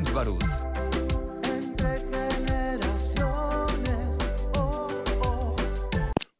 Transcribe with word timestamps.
James 0.00 0.14
Barús. 0.14 0.44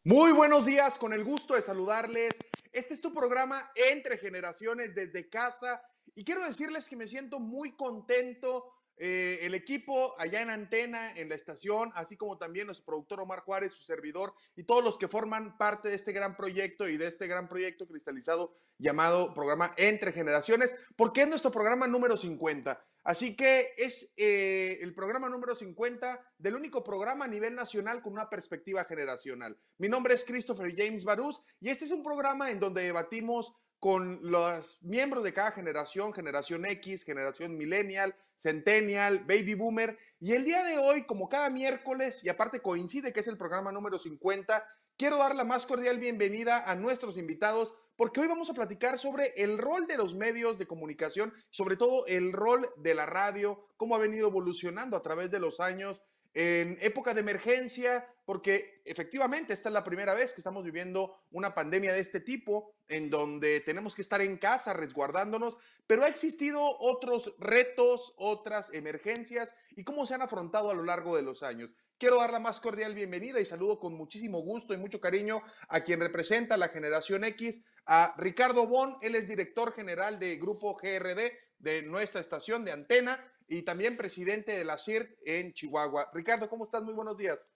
Muy 0.02 0.32
buenos 0.32 0.64
días, 0.64 0.96
con 0.96 1.12
el 1.12 1.24
gusto 1.24 1.54
de 1.54 1.60
saludarles. 1.60 2.38
Este 2.72 2.94
es 2.94 3.02
tu 3.02 3.12
programa 3.12 3.70
Entre 3.90 4.16
Generaciones 4.16 4.94
desde 4.94 5.28
casa 5.28 5.82
y 6.14 6.24
quiero 6.24 6.42
decirles 6.42 6.88
que 6.88 6.96
me 6.96 7.06
siento 7.06 7.38
muy 7.38 7.76
contento. 7.76 8.72
Eh, 9.02 9.46
el 9.46 9.54
equipo 9.54 10.14
allá 10.18 10.42
en 10.42 10.50
Antena, 10.50 11.16
en 11.16 11.30
la 11.30 11.34
estación, 11.34 11.90
así 11.94 12.18
como 12.18 12.36
también 12.36 12.66
nuestro 12.66 12.84
productor 12.84 13.18
Omar 13.20 13.40
Juárez, 13.40 13.72
su 13.72 13.82
servidor 13.82 14.34
y 14.56 14.64
todos 14.64 14.84
los 14.84 14.98
que 14.98 15.08
forman 15.08 15.56
parte 15.56 15.88
de 15.88 15.94
este 15.94 16.12
gran 16.12 16.36
proyecto 16.36 16.86
y 16.86 16.98
de 16.98 17.06
este 17.06 17.26
gran 17.26 17.48
proyecto 17.48 17.88
cristalizado 17.88 18.52
llamado 18.76 19.32
programa 19.32 19.72
Entre 19.78 20.12
Generaciones, 20.12 20.76
porque 20.96 21.22
es 21.22 21.28
nuestro 21.28 21.50
programa 21.50 21.86
número 21.86 22.18
50. 22.18 22.78
Así 23.02 23.36
que 23.36 23.72
es 23.78 24.12
eh, 24.18 24.78
el 24.82 24.94
programa 24.94 25.30
número 25.30 25.56
50 25.56 26.20
del 26.36 26.54
único 26.54 26.84
programa 26.84 27.24
a 27.24 27.28
nivel 27.28 27.54
nacional 27.54 28.02
con 28.02 28.12
una 28.12 28.28
perspectiva 28.28 28.84
generacional. 28.84 29.56
Mi 29.78 29.88
nombre 29.88 30.12
es 30.12 30.26
Christopher 30.26 30.70
James 30.76 31.04
Barús 31.04 31.40
y 31.58 31.70
este 31.70 31.86
es 31.86 31.90
un 31.90 32.02
programa 32.02 32.50
en 32.50 32.60
donde 32.60 32.82
debatimos 32.82 33.54
con 33.80 34.20
los 34.22 34.78
miembros 34.82 35.24
de 35.24 35.32
cada 35.32 35.52
generación, 35.52 36.12
generación 36.12 36.66
X, 36.66 37.02
generación 37.02 37.56
millennial, 37.56 38.14
centennial, 38.36 39.20
baby 39.20 39.54
boomer. 39.54 39.98
Y 40.20 40.32
el 40.32 40.44
día 40.44 40.62
de 40.64 40.76
hoy, 40.76 41.04
como 41.04 41.30
cada 41.30 41.48
miércoles, 41.48 42.20
y 42.22 42.28
aparte 42.28 42.60
coincide 42.60 43.14
que 43.14 43.20
es 43.20 43.26
el 43.26 43.38
programa 43.38 43.72
número 43.72 43.98
50, 43.98 44.66
quiero 44.98 45.16
dar 45.16 45.34
la 45.34 45.44
más 45.44 45.64
cordial 45.64 45.98
bienvenida 45.98 46.70
a 46.70 46.74
nuestros 46.74 47.16
invitados 47.16 47.74
porque 47.96 48.20
hoy 48.20 48.28
vamos 48.28 48.48
a 48.48 48.54
platicar 48.54 48.98
sobre 48.98 49.32
el 49.36 49.58
rol 49.58 49.86
de 49.86 49.98
los 49.98 50.14
medios 50.14 50.58
de 50.58 50.66
comunicación, 50.66 51.34
sobre 51.50 51.76
todo 51.76 52.06
el 52.06 52.32
rol 52.32 52.66
de 52.78 52.94
la 52.94 53.04
radio, 53.04 53.66
cómo 53.76 53.94
ha 53.94 53.98
venido 53.98 54.28
evolucionando 54.28 54.96
a 54.96 55.02
través 55.02 55.30
de 55.30 55.38
los 55.38 55.60
años 55.60 56.02
en 56.34 56.78
época 56.80 57.14
de 57.14 57.20
emergencia, 57.20 58.06
porque 58.24 58.80
efectivamente 58.84 59.52
esta 59.52 59.68
es 59.68 59.72
la 59.72 59.82
primera 59.82 60.14
vez 60.14 60.32
que 60.32 60.40
estamos 60.40 60.64
viviendo 60.64 61.16
una 61.32 61.54
pandemia 61.54 61.92
de 61.92 62.00
este 62.00 62.20
tipo, 62.20 62.72
en 62.88 63.10
donde 63.10 63.60
tenemos 63.60 63.96
que 63.96 64.02
estar 64.02 64.20
en 64.20 64.36
casa 64.36 64.72
resguardándonos, 64.72 65.58
pero 65.86 66.04
ha 66.04 66.08
existido 66.08 66.62
otros 66.62 67.34
retos, 67.38 68.14
otras 68.16 68.72
emergencias 68.72 69.54
y 69.74 69.82
cómo 69.82 70.06
se 70.06 70.14
han 70.14 70.22
afrontado 70.22 70.70
a 70.70 70.74
lo 70.74 70.84
largo 70.84 71.16
de 71.16 71.22
los 71.22 71.42
años. 71.42 71.74
Quiero 71.98 72.18
dar 72.18 72.30
la 72.30 72.38
más 72.38 72.60
cordial 72.60 72.94
bienvenida 72.94 73.40
y 73.40 73.44
saludo 73.44 73.80
con 73.80 73.94
muchísimo 73.94 74.40
gusto 74.40 74.72
y 74.72 74.78
mucho 74.78 75.00
cariño 75.00 75.42
a 75.68 75.80
quien 75.80 76.00
representa 76.00 76.56
la 76.56 76.68
generación 76.68 77.24
X, 77.24 77.62
a 77.84 78.14
Ricardo 78.16 78.66
Bon, 78.66 78.96
él 79.02 79.16
es 79.16 79.26
director 79.26 79.72
general 79.74 80.20
de 80.20 80.36
Grupo 80.36 80.76
GRD 80.76 81.32
de 81.58 81.82
nuestra 81.82 82.20
estación 82.20 82.64
de 82.64 82.72
antena 82.72 83.22
y 83.50 83.62
también 83.62 83.96
presidente 83.96 84.52
de 84.52 84.64
la 84.64 84.78
CIRT 84.78 85.10
en 85.26 85.52
Chihuahua. 85.52 86.08
Ricardo, 86.14 86.48
¿cómo 86.48 86.64
estás? 86.64 86.84
Muy 86.84 86.94
buenos 86.94 87.18
días. 87.18 87.50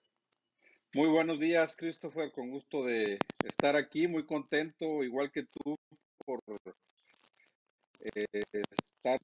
Muy 0.93 1.07
buenos 1.07 1.39
días, 1.39 1.73
Christopher. 1.77 2.33
Con 2.33 2.49
gusto 2.49 2.83
de 2.83 3.17
estar 3.43 3.77
aquí, 3.77 4.05
muy 4.07 4.25
contento, 4.25 5.03
igual 5.03 5.31
que 5.31 5.43
tú, 5.43 5.77
por 6.25 6.41
eh, 8.01 8.61
estar 8.97 9.19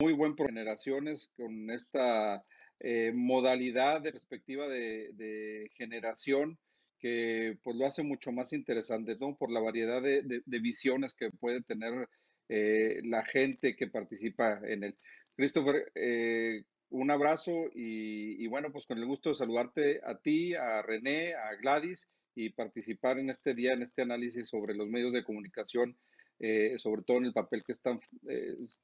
muy 0.00 0.14
buen 0.14 0.34
por 0.34 0.46
generaciones 0.46 1.30
con 1.36 1.70
esta 1.70 2.42
eh, 2.80 3.12
modalidad 3.14 4.00
de 4.00 4.12
perspectiva 4.12 4.66
de, 4.66 5.70
generación 5.74 6.58
que 6.98 7.58
pues 7.62 7.76
lo 7.76 7.86
hace 7.86 8.02
mucho 8.02 8.32
más 8.32 8.54
interesante, 8.54 9.14
¿no? 9.20 9.36
Por 9.36 9.52
la 9.52 9.60
variedad 9.60 10.00
de, 10.00 10.22
de 10.22 10.58
visiones 10.58 11.14
que 11.14 11.30
puede 11.30 11.62
tener 11.62 12.08
eh, 12.48 13.00
la 13.04 13.24
gente 13.24 13.76
que 13.76 13.88
participa 13.88 14.60
en 14.64 14.84
él. 14.84 14.98
Christopher, 15.36 15.90
eh, 15.94 16.64
un 16.90 17.10
abrazo 17.10 17.70
y, 17.74 18.46
bueno, 18.46 18.72
pues 18.72 18.86
con 18.86 18.98
el 18.98 19.06
gusto 19.06 19.28
de 19.28 19.34
saludarte 19.34 20.00
a 20.04 20.16
ti, 20.18 20.54
a 20.54 20.82
René, 20.82 21.34
a 21.34 21.54
Gladys 21.60 22.08
y 22.34 22.50
participar 22.50 23.18
en 23.18 23.30
este 23.30 23.54
día, 23.54 23.72
en 23.72 23.82
este 23.82 24.02
análisis 24.02 24.48
sobre 24.48 24.74
los 24.74 24.88
medios 24.88 25.12
de 25.12 25.24
comunicación, 25.24 25.96
eh, 26.38 26.78
sobre 26.78 27.02
todo 27.02 27.18
en 27.18 27.26
el 27.26 27.32
papel 27.32 27.62
que 27.64 27.72
están, 27.72 28.00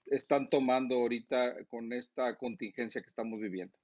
están 0.06 0.50
tomando 0.50 0.96
ahorita 0.96 1.64
con 1.66 1.92
esta 1.92 2.36
contingencia 2.36 3.00
que 3.00 3.08
estamos 3.08 3.40
viviendo. 3.40 3.78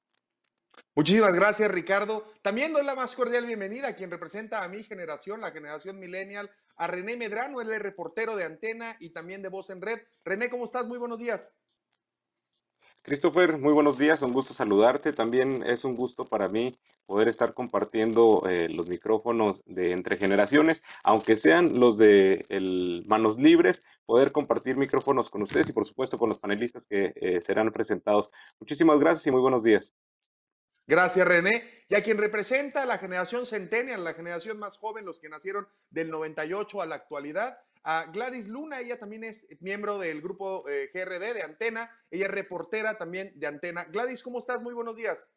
Muchísimas 0.94 1.34
gracias, 1.34 1.70
Ricardo. 1.70 2.24
También 2.42 2.72
doy 2.72 2.84
la 2.84 2.94
más 2.94 3.14
cordial 3.14 3.46
bienvenida 3.46 3.88
a 3.88 3.96
quien 3.96 4.10
representa 4.10 4.62
a 4.62 4.68
mi 4.68 4.82
generación, 4.84 5.40
la 5.40 5.50
generación 5.50 5.98
millennial, 5.98 6.50
a 6.80 6.86
René 6.86 7.14
Medrano, 7.14 7.60
él 7.60 7.70
es 7.70 7.82
reportero 7.82 8.34
de 8.36 8.44
Antena 8.44 8.96
y 9.00 9.10
también 9.10 9.42
de 9.42 9.50
Voz 9.50 9.68
en 9.68 9.82
Red. 9.82 10.00
René, 10.24 10.48
¿cómo 10.48 10.64
estás? 10.64 10.86
Muy 10.86 10.96
buenos 10.96 11.18
días. 11.18 11.52
Christopher, 13.02 13.58
muy 13.58 13.74
buenos 13.74 13.98
días, 13.98 14.22
un 14.22 14.32
gusto 14.32 14.54
saludarte. 14.54 15.12
También 15.12 15.62
es 15.62 15.84
un 15.84 15.94
gusto 15.94 16.24
para 16.24 16.48
mí 16.48 16.78
poder 17.04 17.28
estar 17.28 17.52
compartiendo 17.52 18.44
eh, 18.48 18.68
los 18.70 18.88
micrófonos 18.88 19.62
de 19.66 19.92
entre 19.92 20.16
generaciones, 20.16 20.82
aunque 21.04 21.36
sean 21.36 21.78
los 21.78 21.98
de 21.98 22.46
Manos 23.06 23.38
Libres, 23.38 23.82
poder 24.06 24.32
compartir 24.32 24.76
micrófonos 24.76 25.28
con 25.28 25.42
ustedes 25.42 25.68
y 25.68 25.72
por 25.74 25.84
supuesto 25.84 26.16
con 26.16 26.30
los 26.30 26.40
panelistas 26.40 26.86
que 26.86 27.12
eh, 27.16 27.42
serán 27.42 27.72
presentados. 27.72 28.30
Muchísimas 28.58 29.00
gracias 29.00 29.26
y 29.26 29.30
muy 29.30 29.42
buenos 29.42 29.62
días. 29.62 29.94
Gracias, 30.90 31.24
René. 31.24 31.62
Y 31.88 31.94
a 31.94 32.02
quien 32.02 32.18
representa 32.18 32.82
a 32.82 32.84
la 32.84 32.98
generación 32.98 33.46
Centennial, 33.46 34.02
la 34.02 34.12
generación 34.12 34.58
más 34.58 34.76
joven, 34.76 35.04
los 35.04 35.20
que 35.20 35.28
nacieron 35.28 35.68
del 35.88 36.10
98 36.10 36.82
a 36.82 36.86
la 36.86 36.96
actualidad, 36.96 37.60
a 37.84 38.06
Gladys 38.06 38.48
Luna, 38.48 38.80
ella 38.80 38.98
también 38.98 39.22
es 39.22 39.46
miembro 39.60 39.98
del 39.98 40.20
grupo 40.20 40.68
eh, 40.68 40.90
GRD 40.92 41.32
de 41.32 41.42
Antena, 41.44 41.96
ella 42.10 42.24
es 42.24 42.32
reportera 42.32 42.98
también 42.98 43.30
de 43.36 43.46
Antena. 43.46 43.84
Gladys, 43.84 44.24
¿cómo 44.24 44.40
estás? 44.40 44.62
Muy 44.62 44.74
buenos 44.74 44.96
días. 44.96 45.30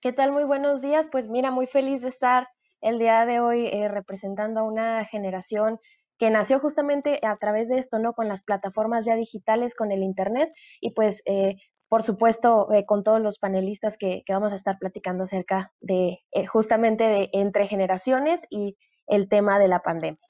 ¿Qué 0.00 0.12
tal? 0.12 0.32
Muy 0.32 0.42
buenos 0.42 0.82
días. 0.82 1.06
Pues 1.12 1.28
mira, 1.28 1.52
muy 1.52 1.68
feliz 1.68 2.02
de 2.02 2.08
estar 2.08 2.48
el 2.80 2.98
día 2.98 3.26
de 3.26 3.38
hoy 3.38 3.68
eh, 3.68 3.86
representando 3.86 4.60
a 4.60 4.64
una 4.64 5.04
generación 5.04 5.78
que 6.18 6.30
nació 6.30 6.58
justamente 6.58 7.20
a 7.22 7.36
través 7.36 7.68
de 7.68 7.78
esto, 7.78 8.00
¿no? 8.00 8.14
Con 8.14 8.26
las 8.26 8.42
plataformas 8.42 9.04
ya 9.04 9.14
digitales, 9.14 9.76
con 9.76 9.92
el 9.92 10.02
Internet 10.02 10.52
y 10.80 10.90
pues 10.90 11.22
eh, 11.24 11.56
por 11.88 12.02
supuesto, 12.02 12.72
eh, 12.72 12.84
con 12.86 13.04
todos 13.04 13.20
los 13.20 13.38
panelistas 13.38 13.96
que, 13.96 14.22
que, 14.26 14.32
vamos 14.32 14.52
a 14.52 14.56
estar 14.56 14.78
platicando 14.78 15.24
acerca 15.24 15.72
de 15.80 16.24
eh, 16.32 16.46
justamente 16.46 17.04
de 17.04 17.30
entre 17.32 17.66
generaciones 17.66 18.46
y 18.50 18.76
el 19.06 19.28
tema 19.28 19.58
de 19.58 19.68
la 19.68 19.80
pandemia. 19.80 20.26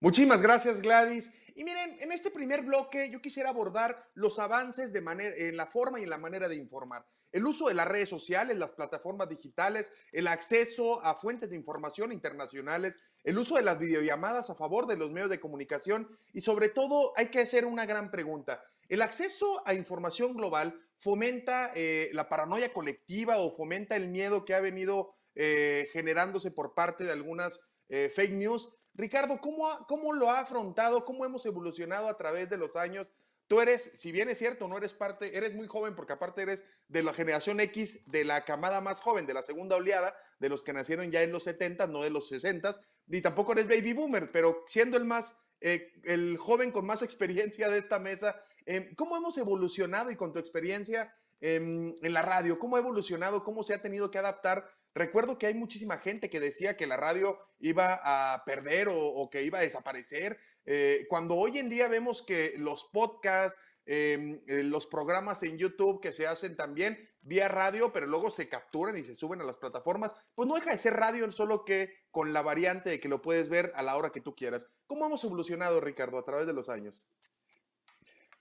Muchísimas 0.00 0.40
gracias, 0.40 0.80
Gladys. 0.80 1.30
Y 1.54 1.64
miren, 1.64 1.98
en 2.00 2.12
este 2.12 2.30
primer 2.30 2.62
bloque 2.62 3.10
yo 3.10 3.20
quisiera 3.20 3.50
abordar 3.50 4.08
los 4.14 4.38
avances 4.38 4.92
de 4.92 5.02
manera, 5.02 5.34
en 5.36 5.56
la 5.56 5.66
forma 5.66 6.00
y 6.00 6.04
en 6.04 6.10
la 6.10 6.16
manera 6.16 6.48
de 6.48 6.56
informar. 6.56 7.06
El 7.32 7.46
uso 7.46 7.68
de 7.68 7.74
las 7.74 7.86
redes 7.86 8.08
sociales, 8.08 8.56
las 8.56 8.72
plataformas 8.72 9.28
digitales, 9.28 9.92
el 10.10 10.26
acceso 10.26 11.04
a 11.04 11.14
fuentes 11.14 11.50
de 11.50 11.56
información 11.56 12.12
internacionales, 12.12 12.98
el 13.24 13.38
uso 13.38 13.56
de 13.56 13.62
las 13.62 13.78
videollamadas 13.78 14.50
a 14.50 14.54
favor 14.54 14.86
de 14.86 14.96
los 14.96 15.10
medios 15.10 15.30
de 15.30 15.38
comunicación 15.38 16.08
y 16.32 16.40
sobre 16.40 16.70
todo 16.70 17.12
hay 17.16 17.26
que 17.26 17.40
hacer 17.40 17.66
una 17.66 17.86
gran 17.86 18.10
pregunta. 18.10 18.64
El 18.90 19.02
acceso 19.02 19.62
a 19.66 19.72
información 19.72 20.34
global 20.34 20.74
fomenta 20.98 21.70
eh, 21.76 22.10
la 22.12 22.28
paranoia 22.28 22.72
colectiva 22.72 23.38
o 23.38 23.52
fomenta 23.52 23.94
el 23.94 24.08
miedo 24.08 24.44
que 24.44 24.52
ha 24.52 24.60
venido 24.60 25.14
eh, 25.36 25.88
generándose 25.92 26.50
por 26.50 26.74
parte 26.74 27.04
de 27.04 27.12
algunas 27.12 27.60
eh, 27.88 28.12
fake 28.12 28.32
news. 28.32 28.76
Ricardo, 28.94 29.40
¿cómo, 29.40 29.86
¿cómo 29.86 30.12
lo 30.12 30.28
ha 30.28 30.40
afrontado? 30.40 31.04
¿Cómo 31.04 31.24
hemos 31.24 31.46
evolucionado 31.46 32.08
a 32.08 32.16
través 32.16 32.50
de 32.50 32.56
los 32.56 32.74
años? 32.74 33.12
Tú 33.46 33.60
eres, 33.60 33.92
si 33.96 34.10
bien 34.10 34.28
es 34.28 34.38
cierto, 34.38 34.66
no 34.66 34.76
eres 34.76 34.92
parte, 34.92 35.36
eres 35.38 35.54
muy 35.54 35.68
joven 35.68 35.94
porque 35.94 36.14
aparte 36.14 36.42
eres 36.42 36.64
de 36.88 37.04
la 37.04 37.14
generación 37.14 37.60
X, 37.60 38.10
de 38.10 38.24
la 38.24 38.44
camada 38.44 38.80
más 38.80 39.00
joven, 39.00 39.24
de 39.24 39.34
la 39.34 39.42
segunda 39.44 39.76
oleada, 39.76 40.16
de 40.40 40.48
los 40.48 40.64
que 40.64 40.72
nacieron 40.72 41.12
ya 41.12 41.22
en 41.22 41.30
los 41.30 41.44
70, 41.44 41.86
no 41.86 42.02
de 42.02 42.10
los 42.10 42.26
60, 42.28 42.74
ni 43.06 43.20
tampoco 43.20 43.52
eres 43.52 43.68
baby 43.68 43.92
boomer, 43.92 44.32
pero 44.32 44.64
siendo 44.66 44.96
el 44.96 45.04
más, 45.04 45.32
el 45.60 46.38
joven 46.38 46.72
con 46.72 46.86
más 46.86 47.02
experiencia 47.02 47.68
de 47.68 47.78
esta 47.78 48.00
mesa, 48.00 48.34
eh, 48.76 48.94
¿cómo 48.96 49.16
hemos 49.16 49.36
evolucionado 49.38 50.10
y 50.10 50.16
con 50.16 50.32
tu 50.32 50.38
experiencia 50.38 51.14
eh, 51.40 51.56
en 51.56 52.12
la 52.12 52.22
radio, 52.22 52.58
cómo 52.58 52.76
ha 52.76 52.80
evolucionado, 52.80 53.44
cómo 53.44 53.64
se 53.64 53.74
ha 53.74 53.82
tenido 53.82 54.10
que 54.10 54.18
adaptar 54.18 54.66
Recuerdo 54.94 55.38
que 55.38 55.46
hay 55.46 55.54
muchísima 55.54 55.98
gente 55.98 56.28
que 56.28 56.40
decía 56.40 56.76
que 56.76 56.86
la 56.86 56.96
radio 56.96 57.38
iba 57.60 58.00
a 58.02 58.44
perder 58.44 58.88
o, 58.88 58.98
o 58.98 59.30
que 59.30 59.44
iba 59.44 59.58
a 59.58 59.62
desaparecer, 59.62 60.38
eh, 60.66 61.06
cuando 61.08 61.36
hoy 61.36 61.58
en 61.58 61.68
día 61.68 61.88
vemos 61.88 62.22
que 62.22 62.54
los 62.56 62.84
podcasts, 62.92 63.58
eh, 63.86 64.40
los 64.46 64.86
programas 64.86 65.42
en 65.42 65.58
YouTube 65.58 66.00
que 66.00 66.12
se 66.12 66.26
hacen 66.26 66.56
también 66.56 67.08
vía 67.22 67.48
radio, 67.48 67.92
pero 67.92 68.06
luego 68.06 68.30
se 68.30 68.48
capturan 68.48 68.96
y 68.96 69.02
se 69.02 69.14
suben 69.14 69.40
a 69.40 69.44
las 69.44 69.58
plataformas, 69.58 70.14
pues 70.34 70.48
no 70.48 70.54
deja 70.54 70.72
de 70.72 70.78
ser 70.78 70.94
radio, 70.94 71.30
solo 71.32 71.64
que 71.64 71.94
con 72.10 72.32
la 72.32 72.42
variante 72.42 72.90
de 72.90 73.00
que 73.00 73.08
lo 73.08 73.22
puedes 73.22 73.48
ver 73.48 73.72
a 73.76 73.82
la 73.82 73.96
hora 73.96 74.10
que 74.10 74.20
tú 74.20 74.34
quieras. 74.34 74.68
¿Cómo 74.86 75.06
hemos 75.06 75.22
evolucionado, 75.24 75.80
Ricardo, 75.80 76.18
a 76.18 76.24
través 76.24 76.46
de 76.46 76.52
los 76.52 76.68
años? 76.68 77.08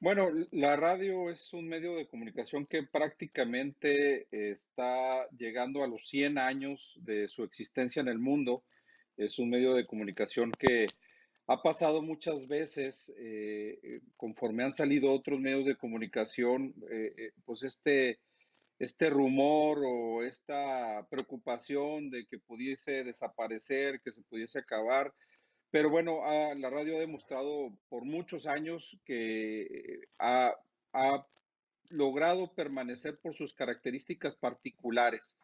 Bueno, 0.01 0.30
la 0.51 0.78
radio 0.78 1.30
es 1.30 1.51
un 1.51 1.68
medio 1.68 1.94
de 1.96 2.07
comunicación 2.07 2.66
que 2.66 2.84
prácticamente 2.84 4.28
está 4.31 5.28
llegando 5.31 5.84
a 5.84 5.88
los 5.88 6.07
100 6.07 6.38
años 6.38 6.94
de 7.01 7.28
su 7.28 7.44
existencia 7.44 8.00
en 8.00 8.07
el 8.07 8.18
mundo. 8.18 8.63
Es 9.18 9.40
un 9.40 9.50
medio 9.50 9.74
de 9.74 9.84
comunicación 9.84 10.54
que 10.54 10.86
ha 11.48 11.62
pasado 11.62 12.01
muchas 12.01 12.48
veces, 12.48 13.12
eh, 13.18 14.00
conforme 14.16 14.63
han 14.63 14.72
salido 14.72 15.12
otros 15.12 15.42
medios 15.42 15.66
de 15.66 15.75
comunicación, 15.75 16.74
pues 17.44 17.63
este, 17.63 18.19
este 18.80 19.10
rumor 19.10 19.80
o 19.86 20.24
esta 20.24 21.06
preocupación 21.10 22.10
de 22.10 22.25
que 22.25 22.40
pudiese 22.40 23.04
desaparecer, 23.04 24.00
que 24.00 24.13
se 24.13 24.22
pudiese 24.22 24.60
acabar. 24.60 25.13
Pero 25.71 25.89
bueno, 25.89 26.21
la 26.56 26.69
radio 26.69 26.98
ha 26.98 27.00
demostrado 27.00 27.71
por 27.89 28.04
muchos 28.04 28.48
años 28.48 28.98
que 29.06 30.01
ha, 30.18 30.56
ha 30.94 31.27
logrado 31.89 32.54
permanecer 32.54 33.19
por 33.19 33.36
sus 33.36 33.54
características 33.54 34.36
particulares. 34.36 35.38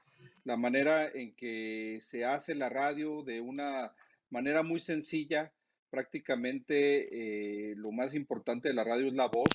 La 0.43 0.57
manera 0.57 1.07
en 1.07 1.35
que 1.35 1.99
se 2.01 2.25
hace 2.25 2.55
la 2.55 2.69
radio 2.69 3.23
de 3.23 3.41
una 3.41 3.93
manera 4.29 4.63
muy 4.63 4.79
sencilla, 4.79 5.51
prácticamente 5.89 7.71
eh, 7.71 7.75
lo 7.75 7.91
más 7.91 8.13
importante 8.15 8.67
de 8.67 8.73
la 8.73 8.83
radio 8.83 9.07
es 9.07 9.13
la 9.13 9.27
voz, 9.27 9.49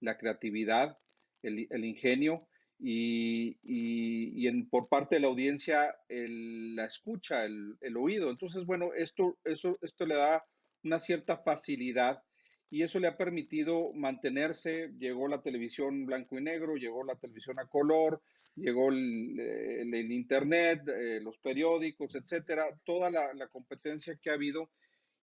la 0.00 0.16
creatividad, 0.16 0.98
el, 1.42 1.84
ingenio 1.84 2.46
y, 2.82 3.58
y, 3.62 4.46
en, 4.46 4.68
por 4.68 4.88
parte 4.88 5.16
de 5.16 5.20
la 5.20 5.28
audiencia 5.28 5.94
la 6.08 6.86
escucha, 6.86 7.44
el, 7.44 7.76
el, 7.80 7.96
oído. 7.96 8.30
Entonces, 8.30 8.64
bueno, 8.64 8.94
esto, 8.94 9.38
eso, 9.44 9.76
esto 9.82 10.06
le 10.06 10.16
da 10.16 10.44
una 10.82 10.98
cierta 10.98 11.36
facilidad 11.36 12.22
y 12.70 12.82
eso 12.82 12.98
le 12.98 13.08
ha 13.08 13.16
permitido 13.16 13.92
mantenerse. 13.92 14.92
Llegó 14.98 15.28
la 15.28 15.42
televisión 15.42 16.06
blanco 16.06 16.38
y 16.38 16.42
negro, 16.42 16.76
llegó 16.76 17.04
la 17.04 17.16
televisión 17.16 17.58
a 17.58 17.66
color, 17.66 18.22
llegó 18.54 18.88
el, 18.88 19.94
internet, 20.10 20.82
eh, 20.88 21.20
los 21.20 21.36
periódicos, 21.38 22.14
etcétera, 22.14 22.64
toda 22.84 23.10
la, 23.10 23.46
competencia 23.48 24.16
que 24.22 24.30
ha 24.30 24.34
habido. 24.34 24.70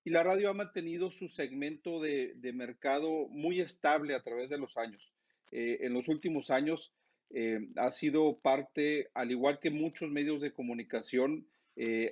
Y 0.03 0.11
la 0.11 0.23
radio 0.23 0.51
ha 0.51 0.53
mantenido 0.53 1.09
su 1.09 1.27
segmento 1.27 1.99
de, 1.99 2.35
mercado 2.53 3.27
muy 3.29 3.61
estable 3.61 4.13
a 4.13 4.21
través 4.21 4.49
de 4.49 4.59
los 4.59 4.77
años. 4.77 5.11
Eh, 5.51 5.79
en 5.81 5.93
los 5.93 6.07
últimos 6.07 6.51
años 6.51 6.93
eh, 7.29 7.67
ha 7.75 7.91
sido 7.91 8.37
parte, 8.39 9.09
al 9.13 9.31
igual 9.31 9.59
que 9.59 9.69
muchos 9.69 10.09
medios 10.09 10.41
de 10.41 10.53
comunicación, 10.53 11.47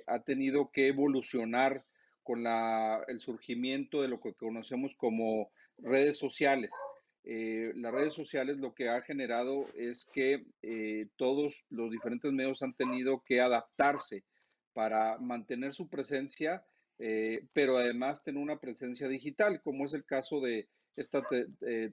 ha 0.06 0.22
tenido 0.22 0.70
que 0.70 0.86
evolucionar 0.86 1.84
con 2.22 2.44
el 3.08 3.20
surgimiento 3.20 4.00
de 4.00 4.06
lo 4.06 4.20
que 4.20 4.32
conocemos 4.32 4.94
como 4.96 5.50
redes 5.78 6.18
sociales. 6.18 6.70
Eh, 7.28 7.72
las 7.74 7.92
redes 7.92 8.14
sociales 8.14 8.58
lo 8.58 8.72
que 8.72 8.88
ha 8.88 9.02
generado 9.02 9.66
es 9.74 10.06
que 10.12 10.44
eh, 10.62 11.08
todos 11.16 11.54
los 11.70 11.90
diferentes 11.90 12.32
medios 12.32 12.62
han 12.62 12.74
tenido 12.74 13.22
que 13.24 13.40
adaptarse 13.40 14.22
para 14.72 15.18
mantener 15.18 15.74
su 15.74 15.88
presencia, 15.88 16.64
eh, 16.98 17.46
pero 17.52 17.78
además 17.78 18.22
tener 18.22 18.40
una 18.40 18.60
presencia 18.60 19.08
digital, 19.08 19.60
como 19.60 19.86
es 19.86 19.94
el 19.94 20.04
caso 20.04 20.40
de 20.40 20.68
esta 20.94 21.22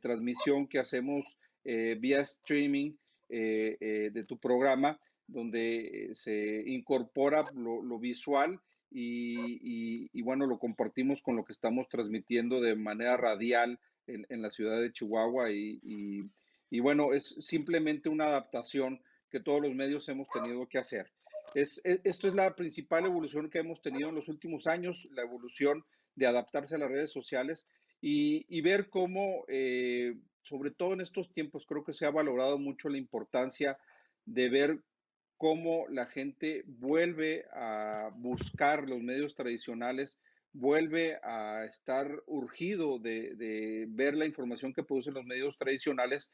transmisión 0.02 0.66
que 0.68 0.80
hacemos 0.80 1.26
vía 1.66 2.22
streaming 2.22 2.94
de 3.30 4.26
tu 4.28 4.38
programa, 4.38 5.00
donde 5.28 6.12
se 6.14 6.64
incorpora 6.68 7.46
lo 7.54 8.00
visual 8.00 8.60
y, 8.94 10.22
bueno, 10.22 10.46
lo 10.46 10.60
compartimos 10.60 11.22
con 11.22 11.36
lo 11.36 11.44
que 11.44 11.54
estamos 11.54 11.90
transmitiendo 11.90 12.62
de 12.62 12.76
manera 12.76 13.18
radial 13.18 13.80
en, 14.06 14.42
la 14.42 14.52
ciudad 14.52 14.80
de 14.82 14.92
Chihuahua 14.92 15.52
y, 15.52 16.80
bueno, 16.80 17.14
es 17.14 17.36
simplemente 17.40 18.10
una 18.10 18.26
adaptación 18.26 19.02
que 19.30 19.40
todos 19.40 19.62
los 19.62 19.74
medios 19.74 20.08
hemos 20.10 20.28
tenido 20.30 20.68
que 20.68 20.78
hacer. 20.78 21.12
Es, 21.56 21.82
e, 21.84 22.02
esto 22.04 22.28
es 22.28 22.36
la 22.36 22.56
principal 22.56 23.06
evolución 23.06 23.50
que 23.50 23.60
hemos 23.60 23.82
tenido 23.82 24.10
en 24.10 24.16
los 24.16 24.28
últimos 24.28 24.68
años, 24.68 25.08
la 25.12 25.24
evolución 25.24 25.84
de 26.16 26.28
adaptarse 26.28 26.76
a 26.76 26.78
las 26.78 26.90
redes 26.90 27.12
sociales 27.12 27.68
y, 28.00 28.62
ver 28.62 28.90
cómo, 28.90 29.46
eh, 29.48 30.16
sobre 30.44 30.72
todo 30.72 30.94
en 30.94 31.02
estos 31.02 31.32
tiempos, 31.32 31.66
creo 31.66 31.84
que 31.84 31.94
se 31.94 32.06
ha 32.06 32.12
valorado 32.12 32.58
mucho 32.58 32.90
la 32.90 32.98
importancia 32.98 33.78
de 34.26 34.50
ver 34.50 34.80
cómo 35.38 35.88
la 35.90 36.06
gente 36.06 36.64
vuelve 36.68 37.46
a 37.54 38.12
buscar 38.16 38.88
los 38.88 39.02
medios 39.02 39.36
tradicionales, 39.36 40.20
vuelve 40.54 41.18
a 41.24 41.66
estar 41.66 42.24
urgido 42.28 43.00
de, 43.00 43.86
ver 43.90 44.16
la 44.16 44.26
información 44.26 44.74
que 44.74 44.84
producen 44.84 45.16
los 45.16 45.26
medios 45.26 45.58
tradicionales 45.58 46.32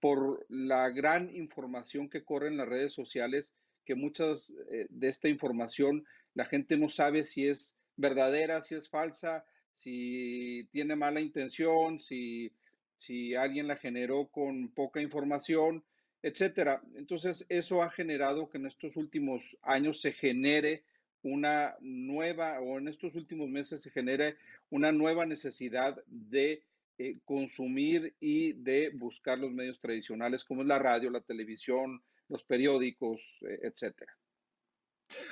por 0.00 0.44
la 0.48 0.90
gran 0.90 1.34
información 1.34 2.08
que 2.08 2.24
corre 2.24 2.48
en 2.48 2.56
las 2.56 2.68
redes 2.68 2.92
sociales, 2.92 3.54
que 3.84 3.94
muchas 3.94 4.52
eh, 4.70 4.86
de 4.88 5.08
esta 5.08 5.28
información 5.28 6.04
la 6.34 6.46
gente 6.46 6.76
no 6.76 6.88
sabe 6.88 7.24
si 7.24 7.46
es 7.46 7.76
verdadera, 7.96 8.62
si 8.62 8.74
es 8.74 8.88
falsa, 8.88 9.44
si 9.74 10.68
tiene 10.72 10.96
mala 10.96 11.20
intención, 11.20 12.00
si, 12.00 12.52
si 13.00 13.34
alguien 13.34 13.66
la 13.66 13.76
generó 13.76 14.28
con 14.28 14.68
poca 14.68 15.00
información 15.00 15.84
etcétera. 16.22 16.82
Entonces, 16.94 17.44
eso 17.48 17.82
ha 17.82 17.90
generado 17.90 18.48
que 18.48 18.58
en 18.58 18.66
estos 18.66 18.96
últimos 18.96 19.56
años 19.62 20.00
se 20.00 20.12
genere 20.12 20.84
una 21.22 21.76
nueva, 21.80 22.60
o 22.60 22.78
en 22.78 22.88
estos 22.88 23.14
últimos 23.14 23.48
meses 23.48 23.82
se 23.82 23.90
genere 23.90 24.36
una 24.70 24.92
nueva 24.92 25.26
necesidad 25.26 26.02
de 26.06 26.62
eh, 26.98 27.18
consumir 27.24 28.14
y 28.20 28.54
de 28.54 28.90
buscar 28.90 29.38
los 29.38 29.50
medios 29.50 29.78
tradicionales 29.80 30.44
como 30.44 30.62
es 30.62 30.68
la 30.68 30.78
radio, 30.78 31.10
la 31.10 31.20
televisión, 31.20 32.02
los 32.28 32.42
periódicos, 32.44 33.20
eh, 33.42 33.60
etcétera. 33.62 34.16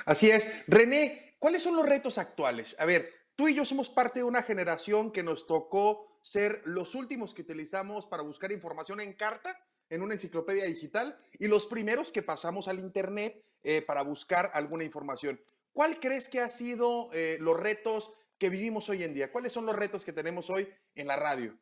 Así 0.07 0.31
es. 0.31 0.65
René, 0.67 1.37
¿cuáles 1.39 1.63
son 1.63 1.77
los 1.77 1.87
retos 1.87 2.19
actuales? 2.19 2.77
A 2.79 2.85
ver, 2.85 3.09
tú 3.35 3.49
y 3.49 3.55
yo 3.55 3.65
somos 3.65 3.89
parte 3.89 4.21
de 4.21 4.25
una 4.25 4.43
generación 4.43 5.13
que 5.13 5.23
nos 5.23 5.47
tocó 5.47 6.08
ser 6.23 6.63
los 6.65 6.95
últimos 6.95 7.35
que 7.35 7.43
utilizamos 7.43 8.07
para 8.07 8.23
buscar 8.23 8.53
información 8.53 9.01
en 9.01 9.13
carta 9.15 9.59
en 9.91 10.03
una 10.03 10.15
enciclopedia 10.15 10.65
digital 10.65 11.19
y 11.39 11.49
los 11.49 11.67
primeros 11.67 12.13
que 12.13 12.23
pasamos 12.23 12.69
al 12.69 12.79
Internet 12.79 13.43
eh, 13.63 13.83
para 13.83 14.03
buscar 14.03 14.51
alguna 14.55 14.85
información. 14.85 15.41
¿Cuál 15.73 16.01
crees 16.01 16.29
que 16.29 16.41
ha 16.41 16.51
sido 16.51 17.11
eh, 17.13 17.39
los 17.41 17.59
retos 17.59 18.13
que 18.39 18.51
vivimos 18.51 18.89
hoy 18.89 19.03
en 19.03 19.15
día? 19.15 19.33
¿Cuáles 19.33 19.53
son 19.53 19.67
los 19.67 19.77
retos 19.77 20.05
que 20.05 20.13
tenemos 20.13 20.51
hoy 20.51 20.69
en 20.95 21.07
la 21.07 21.17
radio? 21.17 21.57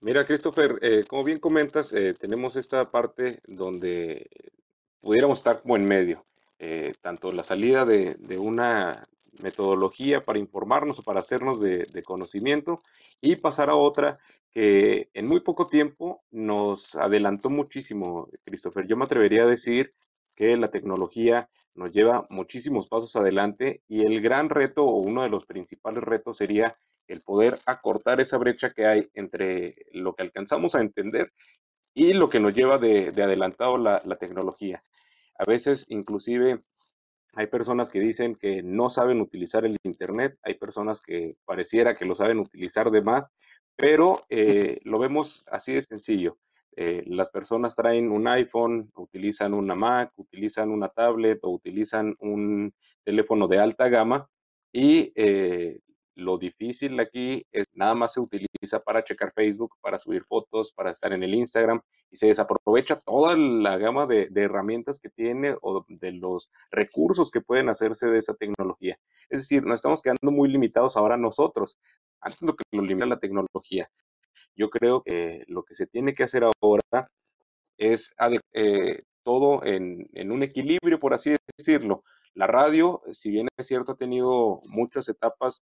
Mira, 0.00 0.24
Christopher, 0.24 0.78
eh, 0.80 1.04
como 1.08 1.24
bien 1.24 1.40
comentas, 1.40 1.92
tenemos 2.20 2.54
esta 2.54 2.84
parte 2.88 3.40
donde 3.46 4.30
pudiéramos 5.00 5.40
estar 5.40 5.60
como 5.60 5.76
en 5.76 5.84
medio, 5.86 6.24
tanto 7.00 7.32
la 7.32 7.42
salida 7.42 7.84
de, 7.84 8.38
una 8.38 9.04
metodología 9.42 10.22
para 10.22 10.38
informarnos 10.38 10.98
o 10.98 11.02
para 11.02 11.20
hacernos 11.20 11.60
de, 11.60 11.84
de, 11.92 12.02
conocimiento 12.02 12.80
y 13.20 13.36
pasar 13.36 13.70
a 13.70 13.76
otra 13.76 14.18
que 14.50 15.10
en 15.14 15.26
muy 15.26 15.40
poco 15.40 15.66
tiempo 15.66 16.22
nos 16.30 16.96
adelantó 16.96 17.50
muchísimo, 17.50 18.28
Christopher. 18.44 18.86
Yo 18.86 18.96
me 18.96 19.04
atrevería 19.04 19.44
a 19.44 19.46
decir 19.46 19.94
que 20.34 20.56
la 20.56 20.70
tecnología 20.70 21.48
nos 21.74 21.92
lleva 21.92 22.26
muchísimos 22.30 22.88
pasos 22.88 23.16
adelante 23.16 23.82
y 23.88 24.04
el 24.04 24.20
gran 24.20 24.50
reto 24.50 24.84
o 24.84 24.96
uno 24.96 25.22
de 25.22 25.28
los 25.28 25.46
principales 25.46 26.02
retos 26.02 26.38
sería 26.38 26.76
el 27.06 27.22
poder 27.22 27.58
acortar 27.66 28.20
esa 28.20 28.36
brecha 28.36 28.70
que 28.70 28.86
hay 28.86 29.08
entre 29.14 29.86
lo 29.92 30.14
que 30.14 30.22
alcanzamos 30.22 30.74
a 30.74 30.80
entender 30.80 31.32
y 31.94 32.12
lo 32.12 32.28
que 32.28 32.40
nos 32.40 32.54
lleva 32.54 32.78
de, 32.78 33.08
adelantado 33.08 33.78
la, 33.78 34.02
la 34.04 34.16
tecnología. 34.16 34.82
A 35.38 35.44
veces 35.44 35.86
inclusive 35.88 36.62
hay 37.34 37.46
personas 37.46 37.90
que 37.90 38.00
dicen 38.00 38.34
que 38.34 38.62
no 38.62 38.90
saben 38.90 39.20
utilizar 39.20 39.64
el 39.64 39.76
Internet, 39.82 40.38
hay 40.42 40.54
personas 40.54 41.00
que 41.00 41.36
pareciera 41.44 41.94
que 41.94 42.06
lo 42.06 42.14
saben 42.14 42.38
utilizar 42.38 42.90
de 42.90 43.02
más, 43.02 43.30
pero 43.76 44.20
eh, 44.28 44.80
lo 44.84 44.98
vemos 44.98 45.44
así 45.50 45.74
de 45.74 45.82
sencillo. 45.82 46.38
Eh, 46.76 47.02
las 47.06 47.30
personas 47.30 47.74
traen 47.74 48.10
un 48.10 48.28
iPhone, 48.28 48.90
utilizan 48.94 49.52
una 49.52 49.74
Mac, 49.74 50.12
utilizan 50.16 50.70
una 50.70 50.88
tablet 50.88 51.40
o 51.42 51.50
utilizan 51.50 52.14
un 52.20 52.72
teléfono 53.04 53.48
de 53.48 53.58
alta 53.58 53.88
gama 53.88 54.28
y 54.72 55.12
eh, 55.16 55.80
lo 56.18 56.36
difícil 56.36 56.98
aquí 56.98 57.46
es 57.52 57.66
nada 57.74 57.94
más 57.94 58.14
se 58.14 58.20
utiliza 58.20 58.80
para 58.84 59.04
checar 59.04 59.32
Facebook, 59.32 59.76
para 59.80 59.98
subir 59.98 60.24
fotos, 60.24 60.72
para 60.72 60.90
estar 60.90 61.12
en 61.12 61.22
el 61.22 61.32
Instagram 61.32 61.80
y 62.10 62.16
se 62.16 62.26
desaprovecha 62.26 62.98
toda 62.98 63.36
la 63.36 63.78
gama 63.78 64.06
de, 64.06 64.28
herramientas 64.34 64.98
que 64.98 65.10
tiene 65.10 65.56
o 65.62 65.84
de 65.88 66.12
los 66.12 66.50
recursos 66.72 67.30
que 67.30 67.40
pueden 67.40 67.68
hacerse 67.68 68.08
de 68.08 68.18
esa 68.18 68.34
tecnología. 68.34 68.98
Es 69.28 69.40
decir, 69.40 69.64
nos 69.64 69.76
estamos 69.76 70.02
quedando 70.02 70.32
muy 70.32 70.48
limitados 70.48 70.96
ahora 70.96 71.16
nosotros, 71.16 71.78
antes 72.20 72.42
lo 72.42 72.56
que 72.56 72.64
lo 72.72 72.82
limita 72.82 73.06
la 73.06 73.20
tecnología. 73.20 73.88
Yo 74.56 74.70
creo 74.70 75.02
que 75.04 75.44
lo 75.46 75.62
que 75.62 75.76
se 75.76 75.86
tiene 75.86 76.14
que 76.14 76.24
hacer 76.24 76.42
ahora 76.42 77.06
es 77.76 78.12
eh, 78.54 79.02
todo 79.22 79.64
en, 79.64 80.08
en 80.14 80.32
un 80.32 80.42
equilibrio, 80.42 80.98
por 80.98 81.14
así 81.14 81.36
decirlo. 81.56 82.02
La 82.34 82.48
radio, 82.48 83.02
si 83.12 83.30
bien 83.30 83.46
es 83.56 83.68
cierto, 83.68 83.92
ha 83.92 83.96
tenido 83.96 84.62
muchas 84.64 85.08
etapas 85.08 85.62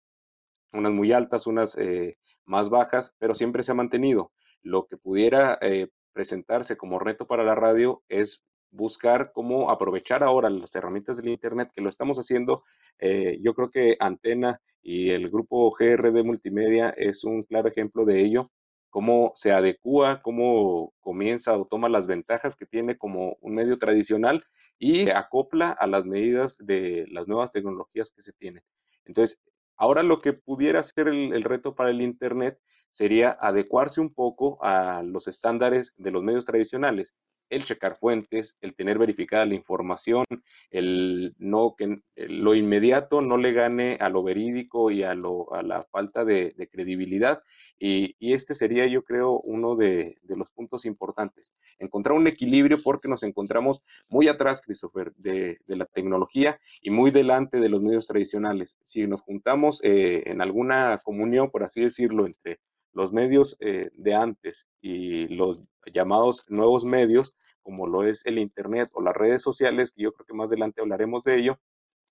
unas 0.73 0.93
muy 0.93 1.12
altas, 1.12 1.47
unas 1.47 1.76
eh, 1.79 2.19
más 2.45 2.69
bajas, 2.69 3.14
pero 3.19 3.35
siempre 3.35 3.62
se 3.62 3.73
ha 3.73 3.75
mantenido. 3.75 4.33
Lo 4.62 4.87
que 4.87 4.97
pudiera 4.97 5.59
eh, 5.61 5.88
presentarse 6.12 6.76
como 6.76 6.99
reto 6.99 7.26
para 7.26 7.45
la 7.45 7.55
radio 7.55 8.02
es 8.09 8.45
buscar 8.71 9.33
cómo 9.33 9.71
aprovechar 9.71 10.25
ahora 10.25 10.50
las 10.50 10.75
herramientas 10.75 11.17
del 11.17 11.29
Internet, 11.29 11.71
que 11.75 11.83
lo 11.83 11.88
estamos 11.88 12.19
haciendo. 12.19 12.64
Eh, 12.99 13.38
yo 13.43 13.55
creo 13.55 13.71
que 13.71 13.97
Antena 14.00 14.61
y 14.83 15.11
el 15.11 15.31
grupo 15.31 15.71
GRD 15.71 16.25
Multimedia 16.25 16.91
es 16.91 17.25
un 17.25 17.45
claro 17.45 17.69
ejemplo 17.69 18.05
de 18.05 18.21
ello, 18.21 18.50
cómo 18.91 19.33
se 19.37 19.52
adecua, 19.52 20.23
cómo 20.23 20.95
comienza 21.00 21.57
o 21.57 21.67
toma 21.67 21.88
las 21.88 22.07
ventajas 22.07 22.57
que 22.57 22.67
tiene 22.67 22.97
como 22.97 23.37
un 23.41 23.55
medio 23.55 23.79
tradicional 23.79 24.45
y 24.79 25.05
se 25.05 25.12
acopla 25.12 25.71
a 25.71 25.87
las 25.87 26.05
medidas 26.05 26.57
de 26.59 27.07
las 27.11 27.29
nuevas 27.29 27.50
tecnologías 27.50 28.11
que 28.11 28.23
se 28.23 28.33
tienen. 28.33 28.62
Entonces, 29.05 29.38
ahora 29.76 30.02
lo 30.02 30.21
que 30.21 30.33
pudiera 30.33 30.83
ser 30.83 31.09
el, 31.09 31.43
reto 31.45 31.75
para 31.75 31.91
el 31.91 32.02
Internet 32.02 32.59
sería 32.91 33.31
adecuarse 33.41 34.00
un 34.00 34.12
poco 34.12 34.59
a 34.62 35.02
los 35.02 35.29
estándares 35.29 35.95
de 35.97 36.11
los 36.11 36.23
medios 36.23 36.45
tradicionales 36.45 37.14
el 37.52 37.64
checar 37.64 37.97
fuentes, 37.97 38.57
el 38.62 38.75
tener 38.75 38.99
verificada 38.99 39.45
la 39.45 39.55
información, 39.55 40.25
el 40.71 41.35
no 41.38 41.75
que 41.76 42.00
lo 42.17 42.55
inmediato 42.55 43.21
no 43.21 43.37
le 43.37 43.52
gane 43.52 43.99
a 44.00 44.09
lo 44.09 44.23
verídico 44.23 44.91
y 44.91 45.02
a, 45.02 45.14
lo, 45.14 45.52
a 45.55 45.62
la 45.62 45.83
falta 45.83 46.25
de, 46.25 46.55
credibilidad. 46.73 47.43
Y, 47.85 48.33
este 48.33 48.55
sería, 48.55 48.87
yo 48.87 49.03
creo, 49.03 49.41
uno 49.41 49.75
de, 49.75 50.17
los 50.23 50.53
puntos 50.53 50.85
importantes. 50.85 51.53
Encontrar 51.81 52.17
un 52.17 52.29
equilibrio 52.29 52.81
porque 52.81 53.09
nos 53.09 53.25
encontramos 53.25 53.83
muy 54.09 54.29
atrás, 54.29 54.62
Christopher, 54.65 55.12
de, 55.17 55.59
la 55.67 55.87
tecnología 55.87 56.61
y 56.81 56.91
muy 56.91 57.11
delante 57.11 57.59
de 57.59 57.69
los 57.69 57.83
medios 57.83 58.07
tradicionales. 58.07 58.79
Si 58.85 59.05
nos 59.09 59.23
juntamos 59.23 59.81
eh, 59.83 60.23
en 60.27 60.41
alguna 60.41 61.01
comunión, 61.03 61.51
por 61.51 61.65
así 61.65 61.81
decirlo, 61.81 62.25
entre 62.25 62.61
los 62.93 63.12
medios 63.12 63.57
eh, 63.59 63.91
de 63.95 64.15
antes 64.15 64.69
y 64.81 65.27
los 65.35 65.65
llamados 65.93 66.45
nuevos 66.49 66.85
medios, 66.85 67.37
como 67.62 67.89
lo 67.89 68.05
es 68.05 68.25
el 68.27 68.39
Internet 68.39 68.91
o 68.93 69.03
las 69.03 69.17
redes 69.17 69.43
sociales, 69.43 69.91
que 69.91 70.05
yo 70.05 70.12
creo 70.12 70.25
que 70.25 70.35
más 70.35 70.51
adelante 70.51 70.81
hablaremos 70.81 71.25
de 71.25 71.37
ello, 71.37 71.59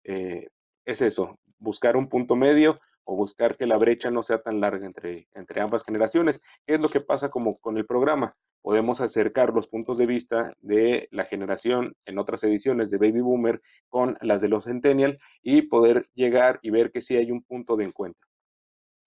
eh, 0.03 0.49
es 0.83 1.01
eso, 1.01 1.39
buscar 1.59 1.95
un 1.95 2.09
punto 2.09 2.35
medio 2.35 2.77
o 3.11 3.15
buscar 3.15 3.57
que 3.57 3.67
la 3.67 3.77
brecha 3.77 4.09
no 4.09 4.23
sea 4.23 4.41
tan 4.41 4.61
larga 4.61 4.85
entre, 4.85 5.27
entre 5.33 5.59
ambas 5.59 5.83
generaciones. 5.83 6.39
¿Qué 6.65 6.75
es 6.75 6.79
lo 6.79 6.87
que 6.87 7.01
pasa 7.01 7.29
como 7.29 7.57
con 7.57 7.75
el 7.75 7.85
programa? 7.85 8.37
Podemos 8.61 9.01
acercar 9.01 9.53
los 9.53 9.67
puntos 9.67 9.97
de 9.97 10.05
vista 10.05 10.55
de 10.61 11.09
la 11.11 11.25
generación 11.25 11.93
en 12.05 12.17
otras 12.17 12.41
ediciones 12.45 12.89
de 12.89 12.97
Baby 12.97 13.19
Boomer 13.19 13.61
con 13.89 14.17
las 14.21 14.39
de 14.39 14.47
los 14.47 14.63
Centennial 14.63 15.19
y 15.41 15.63
poder 15.63 16.07
llegar 16.13 16.59
y 16.61 16.69
ver 16.69 16.89
que 16.89 17.01
sí 17.01 17.17
hay 17.17 17.31
un 17.31 17.43
punto 17.43 17.75
de 17.75 17.83
encuentro. 17.83 18.29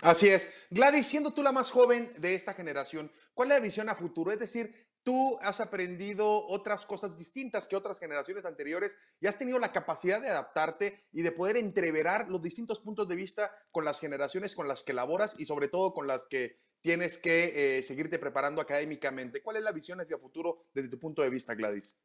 Así 0.03 0.29
es. 0.29 0.53
Gladys, 0.69 1.07
siendo 1.07 1.33
tú 1.33 1.43
la 1.43 1.53
más 1.53 1.71
joven 1.71 2.13
de 2.19 2.35
esta 2.35 2.53
generación, 2.53 3.11
¿cuál 3.33 3.53
es 3.53 3.57
la 3.57 3.65
visión 3.65 3.89
a 3.89 3.95
futuro? 3.95 4.33
Es 4.33 4.39
decir, 4.39 4.87
tú 5.05 5.39
has 5.43 5.61
aprendido 5.61 6.47
otras 6.47 6.87
cosas 6.87 7.17
distintas 7.17 7.69
que 7.69 7.77
otras 7.77 7.99
generaciones 7.99 8.45
anteriores 8.45 8.97
y 9.21 9.27
has 9.27 9.39
tenido 9.39 9.59
la 9.59 9.71
capacidad 9.71 10.21
de 10.21 10.31
adaptarte 10.31 11.05
y 11.13 11.23
de 11.23 11.31
poder 11.31 11.57
entreverar 11.57 12.29
los 12.29 12.43
distintos 12.43 12.81
puntos 12.81 13.07
de 13.07 13.15
vista 13.15 13.53
con 13.71 13.85
las 13.85 14.01
generaciones 14.01 14.57
con 14.57 14.67
las 14.67 14.83
que 14.83 14.95
laboras 14.95 15.39
y 15.39 15.45
sobre 15.45 15.69
todo 15.69 15.93
con 15.93 16.07
las 16.07 16.27
que 16.27 16.59
tienes 16.81 17.19
que 17.19 17.79
eh, 17.79 17.83
seguirte 17.83 18.19
preparando 18.19 18.61
académicamente. 18.61 19.43
¿Cuál 19.43 19.57
es 19.57 19.63
la 19.63 19.73
visión 19.73 20.01
hacia 20.01 20.19
futuro 20.19 20.67
desde 20.75 20.89
tu 20.89 20.99
punto 20.99 21.23
de 21.23 21.31
vista, 21.31 21.55
Gladys? 21.55 22.01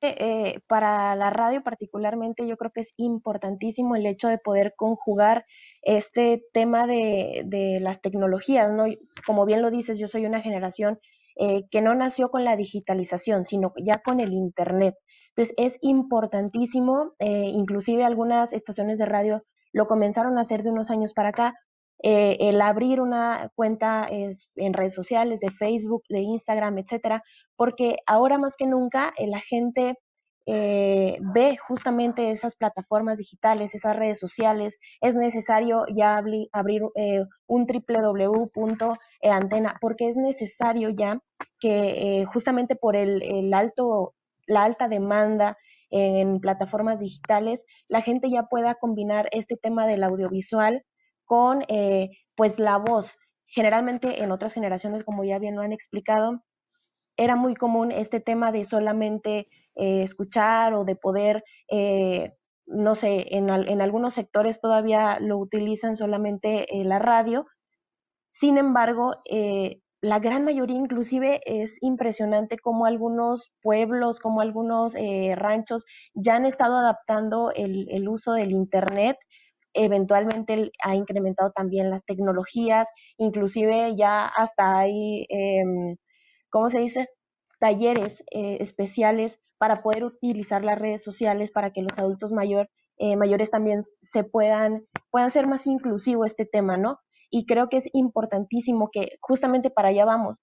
Eh, 0.00 0.60
para 0.68 1.16
la 1.16 1.30
radio 1.30 1.60
particularmente 1.64 2.46
yo 2.46 2.56
creo 2.56 2.70
que 2.72 2.82
es 2.82 2.94
importantísimo 2.96 3.96
el 3.96 4.06
hecho 4.06 4.28
de 4.28 4.38
poder 4.38 4.74
conjugar 4.76 5.44
este 5.82 6.44
tema 6.52 6.86
de, 6.86 7.78
las 7.80 8.00
tecnologías, 8.00 8.70
¿no? 8.70 8.84
Como 9.26 9.44
bien 9.44 9.60
lo 9.60 9.70
dices, 9.72 9.98
yo 9.98 10.06
soy 10.06 10.24
una 10.24 10.40
generación 10.40 11.00
eh, 11.36 11.64
que 11.70 11.82
no 11.82 11.94
nació 11.96 12.30
con 12.30 12.44
la 12.44 12.56
digitalización, 12.56 13.44
sino 13.44 13.72
ya 13.76 13.98
con 13.98 14.20
el 14.20 14.32
Internet. 14.32 14.94
Entonces 15.30 15.54
es 15.58 15.78
importantísimo, 15.82 17.14
eh, 17.18 17.50
inclusive 17.52 18.04
algunas 18.04 18.52
estaciones 18.52 18.98
de 18.98 19.06
radio 19.06 19.44
lo 19.72 19.86
comenzaron 19.86 20.38
a 20.38 20.42
hacer 20.42 20.62
de 20.62 20.70
unos 20.70 20.90
años 20.90 21.12
para 21.12 21.30
acá, 21.30 21.54
eh, 22.00 22.36
el 22.40 22.60
abrir 22.60 23.00
una 23.00 23.50
cuenta 23.56 24.06
en 24.08 24.72
redes 24.72 24.94
sociales, 24.94 25.40
de 25.40 25.50
Facebook, 25.50 26.04
de 26.08 26.20
Instagram, 26.20 26.78
etcétera, 26.78 27.24
porque 27.56 27.96
ahora 28.06 28.38
más 28.38 28.54
que 28.56 28.66
nunca 28.66 29.12
eh, 29.16 29.26
la 29.26 29.40
gente 29.40 29.98
eh, 30.46 31.18
ve 31.34 31.56
justamente 31.56 32.30
esas 32.30 32.54
plataformas 32.54 33.18
digitales, 33.18 33.74
esas 33.74 33.96
redes 33.96 34.20
sociales, 34.20 34.78
es 35.00 35.16
necesario 35.16 35.86
ya 35.94 36.16
abrir 36.16 36.82
un 37.46 37.66
www.antena, 37.66 39.76
porque 39.80 40.08
es 40.08 40.16
necesario 40.16 40.90
ya 40.90 41.20
que 41.60 42.24
justamente 42.32 42.76
por 42.76 42.94
el, 42.96 43.52
alto, 43.52 44.14
la 44.46 44.62
alta 44.62 44.88
demanda 44.88 45.58
en 45.90 46.40
plataformas 46.40 47.00
digitales, 47.00 47.64
la 47.88 48.02
gente 48.02 48.30
ya 48.30 48.44
pueda 48.44 48.76
combinar 48.76 49.28
este 49.32 49.56
tema 49.56 49.86
del 49.86 50.04
audiovisual 50.04 50.84
con 51.28 51.64
eh, 51.68 52.10
pues 52.34 52.58
la 52.58 52.78
voz. 52.78 53.16
Generalmente 53.46 54.24
en 54.24 54.32
otras 54.32 54.54
generaciones, 54.54 55.04
como 55.04 55.24
ya 55.24 55.38
bien 55.38 55.54
lo 55.54 55.62
han 55.62 55.72
explicado, 55.72 56.42
era 57.16 57.36
muy 57.36 57.54
común 57.54 57.92
este 57.92 58.20
tema 58.20 58.50
de 58.50 58.64
solamente 58.64 59.48
eh, 59.76 60.02
escuchar 60.02 60.74
o 60.74 60.84
de 60.84 60.96
poder, 60.96 61.44
eh, 61.70 62.32
no 62.66 62.94
sé, 62.94 63.36
en, 63.36 63.50
en, 63.50 63.80
algunos 63.80 64.14
sectores 64.14 64.60
todavía 64.60 65.18
lo 65.20 65.38
utilizan 65.38 65.96
solamente 65.96 66.66
la 66.84 66.98
radio. 66.98 67.46
Sin 68.30 68.56
embargo, 68.58 69.16
la 70.00 70.18
gran 70.20 70.44
mayoría 70.44 70.76
inclusive 70.76 71.40
es 71.46 71.78
impresionante 71.80 72.58
como 72.58 72.86
algunos 72.86 73.50
pueblos, 73.62 74.20
como 74.20 74.42
algunos 74.42 74.94
ranchos 75.34 75.86
ya 76.14 76.36
han 76.36 76.44
estado 76.44 76.76
adaptando 76.76 77.52
el, 77.52 77.88
el 77.90 78.08
uso 78.08 78.34
del 78.34 78.52
Internet 78.52 79.16
eventualmente 79.78 80.72
ha 80.82 80.94
incrementado 80.94 81.52
también 81.52 81.90
las 81.90 82.04
tecnologías, 82.04 82.88
inclusive 83.16 83.94
ya 83.96 84.26
hasta 84.26 84.78
hay, 84.78 85.26
eh, 85.30 85.62
¿cómo 86.50 86.68
se 86.68 86.80
dice? 86.80 87.08
Talleres 87.60 88.22
eh, 88.32 88.58
especiales 88.60 89.40
para 89.58 89.76
poder 89.82 90.04
utilizar 90.04 90.64
las 90.64 90.78
redes 90.78 91.02
sociales 91.02 91.50
para 91.52 91.72
que 91.72 91.82
los 91.82 91.98
adultos 91.98 92.32
mayor, 92.32 92.68
eh, 92.98 93.16
mayores 93.16 93.50
también 93.50 93.82
se 93.82 94.24
puedan, 94.24 94.84
puedan 95.10 95.30
ser 95.30 95.46
más 95.46 95.66
inclusivo 95.66 96.24
este 96.24 96.44
tema, 96.44 96.76
¿no? 96.76 96.98
Y 97.30 97.46
creo 97.46 97.68
que 97.68 97.78
es 97.78 97.88
importantísimo 97.92 98.90
que 98.92 99.18
justamente 99.20 99.70
para 99.70 99.88
allá 99.88 100.04
vamos. 100.04 100.38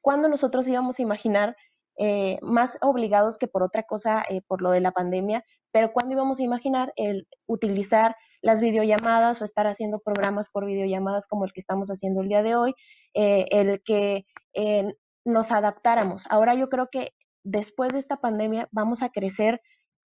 cuando 0.00 0.28
nosotros 0.28 0.66
íbamos 0.66 0.98
a 0.98 1.02
imaginar 1.02 1.56
eh, 1.98 2.38
más 2.42 2.78
obligados 2.82 3.38
que 3.38 3.46
por 3.48 3.62
otra 3.62 3.84
cosa, 3.84 4.24
por 4.48 4.62
lo 4.62 4.70
de 4.72 4.80
la 4.80 4.92
pandemia, 4.92 5.44
pero 5.72 5.90
cuando 5.90 6.14
íbamos 6.14 6.40
a 6.40 6.42
imaginar 6.42 6.92
el 6.96 7.28
utilizar 7.46 8.16
las 8.42 8.60
videollamadas 8.60 9.40
o 9.40 9.44
estar 9.44 9.66
haciendo 9.66 10.00
programas 10.00 10.48
por 10.50 10.66
videollamadas 10.66 11.26
como 11.26 11.44
el 11.44 11.52
que 11.52 11.60
estamos 11.60 11.88
haciendo 11.88 12.20
el 12.20 12.28
día 12.28 12.42
de 12.42 12.56
hoy, 12.56 12.74
eh, 13.14 13.46
el 13.50 13.82
que 13.82 14.26
eh, 14.54 14.92
nos 15.24 15.52
adaptáramos. 15.52 16.24
Ahora 16.28 16.54
yo 16.54 16.68
creo 16.68 16.88
que 16.90 17.12
después 17.44 17.92
de 17.92 18.00
esta 18.00 18.16
pandemia 18.16 18.68
vamos 18.72 19.02
a 19.02 19.10
crecer 19.10 19.60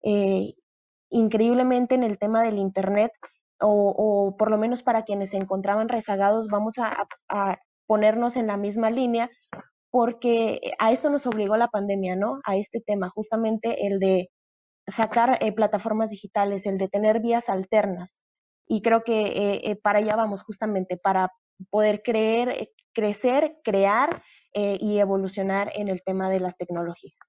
eh, 0.03 0.53
increíblemente 1.09 1.95
en 1.95 2.03
el 2.03 2.17
tema 2.17 2.43
del 2.43 2.57
Internet 2.57 3.11
o, 3.61 4.35
por 4.37 4.51
lo 4.51 4.57
menos 4.57 4.83
para 4.83 5.03
quienes 5.03 5.29
se 5.29 5.37
encontraban 5.37 5.87
rezagados 5.87 6.49
vamos 6.51 6.77
a, 6.77 7.07
a 7.29 7.57
ponernos 7.87 8.35
en 8.35 8.47
la 8.47 8.57
misma 8.57 8.89
línea 8.89 9.29
porque 9.91 10.59
a 10.77 10.91
eso 10.91 11.09
nos 11.09 11.25
obligó 11.25 11.55
la 11.55 11.69
pandemia, 11.69 12.17
¿no? 12.17 12.39
A 12.43 12.57
este 12.57 12.81
tema, 12.81 13.09
justamente 13.09 13.87
el 13.87 13.99
de 13.99 14.29
sacar 14.87 15.37
eh, 15.41 15.51
plataformas 15.53 16.09
digitales, 16.09 16.65
el 16.65 16.77
de 16.77 16.87
tener 16.87 17.19
vías 17.19 17.49
alternas. 17.49 18.21
Y 18.67 18.81
creo 18.81 19.03
que 19.03 19.27
eh, 19.27 19.61
eh, 19.71 19.75
para 19.75 19.99
allá 19.99 20.15
vamos 20.15 20.43
justamente, 20.43 20.97
para 20.97 21.31
poder 21.69 22.01
creer, 22.03 22.71
crecer, 22.93 23.57
crear 23.63 24.09
y 24.57 24.99
evolucionar 24.99 25.69
en 25.75 25.89
el 25.89 26.01
tema 26.01 26.29
de 26.29 26.39
las 26.39 26.55
tecnologías. 26.55 27.19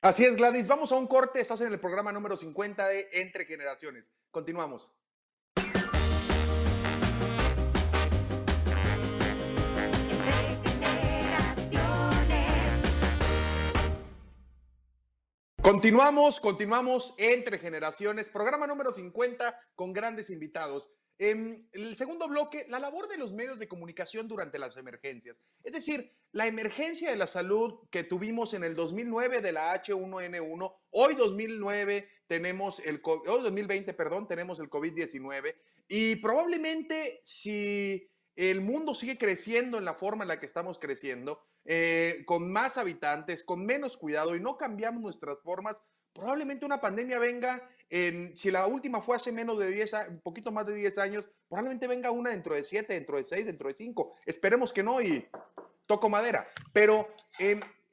Así 0.00 0.24
es, 0.24 0.36
Gladys. 0.36 0.66
Vamos 0.66 0.90
a 0.90 0.96
un 0.96 1.06
corte. 1.06 1.38
Estás 1.38 1.60
en 1.60 1.70
el 1.70 1.78
programa 1.78 2.12
número 2.12 2.34
50 2.34 2.88
de 2.88 3.08
Entre 3.12 3.44
Generaciones. 3.44 4.10
Continuamos. 4.30 4.94
Continuamos, 15.66 16.38
continuamos 16.38 17.12
entre 17.18 17.58
generaciones, 17.58 18.28
programa 18.28 18.68
número 18.68 18.92
50 18.92 19.60
con 19.74 19.92
grandes 19.92 20.30
invitados. 20.30 20.92
En 21.18 21.68
el 21.72 21.96
segundo 21.96 22.28
bloque, 22.28 22.66
la 22.68 22.78
labor 22.78 23.08
de 23.08 23.18
los 23.18 23.32
medios 23.32 23.58
de 23.58 23.66
comunicación 23.66 24.28
durante 24.28 24.60
las 24.60 24.76
emergencias. 24.76 25.36
Es 25.64 25.72
decir, 25.72 26.12
la 26.30 26.46
emergencia 26.46 27.10
de 27.10 27.16
la 27.16 27.26
salud 27.26 27.80
que 27.90 28.04
tuvimos 28.04 28.54
en 28.54 28.62
el 28.62 28.76
2009 28.76 29.40
de 29.40 29.50
la 29.50 29.74
H1N1, 29.82 30.76
hoy 30.90 31.14
2009 31.16 32.08
tenemos 32.28 32.78
el 32.78 33.00
hoy 33.02 33.42
2020, 33.42 33.92
perdón, 33.94 34.28
tenemos 34.28 34.60
el 34.60 34.70
COVID-19 34.70 35.52
y 35.88 36.14
probablemente 36.16 37.22
si 37.24 38.08
el 38.36 38.60
mundo 38.60 38.94
sigue 38.94 39.18
creciendo 39.18 39.78
en 39.78 39.84
la 39.84 39.94
forma 39.94 40.24
en 40.24 40.28
la 40.28 40.38
que 40.38 40.46
estamos 40.46 40.78
creciendo, 40.78 41.42
eh, 41.64 42.22
con 42.26 42.52
más 42.52 42.76
habitantes, 42.76 43.42
con 43.42 43.64
menos 43.64 43.96
cuidado 43.96 44.36
y 44.36 44.40
no 44.40 44.56
cambiamos 44.56 45.02
nuestras 45.02 45.38
formas, 45.42 45.82
probablemente 46.12 46.64
una 46.64 46.80
pandemia 46.80 47.18
venga, 47.18 47.68
en, 47.88 48.36
si 48.36 48.50
la 48.50 48.66
última 48.66 49.00
fue 49.00 49.16
hace 49.16 49.32
menos 49.32 49.58
de 49.58 49.70
10, 49.70 49.92
un 50.10 50.20
poquito 50.20 50.52
más 50.52 50.66
de 50.66 50.74
10 50.74 50.98
años, 50.98 51.30
probablemente 51.48 51.86
venga 51.86 52.10
una 52.10 52.30
dentro 52.30 52.54
de 52.54 52.64
7, 52.64 52.92
dentro 52.92 53.16
de 53.16 53.24
6, 53.24 53.46
dentro 53.46 53.68
de 53.68 53.74
5. 53.74 54.16
Esperemos 54.26 54.72
que 54.72 54.82
no 54.82 55.00
y 55.00 55.26
toco 55.86 56.08
madera. 56.08 56.48
Pero 56.72 57.08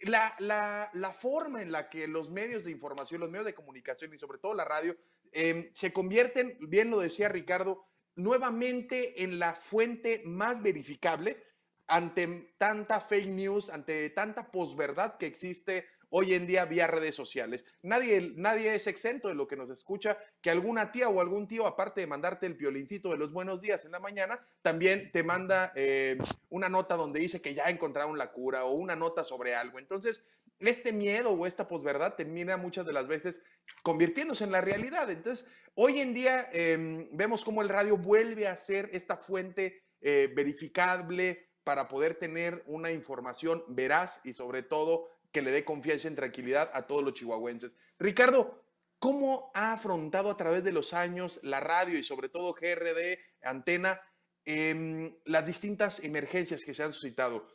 la, 0.01 0.35
la, 0.39 0.89
la, 0.93 1.13
forma 1.13 1.61
en 1.61 1.71
la 1.71 1.89
que 1.89 2.07
los 2.07 2.29
medios 2.29 2.63
de 2.63 2.71
información, 2.71 3.21
los 3.21 3.29
medios 3.29 3.45
de 3.45 3.53
comunicación 3.53 4.13
y 4.13 4.17
sobre 4.17 4.39
todo 4.39 4.53
la 4.53 4.65
radio 4.65 4.97
em, 5.31 5.69
se 5.73 5.93
convierten, 5.93 6.57
bien 6.61 6.89
lo 6.89 6.99
decía 6.99 7.29
Ricardo, 7.29 7.85
nuevamente 8.15 9.23
en 9.23 9.39
la 9.39 9.53
fuente 9.53 10.21
más 10.25 10.61
verificable 10.61 11.41
ante 11.87 12.53
tanta 12.57 12.99
fake 12.99 13.27
news, 13.27 13.69
ante 13.69 14.09
tanta 14.11 14.51
posverdad 14.51 15.17
que 15.17 15.27
existe 15.27 15.85
hoy 16.15 16.35
en 16.35 16.45
día 16.45 16.65
vía 16.65 16.85
redes 16.85 17.15
sociales. 17.15 17.65
Nadie, 17.81 18.33
nadie 18.35 18.75
es 18.75 18.85
exento 18.85 19.29
de 19.29 19.33
lo 19.33 19.47
que 19.47 19.55
nos 19.55 19.71
escucha, 19.71 20.15
que 20.41 20.51
alguna 20.51 20.91
tía 20.91 21.09
o 21.09 21.19
algún 21.19 21.47
tío, 21.47 21.65
aparte 21.65 22.01
de 22.01 22.07
mandarte 22.07 22.45
el 22.45 22.55
piolincito 22.55 23.09
de 23.09 23.17
los 23.17 23.33
buenos 23.33 23.59
días 23.61 23.83
en 23.85 23.93
la 23.93 23.99
mañana, 23.99 24.39
también 24.61 25.11
te 25.11 25.23
manda 25.23 25.73
eh, 25.75 26.19
una 26.49 26.69
nota 26.69 26.95
donde 26.95 27.19
dice 27.19 27.41
que 27.41 27.55
ya 27.55 27.63
encontraron 27.65 28.15
la 28.15 28.31
cura 28.31 28.65
o 28.65 28.73
una 28.73 28.95
nota 28.95 29.23
sobre 29.23 29.55
algo. 29.55 29.79
Entonces, 29.79 30.23
este 30.59 30.93
miedo 30.93 31.31
o 31.31 31.45
esta 31.45 31.67
posverdad 31.67 32.15
termina 32.15 32.57
muchas 32.57 32.85
de 32.85 32.93
las 32.93 33.07
veces 33.07 33.43
convirtiéndose 33.81 34.43
en 34.43 34.51
la 34.51 34.61
realidad. 34.61 35.09
Entonces, 35.09 35.47
hoy 35.75 35.99
en 35.99 36.13
día 36.13 36.49
em, 36.53 37.07
vemos 37.11 37.43
cómo 37.43 37.61
el 37.61 37.69
radio 37.69 37.97
vuelve 37.97 38.47
a 38.47 38.55
ser 38.57 38.89
esta 38.93 39.17
fuente 39.17 39.83
eh, 40.01 40.31
verificable 40.35 41.49
para 41.63 41.87
poder 41.87 42.15
tener 42.15 42.63
una 42.67 42.91
información 42.91 43.63
veraz 43.69 44.19
y 44.23 44.33
sobre 44.33 44.63
todo 44.63 45.09
que 45.31 45.41
le 45.41 45.51
dé 45.51 45.65
confianza 45.65 46.09
y 46.09 46.15
tranquilidad 46.15 46.69
a 46.73 46.85
todos 46.87 47.03
los 47.03 47.13
chihuahuenses. 47.13 47.77
Ricardo, 47.99 48.63
¿cómo 48.99 49.51
ha 49.53 49.73
afrontado 49.73 50.29
a 50.29 50.37
través 50.37 50.63
de 50.63 50.71
los 50.71 50.93
años 50.93 51.39
la 51.41 51.59
radio 51.59 51.97
y 51.97 52.03
sobre 52.03 52.29
todo 52.29 52.53
GRD, 52.53 53.19
Antena, 53.41 53.99
em, 54.45 55.15
las 55.25 55.45
distintas 55.45 56.03
emergencias 56.03 56.63
que 56.63 56.73
se 56.73 56.83
han 56.83 56.93
suscitado? 56.93 57.47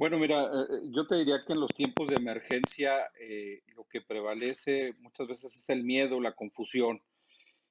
Bueno, 0.00 0.18
mira, 0.18 0.44
eh, 0.44 0.46
eh, 0.46 0.90
yo 0.96 1.06
te 1.06 1.16
diría 1.16 1.44
que 1.46 1.52
en 1.52 1.60
los 1.60 1.74
tiempos 1.74 2.08
de 2.08 2.16
emergencia 2.16 3.10
eh, 3.20 3.60
lo 3.76 3.84
que 3.84 4.00
prevalece 4.00 4.94
muchas 5.00 5.28
veces 5.28 5.54
es 5.54 5.68
el 5.68 5.84
miedo, 5.84 6.22
la 6.22 6.32
confusión. 6.32 7.02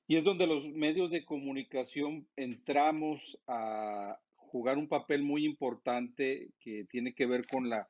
Y 0.06 0.16
es 0.16 0.24
donde 0.24 0.46
los 0.46 0.68
medios 0.68 1.10
de 1.10 1.26
comunicación 1.26 2.28
entramos 2.36 3.40
a 3.48 4.20
jugar 4.36 4.78
un 4.78 4.88
papel 4.88 5.24
muy 5.24 5.44
importante 5.44 6.52
que 6.60 6.86
tiene 6.86 7.16
que 7.16 7.26
ver 7.26 7.48
con 7.48 7.68
la 7.68 7.88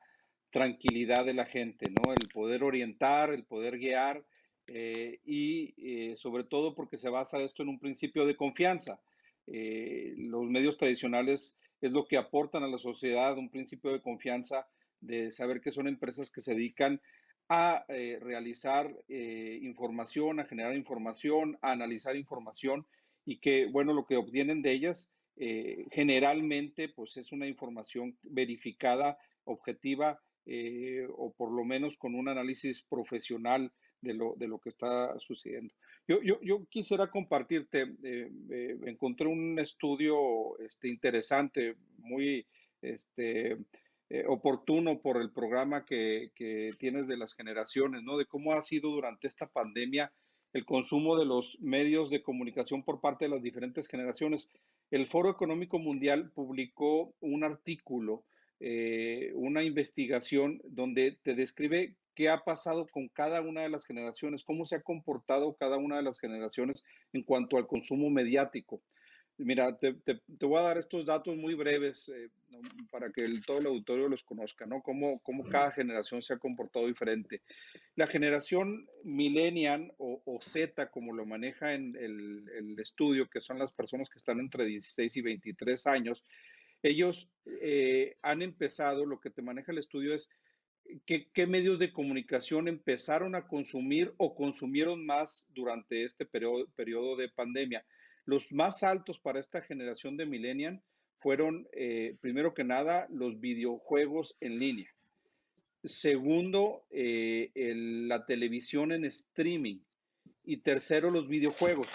tranquilidad 0.48 1.22
de 1.22 1.34
la 1.34 1.44
gente, 1.44 1.90
¿no? 1.90 2.14
El 2.14 2.26
poder 2.32 2.64
orientar, 2.64 3.34
el 3.34 3.44
poder 3.44 3.78
guiar 3.78 4.24
y 4.66 5.74
eh, 5.76 6.16
sobre 6.16 6.44
todo 6.44 6.74
porque 6.74 6.96
se 6.96 7.10
basa 7.10 7.42
esto 7.42 7.62
en 7.62 7.68
un 7.68 7.78
principio 7.78 8.24
de 8.24 8.36
confianza. 8.36 9.02
Los 9.46 10.44
medios 10.44 10.78
tradicionales 10.78 11.58
es 11.80 11.92
lo 11.92 12.06
que 12.06 12.16
aportan 12.16 12.62
a 12.62 12.68
la 12.68 12.78
sociedad, 12.78 13.38
un 13.38 13.50
principio 13.50 13.92
de 13.92 14.02
confianza 14.02 14.66
de 15.00 15.32
saber 15.32 15.60
que 15.60 15.72
son 15.72 15.88
empresas 15.88 16.30
que 16.30 16.40
se 16.40 16.54
dedican 16.54 17.00
a 17.48 17.84
realizar 17.88 18.94
información, 19.08 20.38
a 20.38 20.44
generar 20.44 20.76
información, 20.76 21.58
a 21.62 21.72
analizar 21.72 22.14
información 22.14 22.86
y 23.24 23.38
que, 23.40 23.66
bueno, 23.66 23.92
lo 23.92 24.06
que 24.06 24.16
obtienen 24.16 24.62
de 24.62 24.70
ellas 24.70 25.10
generalmente 25.90 26.90
pues 26.90 27.16
es 27.16 27.32
una 27.32 27.48
información 27.48 28.16
verificada, 28.22 29.18
objetiva 29.44 30.20
eh, 30.46 31.06
o 31.16 31.32
por 31.34 31.52
lo 31.52 31.64
menos 31.64 31.96
con 31.96 32.14
un 32.14 32.28
análisis 32.28 32.82
profesional 32.82 33.72
de 34.00 34.14
lo, 34.14 34.34
de 34.36 34.48
lo 34.48 34.58
que 34.58 34.68
está 34.68 35.18
sucediendo. 35.18 35.74
Yo, 36.06 36.22
yo, 36.22 36.40
yo 36.42 36.64
quisiera 36.68 37.10
compartirte, 37.10 37.82
eh, 38.02 38.30
eh, 38.50 38.78
encontré 38.86 39.26
un 39.26 39.58
estudio 39.58 40.58
este, 40.58 40.88
interesante, 40.88 41.76
muy 41.98 42.46
este, 42.82 43.58
oportuno 44.26 45.00
por 45.00 45.20
el 45.20 45.30
programa 45.30 45.84
que, 45.84 46.32
que, 46.34 46.72
tienes 46.78 47.06
de 47.06 47.16
las 47.16 47.34
generaciones, 47.34 48.02
¿no? 48.02 48.16
De 48.16 48.26
cómo 48.26 48.54
ha 48.54 48.62
sido 48.62 48.90
durante 48.90 49.28
esta 49.28 49.46
pandemia 49.46 50.12
el 50.52 50.64
consumo 50.64 51.16
de 51.16 51.26
los 51.26 51.56
medios 51.60 52.10
de 52.10 52.22
comunicación 52.22 52.82
por 52.82 53.00
parte 53.00 53.26
de 53.26 53.30
las 53.30 53.42
diferentes 53.42 53.86
generaciones. 53.86 54.48
El 54.90 55.06
Foro 55.06 55.30
Económico 55.30 55.78
Mundial 55.78 56.32
publicó 56.32 57.14
un 57.20 57.44
artículo 57.44 58.24
eh, 58.62 59.32
una 59.36 59.62
investigación 59.62 60.60
donde 60.64 61.18
te 61.22 61.34
describe 61.34 61.96
qué 62.20 62.28
ha 62.28 62.44
pasado 62.44 62.86
con 62.86 63.08
cada 63.08 63.40
una 63.40 63.62
de 63.62 63.70
las 63.70 63.86
generaciones, 63.86 64.44
cómo 64.44 64.66
se 64.66 64.76
ha 64.76 64.82
comportado 64.82 65.54
cada 65.54 65.78
una 65.78 65.96
de 65.96 66.02
las 66.02 66.20
generaciones 66.20 66.84
en 67.14 67.22
cuanto 67.22 67.56
al 67.56 67.66
consumo 67.66 68.10
mediático. 68.10 68.82
Mira, 69.38 69.78
te, 69.78 69.96
voy 70.42 70.58
a 70.60 70.64
dar 70.64 70.76
estos 70.76 71.06
datos 71.06 71.34
muy 71.38 71.54
breves 71.54 72.10
eh, 72.14 72.28
para 72.90 73.10
que 73.10 73.26
todo 73.46 73.60
el 73.60 73.68
auditorio 73.68 74.06
los 74.06 74.22
conozca, 74.22 74.66
¿no? 74.66 74.82
Cómo, 74.82 75.18
cómo, 75.20 75.48
cada 75.48 75.72
generación 75.72 76.20
se 76.20 76.34
ha 76.34 76.38
comportado 76.38 76.88
diferente. 76.88 77.40
La 77.96 78.06
generación 78.06 78.86
millennial 79.02 79.94
o, 79.96 80.38
Z, 80.42 80.90
como 80.90 81.14
lo 81.14 81.24
maneja 81.24 81.72
en 81.72 81.96
el, 81.96 82.50
el, 82.54 82.78
estudio, 82.78 83.30
que 83.30 83.40
son 83.40 83.58
las 83.58 83.72
personas 83.72 84.10
que 84.10 84.18
están 84.18 84.40
entre 84.40 84.66
16 84.66 85.16
y 85.16 85.22
23 85.22 85.86
años, 85.86 86.22
ellos 86.82 87.30
eh, 87.62 88.14
han 88.22 88.42
empezado, 88.42 89.06
lo 89.06 89.20
que 89.20 89.30
te 89.30 89.40
maneja 89.40 89.72
el 89.72 89.78
estudio 89.78 90.14
es 90.14 90.28
qué, 91.06 91.46
medios 91.46 91.78
de 91.78 91.92
comunicación 91.92 92.68
empezaron 92.68 93.34
a 93.34 93.46
consumir 93.46 94.12
o 94.16 94.34
consumieron 94.34 95.04
más 95.04 95.46
durante 95.54 96.04
este 96.04 96.26
periodo, 96.26 96.66
periodo 96.76 97.16
de 97.16 97.28
pandemia. 97.28 97.84
Los 98.24 98.52
más 98.52 98.82
altos 98.82 99.18
para 99.18 99.40
esta 99.40 99.62
generación 99.62 100.16
de 100.16 100.26
millennial 100.26 100.82
fueron, 101.18 101.68
eh, 101.72 102.16
primero 102.20 102.54
que 102.54 102.64
nada, 102.64 103.06
los 103.10 103.40
videojuegos 103.40 104.36
en 104.40 104.58
línea. 104.58 104.90
Segundo, 105.84 106.84
eh, 106.90 107.50
la 107.54 108.26
televisión 108.26 108.92
en 108.92 109.04
streaming. 109.04 109.80
Y 110.44 110.58
tercero, 110.58 111.10
los 111.10 111.28
videojuegos. 111.28 111.88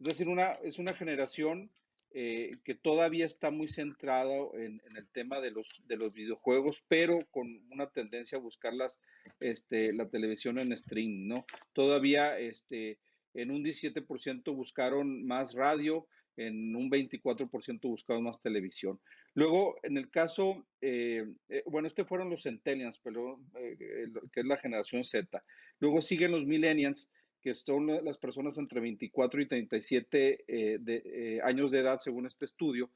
Es 0.00 0.06
decir, 0.06 0.28
una, 0.28 0.52
es 0.64 0.78
una 0.78 0.94
generación 0.94 1.70
eh, 2.12 2.50
que 2.64 2.74
todavía 2.74 3.24
está 3.24 3.52
muy 3.52 3.68
centrado 3.68 4.52
en, 4.56 4.80
el 4.96 5.08
tema 5.10 5.40
de 5.40 5.52
los, 5.52 5.80
de 5.86 5.96
los 5.96 6.12
videojuegos, 6.12 6.82
pero 6.88 7.20
con 7.30 7.46
una 7.70 7.88
tendencia 7.90 8.36
a 8.36 8.40
buscar 8.40 8.72
este, 9.38 9.92
la 9.92 10.08
televisión 10.08 10.58
en 10.58 10.76
stream, 10.76 11.28
¿no? 11.28 11.46
Todavía 11.72 12.36
este, 12.36 12.98
en 13.34 13.52
un 13.52 13.62
17% 13.62 14.54
buscaron 14.54 15.24
más 15.24 15.54
radio, 15.54 16.08
en 16.36 16.74
un 16.74 16.90
24% 16.90 17.80
buscaron 17.82 18.24
más 18.24 18.40
televisión. 18.40 18.98
Luego, 19.34 19.76
en 19.84 19.96
el 19.96 20.10
caso, 20.10 20.66
eh, 20.80 21.26
eh, 21.48 21.62
bueno, 21.66 21.86
este 21.86 22.04
fueron 22.04 22.28
los 22.30 22.42
centennials, 22.42 22.98
pero, 22.98 23.40
que 23.54 24.40
es 24.40 24.46
la 24.46 24.56
generación 24.56 25.04
Z. 25.04 25.44
Luego 25.78 26.02
siguen 26.02 26.32
los 26.32 26.44
millennials, 26.44 27.08
que 27.40 27.54
son 27.54 27.86
las 28.04 28.18
personas 28.18 28.58
entre 28.58 28.80
24 28.80 29.40
y 29.40 29.46
37 29.46 30.44
eh, 30.46 30.78
de, 30.80 31.02
eh, 31.04 31.40
años 31.42 31.70
de 31.70 31.80
edad, 31.80 31.98
según 32.00 32.26
este 32.26 32.44
estudio. 32.44 32.90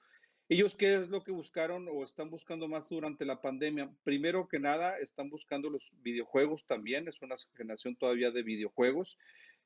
Ellos, 0.48 0.74
¿qué 0.74 0.94
es 0.96 1.08
lo 1.08 1.22
que 1.24 1.32
buscaron 1.32 1.88
o 1.90 2.04
están 2.04 2.28
buscando 2.28 2.68
más 2.68 2.88
durante 2.90 3.24
la 3.24 3.40
pandemia? 3.40 3.90
Primero 4.04 4.46
que 4.46 4.58
nada, 4.58 4.98
están 4.98 5.30
buscando 5.30 5.70
los 5.70 5.90
videojuegos 6.02 6.66
también, 6.66 7.08
es 7.08 7.22
una 7.22 7.36
generación 7.56 7.96
todavía 7.96 8.30
de 8.30 8.42
videojuegos. 8.42 9.16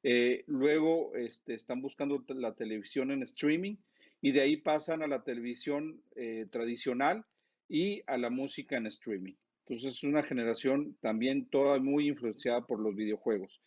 Eh, 0.05 0.45
luego 0.47 1.17
este, 1.17 1.55
están 1.55 1.83
buscando 1.83 2.25
la 2.29 2.55
televisión 2.55 3.11
en 3.11 3.25
streaming 3.25 3.77
y 4.21 4.31
de 4.31 4.43
ahí 4.43 4.57
pasan 4.57 5.03
a 5.03 5.09
la 5.09 5.23
televisión 5.25 6.03
tradicional 6.51 7.25
y 7.69 8.03
a 8.07 8.17
la 8.17 8.31
música 8.31 8.77
en 8.77 8.87
streaming. 8.87 9.35
Entonces 9.67 9.99
es 9.99 10.03
una 10.03 10.23
generación 10.23 10.97
también 11.01 11.47
toda 11.47 11.79
muy 11.79 12.09
influenciada 12.09 12.67
por 12.67 12.81
los 12.81 12.95
videojuegos. 12.95 13.61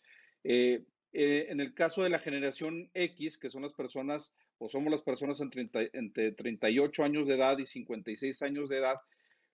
Eh, 1.12 1.46
en 1.48 1.60
el 1.60 1.74
caso 1.74 2.02
de 2.02 2.10
la 2.10 2.18
generación 2.18 2.90
X, 2.94 3.38
que 3.38 3.50
son 3.50 3.62
las 3.62 3.72
personas, 3.72 4.32
o 4.58 4.68
somos 4.68 4.90
las 4.90 5.02
personas 5.02 5.40
entre 5.40 6.32
38 6.32 7.04
años 7.04 7.26
de 7.26 7.34
edad 7.34 7.58
y 7.58 7.66
56 7.66 8.42
años 8.42 8.68
de 8.68 8.78
edad, 8.78 8.96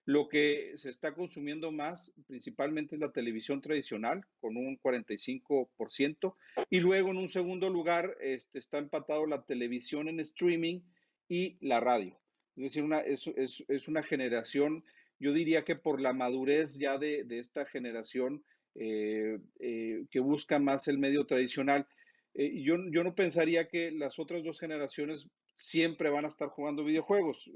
lo 0.09 0.27
que 0.27 0.71
se 0.75 0.89
está 0.89 1.13
consumiendo 1.13 1.71
más 1.71 2.11
principalmente 2.25 2.95
es 2.95 3.01
la 3.01 3.11
televisión 3.11 3.61
tradicional, 3.61 4.25
con 4.39 4.57
un 4.57 4.79
45%, 4.79 6.35
y 6.71 6.79
luego 6.79 7.11
en 7.11 7.17
un 7.17 7.29
segundo 7.29 7.69
lugar 7.69 8.17
este, 8.19 8.57
está 8.57 8.79
empatado 8.79 9.27
la 9.27 9.43
televisión 9.43 10.07
en 10.07 10.19
streaming 10.19 10.81
y 11.27 11.57
la 11.61 11.79
radio. 11.79 12.19
Es 12.55 12.63
decir, 12.63 12.81
una, 12.81 13.01
es, 13.01 13.87
una 13.87 14.01
generación, 14.01 14.83
yo 15.19 15.31
diría 15.31 15.63
que 15.63 15.75
por 15.75 16.01
la 16.01 16.11
madurez 16.11 16.79
ya 16.79 16.97
de, 16.97 17.25
esta 17.29 17.65
generación, 17.65 18.43
que 18.79 20.19
busca 20.19 20.59
más 20.59 20.87
el 20.87 20.97
medio 20.97 21.25
tradicional. 21.25 21.87
Eh, 22.33 22.61
yo, 22.61 22.77
yo, 22.91 23.03
no 23.03 23.15
pensaría 23.15 23.67
que 23.67 23.91
las 23.91 24.19
otras 24.19 24.43
dos 24.43 24.59
generaciones 24.59 25.27
siempre 25.55 26.09
van 26.09 26.25
a 26.25 26.29
estar 26.29 26.49
jugando 26.49 26.85
videojuegos. 26.85 27.49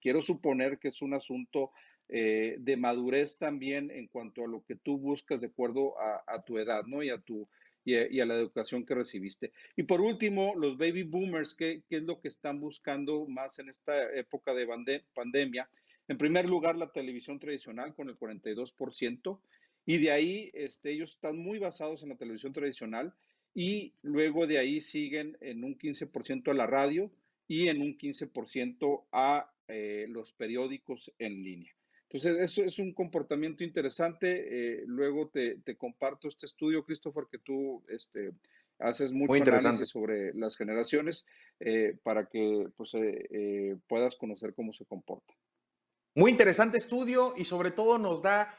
quiero 0.00 0.20
suponer 0.20 0.78
que 0.78 0.88
es 0.88 1.00
un 1.00 1.14
asunto 1.14 1.70
eh, 2.12 2.56
de 2.58 2.76
madurez 2.76 3.38
también 3.38 3.92
en 3.92 4.08
cuanto 4.08 4.42
a 4.42 4.48
lo 4.48 4.64
que 4.64 4.74
tú 4.74 4.98
buscas 4.98 5.40
de 5.40 5.46
acuerdo 5.46 5.94
a, 6.00 6.42
tu 6.42 6.58
edad, 6.58 6.82
¿no? 6.86 7.04
Y 7.04 7.10
a 7.10 7.18
tu 7.18 7.48
y 7.84 8.20
a, 8.20 8.26
la 8.26 8.34
educación 8.34 8.84
que 8.84 8.96
recibiste. 8.96 9.52
Y 9.76 9.84
por 9.84 10.00
último, 10.00 10.54
los 10.56 10.76
baby 10.76 11.04
boomers, 11.04 11.54
¿qué, 11.54 11.82
¿qué, 11.88 11.98
es 11.98 12.02
lo 12.02 12.20
que 12.20 12.28
están 12.28 12.58
buscando 12.58 13.26
más 13.26 13.60
en 13.60 13.68
esta 13.68 14.12
época 14.12 14.52
de 14.54 14.66
pandemia? 15.14 15.70
En 16.08 16.18
primer 16.18 16.48
lugar, 16.48 16.76
la 16.76 16.90
televisión 16.90 17.38
tradicional 17.38 17.94
con 17.94 18.08
el 18.08 18.18
42%, 18.18 19.40
y 19.86 19.98
de 19.98 20.10
ahí 20.10 20.50
este, 20.54 20.92
ellos 20.92 21.10
están 21.10 21.38
muy 21.38 21.58
basados 21.58 22.02
en 22.02 22.10
la 22.10 22.16
televisión 22.16 22.52
tradicional, 22.52 23.14
y 23.54 23.94
luego 24.02 24.46
de 24.46 24.58
ahí 24.58 24.80
siguen 24.80 25.36
en 25.40 25.64
un 25.64 25.76
15% 25.76 26.50
a 26.50 26.54
la 26.54 26.66
radio 26.66 27.10
y 27.48 27.68
en 27.68 27.82
un 27.82 27.98
15% 27.98 29.06
a 29.12 29.50
eh, 29.68 30.06
los 30.08 30.32
periódicos 30.32 31.12
en 31.18 31.42
línea. 31.42 31.72
Entonces, 32.08 32.38
eso 32.40 32.64
es 32.64 32.78
un 32.78 32.92
comportamiento 32.92 33.62
interesante. 33.62 34.80
Eh, 34.80 34.84
luego 34.86 35.28
te, 35.28 35.60
comparto 35.76 36.28
este 36.28 36.46
estudio, 36.46 36.84
Christopher, 36.84 37.24
que 37.30 37.38
tú 37.38 37.84
este, 37.88 38.32
haces 38.78 39.12
mucho 39.12 39.32
análisis 39.34 39.88
sobre 39.88 40.34
las 40.34 40.56
generaciones 40.56 41.24
eh, 41.60 41.96
para 42.02 42.26
que 42.26 42.68
pues, 42.76 42.92
puedas 43.86 44.16
conocer 44.16 44.54
cómo 44.54 44.72
se 44.72 44.84
comporta. 44.84 45.34
Muy 46.16 46.32
interesante 46.32 46.78
estudio 46.78 47.34
y 47.36 47.44
sobre 47.44 47.70
todo 47.70 47.96
nos 47.96 48.22
da 48.22 48.52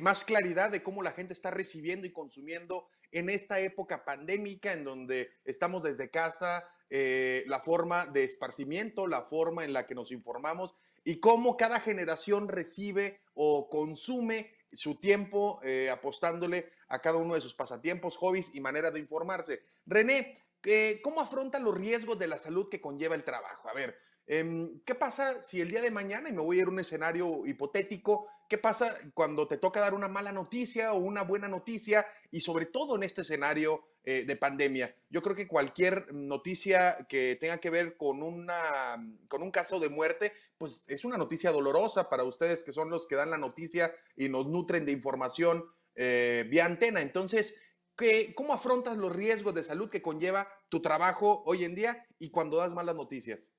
más 0.00 0.24
claridad 0.24 0.70
de 0.70 0.82
cómo 0.82 1.02
la 1.02 1.12
gente 1.12 1.32
está 1.32 1.50
recibiendo 1.50 2.06
y 2.06 2.12
consumiendo 2.12 2.86
en 3.12 3.30
esta 3.30 3.60
época 3.60 4.04
pandémica 4.04 4.72
en 4.72 4.84
donde 4.84 5.30
estamos 5.44 5.82
desde 5.82 6.10
casa, 6.10 6.68
eh, 6.88 7.44
la 7.46 7.60
forma 7.60 8.06
de 8.06 8.24
esparcimiento, 8.24 9.06
la 9.06 9.22
forma 9.22 9.64
en 9.64 9.72
la 9.72 9.86
que 9.86 9.94
nos 9.94 10.10
informamos 10.10 10.74
y 11.04 11.20
cómo 11.20 11.56
cada 11.56 11.80
generación 11.80 12.48
recibe 12.48 13.20
o 13.34 13.68
consume 13.68 14.52
su 14.72 14.96
tiempo 14.96 15.60
eh, 15.62 15.88
apostándole 15.90 16.70
a 16.88 17.00
cada 17.00 17.18
uno 17.18 17.34
de 17.34 17.40
sus 17.40 17.54
pasatiempos, 17.54 18.16
hobbies 18.16 18.54
y 18.54 18.60
manera 18.60 18.90
de 18.90 18.98
informarse. 18.98 19.62
René, 19.86 20.38
eh, 20.64 21.00
¿cómo 21.02 21.20
afrontan 21.20 21.64
los 21.64 21.76
riesgos 21.76 22.18
de 22.18 22.26
la 22.26 22.38
salud 22.38 22.68
que 22.68 22.80
conlleva 22.80 23.14
el 23.14 23.24
trabajo? 23.24 23.68
A 23.68 23.72
ver, 23.72 23.96
em, 24.26 24.80
¿qué 24.84 24.96
pasa 24.96 25.40
si 25.42 25.60
el 25.60 25.70
día 25.70 25.80
de 25.80 25.90
mañana, 25.90 26.28
y 26.28 26.32
me 26.32 26.42
voy 26.42 26.58
a 26.58 26.62
ir 26.62 26.66
a 26.66 26.70
un 26.70 26.80
escenario 26.80 27.46
hipotético, 27.46 28.28
¿Qué 28.50 28.58
pasa 28.58 28.98
cuando 29.14 29.46
te 29.46 29.58
toca 29.58 29.78
dar 29.78 29.94
una 29.94 30.08
mala 30.08 30.32
noticia 30.32 30.92
o 30.92 30.98
una 30.98 31.22
buena 31.22 31.46
noticia? 31.46 32.04
Y 32.32 32.40
sobre 32.40 32.66
todo 32.66 32.96
en 32.96 33.04
este 33.04 33.20
escenario 33.20 33.84
eh, 34.02 34.24
de 34.24 34.34
pandemia. 34.34 34.92
Yo 35.08 35.22
creo 35.22 35.36
que 35.36 35.46
cualquier 35.46 36.12
noticia 36.12 37.06
que 37.08 37.36
tenga 37.38 37.58
que 37.58 37.70
ver 37.70 37.96
con, 37.96 38.24
una, 38.24 38.96
con 39.28 39.44
un 39.44 39.52
caso 39.52 39.78
de 39.78 39.88
muerte, 39.88 40.32
pues 40.58 40.82
es 40.88 41.04
una 41.04 41.16
noticia 41.16 41.52
dolorosa 41.52 42.10
para 42.10 42.24
ustedes 42.24 42.64
que 42.64 42.72
son 42.72 42.90
los 42.90 43.06
que 43.06 43.14
dan 43.14 43.30
la 43.30 43.38
noticia 43.38 43.94
y 44.16 44.28
nos 44.28 44.48
nutren 44.48 44.84
de 44.84 44.90
información 44.90 45.64
eh, 45.94 46.44
vía 46.50 46.66
antena. 46.66 47.02
Entonces, 47.02 47.54
¿qué, 47.96 48.34
¿cómo 48.34 48.52
afrontas 48.52 48.96
los 48.96 49.14
riesgos 49.14 49.54
de 49.54 49.62
salud 49.62 49.90
que 49.90 50.02
conlleva 50.02 50.48
tu 50.68 50.82
trabajo 50.82 51.44
hoy 51.46 51.62
en 51.62 51.76
día 51.76 52.04
y 52.18 52.30
cuando 52.30 52.56
das 52.56 52.74
malas 52.74 52.96
noticias? 52.96 53.54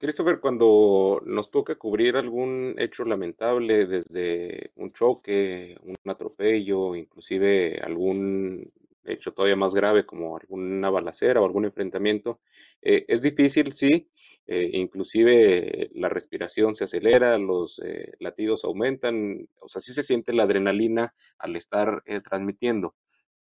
Christopher, 0.00 0.38
cuando 0.38 1.20
nos 1.26 1.50
toca 1.50 1.74
cubrir 1.74 2.16
algún 2.16 2.76
hecho 2.78 3.04
lamentable, 3.04 3.84
desde 3.86 4.70
un 4.76 4.92
choque, 4.92 5.76
un 5.82 5.96
atropello, 6.04 6.94
inclusive 6.94 7.80
algún 7.82 8.72
hecho 9.04 9.32
todavía 9.32 9.56
más 9.56 9.74
grave 9.74 10.06
como 10.06 10.36
alguna 10.36 10.88
balacera 10.88 11.40
o 11.40 11.44
algún 11.44 11.64
enfrentamiento, 11.64 12.40
eh, 12.80 13.06
es 13.08 13.22
difícil, 13.22 13.72
sí, 13.72 14.08
eh, 14.46 14.70
inclusive 14.74 15.90
la 15.94 16.08
respiración 16.08 16.76
se 16.76 16.84
acelera, 16.84 17.36
los 17.36 17.80
eh, 17.84 18.12
latidos 18.20 18.64
aumentan, 18.64 19.48
o 19.60 19.68
sea, 19.68 19.80
sí 19.80 19.92
se 19.94 20.04
siente 20.04 20.32
la 20.32 20.44
adrenalina 20.44 21.12
al 21.38 21.56
estar 21.56 22.04
transmitiendo. 22.22 22.94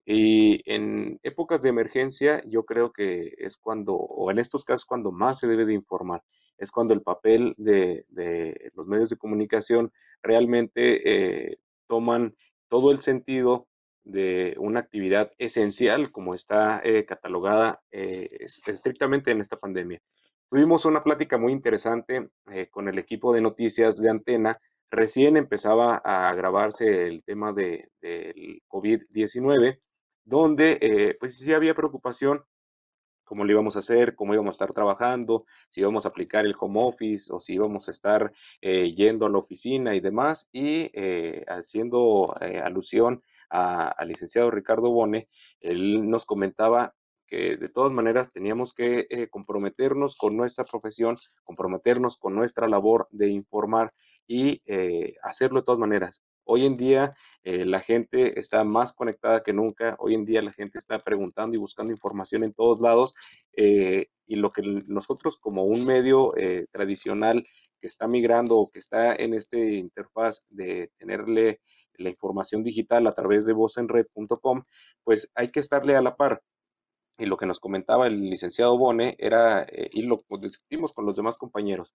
Y 0.07 0.63
en 0.71 1.19
épocas 1.23 1.63
de 1.63 1.71
emergencia, 1.71 2.43
yo 2.47 2.65
creo 2.65 2.93
que 2.93 3.35
es 3.39 3.57
cuando, 3.57 3.95
o 3.95 4.31
en 4.31 4.39
estos 4.39 4.65
casos, 4.65 4.85
cuando 4.85 5.11
más 5.11 5.41
se 5.41 5.49
debe 5.49 5.65
de 5.65 5.75
informar 5.75 6.23
es 6.59 6.71
cuando 6.71 6.95
el 6.95 7.03
papel 7.03 7.55
de, 7.57 8.05
los 8.75 8.87
medios 8.87 9.11
de 9.11 9.17
comunicación 9.17 9.93
realmente 10.23 11.51
eh, 11.51 11.59
toman 11.87 12.35
todo 12.69 12.91
el 12.91 13.01
sentido 13.01 13.67
de 14.05 14.55
una 14.59 14.81
actividad 14.81 15.33
esencial 15.39 16.11
como 16.11 16.35
está 16.35 16.81
eh, 16.85 17.05
catalogada 17.07 17.81
eh, 17.91 18.29
estrictamente 18.67 19.31
en 19.31 19.41
esta 19.41 19.57
pandemia. 19.57 20.01
Tuvimos 20.51 20.85
una 20.85 21.03
plática 21.03 21.39
muy 21.39 21.53
interesante 21.53 22.29
con 22.71 22.89
el 22.89 22.99
equipo 22.99 23.33
de 23.33 23.41
noticias 23.41 24.01
de 24.01 24.11
Antena. 24.11 24.61
Recién 24.91 25.37
empezaba 25.37 25.97
a 25.97 26.33
grabarse 26.35 27.09
el 27.09 27.25
tema 27.25 27.53
de, 27.53 27.89
del 28.01 28.63
COVID-19, 28.69 29.81
donde 30.25 31.17
pues 31.19 31.39
sí 31.39 31.53
había 31.53 31.75
preocupación 31.75 32.45
cómo 33.25 33.45
lo 33.45 33.53
íbamos 33.53 33.77
a 33.77 33.81
hacer, 33.81 34.15
cómo 34.15 34.35
íbamos 34.35 34.55
a 34.55 34.57
estar 34.57 34.73
trabajando, 34.73 35.47
si 35.69 35.81
íbamos 35.81 36.05
a 36.05 36.09
aplicar 36.09 36.45
el 36.47 36.55
home 36.59 36.81
office 36.83 37.33
o 37.33 37.41
si 37.41 37.55
íbamos 37.55 37.89
a 37.89 37.91
estar 37.91 38.33
eh, 38.61 38.93
yendo 38.95 39.27
a 39.27 39.31
la 39.31 39.39
oficina 39.39 39.95
y 39.95 40.01
demás, 40.01 40.49
y 40.53 40.91
eh, 40.95 41.45
haciendo 41.49 42.35
eh, 42.41 42.61
alusión 42.61 43.23
al 43.51 44.09
licenciado 44.09 44.51
Ricardo 44.51 44.91
Bone, 44.91 45.29
él 45.61 46.09
nos 46.11 46.27
comentaba 46.27 46.95
que 47.27 47.57
de 47.57 47.69
todas 47.69 47.93
maneras 47.93 48.33
teníamos 48.33 48.75
que 48.75 49.29
comprometernos 49.31 50.17
con 50.17 50.37
nuestra 50.37 50.65
profesión, 50.65 51.19
comprometernos 51.45 52.17
con 52.17 52.35
nuestra 52.35 52.67
labor 52.67 53.07
de 53.13 53.29
informar 53.29 53.95
y 54.27 54.61
hacerlo 55.23 55.61
de 55.61 55.65
todas 55.67 55.79
maneras. 55.79 56.25
Hoy 56.45 56.67
en 56.67 56.77
día 56.77 57.17
eh, 57.43 57.65
la 57.65 57.81
gente 57.81 58.39
está 58.39 58.65
más 58.65 58.93
conectada 58.93 59.43
que 59.43 59.53
nunca, 59.55 59.97
hoy 59.99 60.15
en 60.15 60.25
día 60.27 60.43
la 60.43 60.53
gente 60.53 60.79
está 60.79 61.03
preguntando 61.03 61.57
y 61.57 61.59
buscando 61.59 61.93
información 61.93 62.45
en 62.45 62.53
todos 62.53 62.81
lados 62.81 63.15
eh, 63.57 64.09
y 64.27 64.37
lo 64.37 64.53
que 64.53 64.63
nosotros 64.87 65.39
como 65.39 65.65
un 65.65 65.87
medio 65.87 66.37
eh, 66.37 66.67
tradicional 66.71 67.47
que 67.81 67.89
está 67.89 68.07
migrando 68.07 68.59
o 68.59 68.71
que 68.71 68.79
está 68.79 69.15
en 69.15 69.35
este 69.35 69.75
interfaz 69.75 70.45
de 70.51 70.91
tenerle 70.99 71.61
la 71.95 72.11
información 72.11 72.63
digital 72.63 73.07
a 73.07 73.15
través 73.15 73.47
de 73.47 73.53
vozenred.com, 73.53 74.65
pues 75.03 75.31
hay 75.35 75.51
que 75.51 75.61
estarle 75.61 75.97
a 75.97 76.03
la 76.03 76.17
par. 76.17 76.43
Y 77.19 77.27
lo 77.27 77.37
que 77.37 77.47
nos 77.47 77.61
comentaba 77.61 78.07
el 78.09 78.29
licenciado 78.29 78.77
Bone 78.77 79.15
era, 79.19 79.67
y 79.71 80.03
lo 80.03 80.25
discutimos 80.41 80.93
con 80.93 81.07
los 81.07 81.15
demás 81.15 81.39
compañeros, 81.39 81.95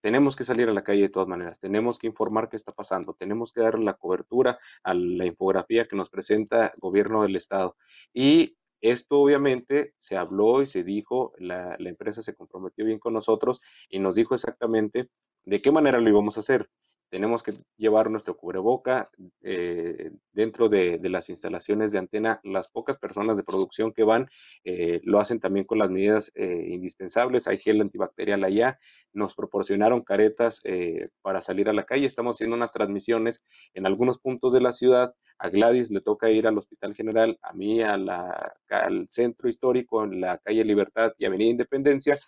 tenemos 0.00 0.36
que 0.36 0.44
salir 0.44 0.68
a 0.68 0.72
la 0.72 0.84
calle 0.84 1.02
de 1.02 1.08
todas 1.08 1.28
maneras, 1.28 1.60
tenemos 1.60 1.98
que 1.98 2.06
informar 2.06 2.48
qué 2.48 2.56
está 2.56 2.72
pasando, 2.72 3.14
tenemos 3.14 3.52
que 3.52 3.60
dar 3.60 3.78
la 3.78 3.94
cobertura 3.94 4.58
a 4.82 4.94
la 4.94 5.26
infografía 5.26 5.86
que 5.86 5.96
nos 5.96 6.10
presenta 6.10 6.66
el 6.66 6.80
gobierno 6.80 7.22
del 7.22 7.36
estado. 7.36 7.76
Y 8.12 8.56
esto 8.80 9.20
obviamente 9.20 9.94
se 9.98 10.16
habló 10.16 10.62
y 10.62 10.66
se 10.66 10.84
dijo, 10.84 11.32
la, 11.38 11.76
la 11.78 11.88
empresa 11.88 12.22
se 12.22 12.34
comprometió 12.34 12.84
bien 12.84 12.98
con 12.98 13.12
nosotros 13.12 13.60
y 13.88 13.98
nos 13.98 14.14
dijo 14.14 14.34
exactamente 14.34 15.10
de 15.44 15.62
qué 15.62 15.70
manera 15.70 16.00
lo 16.00 16.08
íbamos 16.08 16.36
a 16.36 16.40
hacer 16.40 16.70
tenemos 17.10 17.42
que 17.42 17.54
llevar 17.76 18.10
nuestro 18.10 18.36
cubreboca 18.36 19.10
eh, 19.42 20.12
dentro 20.32 20.68
de, 20.68 20.98
las 21.02 21.28
instalaciones 21.28 21.90
de 21.92 21.98
antena. 21.98 22.40
Las 22.44 22.68
pocas 22.68 22.98
personas 22.98 23.36
de 23.36 23.42
producción 23.42 23.92
que 23.92 24.04
van 24.04 24.28
eh, 24.64 25.00
lo 25.02 25.18
hacen 25.18 25.40
también 25.40 25.66
con 25.66 25.78
las 25.78 25.90
medidas 25.90 26.30
eh, 26.36 26.66
indispensables. 26.68 27.48
Hay 27.48 27.58
gel 27.58 27.80
antibacterial 27.80 28.44
allá. 28.44 28.78
Nos 29.12 29.34
proporcionaron 29.34 30.02
caretas 30.02 30.62
para 31.22 31.42
salir 31.42 31.68
a 31.68 31.72
la 31.72 31.84
calle. 31.84 32.06
Estamos 32.06 32.36
haciendo 32.36 32.54
unas 32.54 32.72
transmisiones 32.72 33.44
en 33.74 33.86
algunos 33.86 34.18
puntos 34.18 34.52
de 34.52 34.60
la 34.60 34.70
ciudad. 34.72 35.12
A 35.38 35.48
Gladys 35.48 35.90
le 35.90 36.00
toca 36.00 36.30
ir 36.30 36.46
al 36.46 36.58
Hospital 36.58 36.94
General, 36.94 37.36
a 37.42 37.52
mí 37.54 37.82
al 37.82 39.06
centro 39.08 39.48
histórico 39.48 40.04
en 40.04 40.20
la 40.20 40.38
calle 40.38 40.64
Libertad 40.64 41.12
y 41.18 41.24
Avenida 41.24 41.50
Independencia 41.50 42.20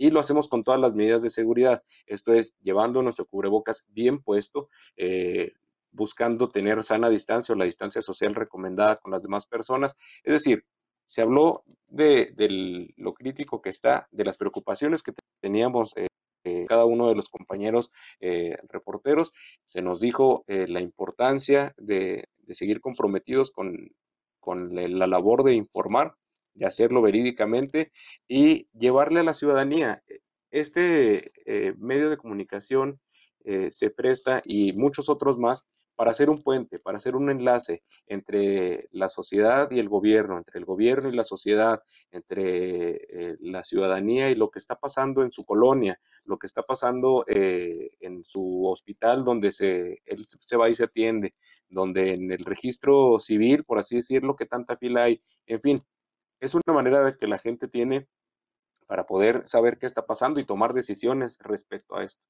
y 0.00 0.10
lo 0.10 0.18
hacemos 0.18 0.48
con 0.48 0.64
todas 0.64 0.80
las 0.80 0.94
medidas 0.94 1.20
de 1.20 1.28
seguridad. 1.28 1.82
Esto 2.06 2.32
es 2.32 2.54
llevando 2.62 3.02
nuestro 3.02 3.26
cubrebocas 3.26 3.84
bien 3.88 4.22
puesto, 4.22 4.70
eh, 4.96 5.52
buscando 5.92 6.48
tener 6.48 6.82
sana 6.82 7.10
distancia 7.10 7.54
o 7.54 7.58
la 7.58 7.66
distancia 7.66 8.00
social 8.00 8.34
recomendada 8.34 8.96
con 8.96 9.12
las 9.12 9.20
demás 9.20 9.44
personas. 9.44 9.94
Es 10.24 10.32
decir, 10.32 10.64
se 11.04 11.20
habló 11.20 11.64
de, 11.86 12.32
lo 12.96 13.12
crítico 13.12 13.60
que 13.60 13.68
está, 13.68 14.08
de 14.10 14.24
las 14.24 14.38
preocupaciones 14.38 15.02
que 15.02 15.12
teníamos 15.38 15.94
eh, 15.98 16.06
eh, 16.44 16.64
cada 16.66 16.86
uno 16.86 17.10
de 17.10 17.16
los 17.16 17.28
compañeros 17.28 17.92
reporteros. 18.70 19.34
Se 19.66 19.82
nos 19.82 20.00
dijo 20.00 20.44
la 20.46 20.80
importancia 20.80 21.74
de, 21.76 22.24
seguir 22.52 22.80
comprometidos 22.80 23.50
con, 23.50 23.76
con 24.40 24.74
la 24.74 25.06
labor 25.06 25.44
de 25.44 25.52
informar 25.52 26.14
de 26.54 26.66
hacerlo 26.66 27.02
verídicamente 27.02 27.92
y 28.28 28.68
llevarle 28.72 29.20
a 29.20 29.24
la 29.24 29.34
ciudadanía. 29.34 30.02
Este 30.50 31.32
eh, 31.46 31.74
medio 31.78 32.10
de 32.10 32.16
comunicación 32.16 33.00
eh, 33.44 33.70
se 33.70 33.90
presta 33.90 34.42
y 34.44 34.72
muchos 34.72 35.08
otros 35.08 35.38
más 35.38 35.64
para 36.00 36.12
hacer 36.12 36.30
un 36.30 36.38
puente, 36.38 36.78
para 36.78 36.96
hacer 36.96 37.14
un 37.14 37.28
enlace 37.28 37.82
entre 38.06 38.88
la 38.90 39.10
sociedad 39.10 39.70
y 39.70 39.80
el 39.80 39.90
gobierno, 39.90 40.38
entre 40.38 40.58
el 40.58 40.64
gobierno 40.64 41.10
y 41.10 41.14
la 41.14 41.24
sociedad, 41.24 41.82
entre 42.10 42.92
eh, 42.92 43.36
la 43.40 43.62
ciudadanía 43.64 44.30
y 44.30 44.34
lo 44.34 44.50
que 44.50 44.60
está 44.60 44.76
pasando 44.76 45.22
en 45.22 45.30
su 45.30 45.44
colonia, 45.44 46.00
lo 46.24 46.38
que 46.38 46.46
está 46.46 46.62
pasando 46.62 47.26
eh, 47.26 47.90
en 48.00 48.24
su 48.24 48.66
hospital 48.66 49.26
donde 49.26 49.52
se, 49.52 50.00
él 50.06 50.24
se 50.24 50.56
va 50.56 50.70
y 50.70 50.74
se 50.74 50.84
atiende, 50.84 51.34
donde 51.68 52.14
en 52.14 52.32
el 52.32 52.46
registro 52.46 53.18
civil, 53.18 53.64
por 53.64 53.78
así 53.78 53.96
decirlo, 53.96 54.36
que 54.36 54.46
tanta 54.46 54.78
fila 54.78 55.02
hay, 55.02 55.22
en 55.44 55.60
fin, 55.60 55.82
es 56.40 56.54
una 56.54 56.74
manera 56.74 57.04
de 57.04 57.16
que 57.16 57.26
la 57.26 57.38
gente 57.38 57.68
tiene 57.68 58.08
para 58.86 59.06
poder 59.06 59.46
saber 59.46 59.78
qué 59.78 59.86
está 59.86 60.06
pasando 60.06 60.40
y 60.40 60.44
tomar 60.44 60.74
decisiones 60.74 61.38
respecto 61.40 61.96
a 61.96 62.04
esto. 62.04 62.22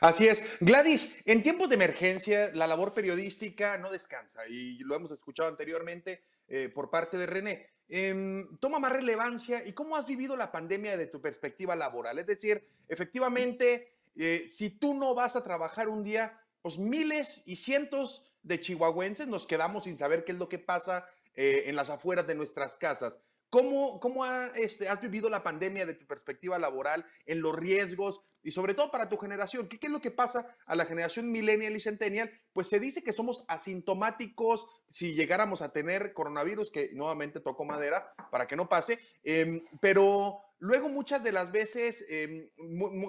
Así 0.00 0.26
es. 0.26 0.42
Gladys, 0.60 1.22
en 1.26 1.42
tiempos 1.42 1.68
de 1.68 1.76
emergencia, 1.76 2.50
la 2.54 2.66
labor 2.66 2.92
periodística 2.92 3.78
no 3.78 3.90
descansa 3.90 4.46
y 4.48 4.78
lo 4.78 4.96
hemos 4.96 5.10
escuchado 5.12 5.48
anteriormente 5.48 6.24
eh, 6.48 6.68
por 6.68 6.90
parte 6.90 7.16
de 7.16 7.26
René. 7.26 7.66
Em, 7.88 8.56
toma 8.58 8.78
más 8.78 8.92
relevancia 8.92 9.66
y 9.66 9.72
cómo 9.72 9.96
has 9.96 10.06
vivido 10.06 10.36
la 10.36 10.52
pandemia 10.52 10.92
desde 10.92 11.10
tu 11.10 11.20
perspectiva 11.20 11.74
laboral. 11.74 12.18
Es 12.18 12.26
decir, 12.26 12.64
efectivamente, 12.88 13.94
eh, 14.16 14.46
si 14.48 14.70
tú 14.70 14.94
no 14.94 15.14
vas 15.14 15.36
a 15.36 15.42
trabajar 15.42 15.88
un 15.88 16.04
día, 16.04 16.38
pues 16.62 16.78
miles 16.78 17.42
y 17.46 17.56
cientos 17.56 18.30
de 18.42 18.60
chihuahuenses 18.60 19.26
nos 19.26 19.46
quedamos 19.46 19.84
sin 19.84 19.98
saber 19.98 20.24
qué 20.24 20.32
es 20.32 20.38
lo 20.38 20.48
que 20.48 20.58
pasa 20.58 21.08
eh, 21.34 21.64
en 21.66 21.76
las 21.76 21.90
afueras 21.90 22.26
de 22.26 22.34
nuestras 22.34 22.78
casas. 22.78 23.20
¿Cómo, 23.50 23.98
cómo 23.98 24.24
este, 24.54 24.88
has 24.88 25.00
vivido 25.00 25.28
la 25.28 25.42
pandemia 25.42 25.84
de 25.84 25.94
tu 25.94 26.06
perspectiva 26.06 26.58
laboral 26.58 27.04
en 27.26 27.42
los 27.42 27.52
riesgos 27.54 28.22
y 28.44 28.52
sobre 28.52 28.74
todo 28.74 28.92
para 28.92 29.08
tu 29.08 29.16
generación? 29.18 29.68
¿Qué, 29.68 29.80
¿Qué, 29.80 29.88
es 29.88 29.92
lo 29.92 30.00
que 30.00 30.12
pasa 30.12 30.46
a 30.66 30.76
la 30.76 30.86
generación 30.86 31.32
millennial 31.32 31.74
y 31.74 31.80
centennial? 31.80 32.30
Pues 32.52 32.68
se 32.68 32.78
dice 32.78 33.02
que 33.02 33.12
somos 33.12 33.44
asintomáticos 33.48 34.66
si 34.88 35.14
llegáramos 35.14 35.62
a 35.62 35.72
tener 35.72 36.12
coronavirus, 36.12 36.70
que 36.70 36.90
nuevamente 36.92 37.40
tocó 37.40 37.64
madera 37.64 38.14
para 38.30 38.46
que 38.46 38.54
no 38.54 38.68
pase, 38.68 39.00
em, 39.24 39.64
pero 39.80 40.40
luego 40.60 40.88
muchas 40.88 41.24
de 41.24 41.32
las 41.32 41.50
veces 41.50 42.04
em, 42.08 42.48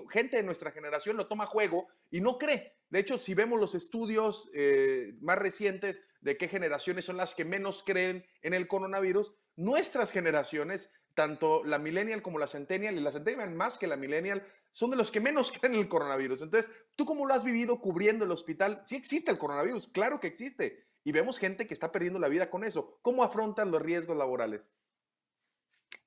gente 0.10 0.38
de 0.38 0.44
nuestra 0.44 0.72
generación 0.72 1.18
lo 1.18 1.28
toma 1.28 1.44
a 1.44 1.48
juego 1.48 1.88
y 2.10 2.22
no 2.22 2.38
cree. 2.38 2.76
De 2.90 3.00
hecho, 3.00 3.20
si 3.20 3.34
vemos 3.34 3.60
los 3.60 3.76
estudios 3.76 4.50
eh, 4.54 5.14
más 5.22 5.38
recientes 5.38 6.02
de 6.22 6.38
qué 6.38 6.48
generaciones 6.48 7.06
son 7.06 7.18
las 7.18 7.36
que 7.36 7.46
menos 7.46 7.84
creen 7.84 8.26
en 8.42 8.54
el 8.54 8.68
coronavirus, 8.68 9.34
nuestras 9.56 10.12
generaciones, 10.12 10.92
tanto 11.14 11.64
la 11.64 11.78
millennial 11.78 12.22
como 12.22 12.40
la 12.40 12.48
centennial, 12.48 12.98
y 12.98 13.02
la 13.02 13.12
centennial 13.12 13.52
más 13.52 13.78
que 13.78 13.88
la 13.88 13.98
millennial, 13.98 14.46
son 14.72 14.92
de 14.92 14.98
los 14.98 15.12
que 15.12 15.20
menos 15.20 15.52
creen 15.60 15.76
en 15.76 15.82
el 15.82 15.90
coronavirus. 15.90 16.42
Entonces, 16.42 16.72
¿tú 16.96 17.06
cómo 17.06 17.26
lo 17.26 17.34
has 17.34 17.44
vivido 17.44 17.80
cubriendo 17.80 18.26
el 18.26 18.32
hospital? 18.32 18.82
Sí 18.86 18.96
existe 18.96 19.32
el 19.32 19.40
coronavirus, 19.40 19.88
claro 19.88 20.20
que 20.20 20.28
existe. 20.28 20.86
Y 21.04 21.12
vemos 21.12 21.40
gente 21.40 21.66
que 21.66 21.74
está 21.74 21.92
perdiendo 21.92 22.20
la 22.20 22.30
vida 22.30 22.50
con 22.50 22.64
eso. 22.64 23.00
¿Cómo 23.02 23.24
afrontan 23.24 23.72
los 23.72 23.82
riesgos 23.82 24.16
laborales? 24.16 24.62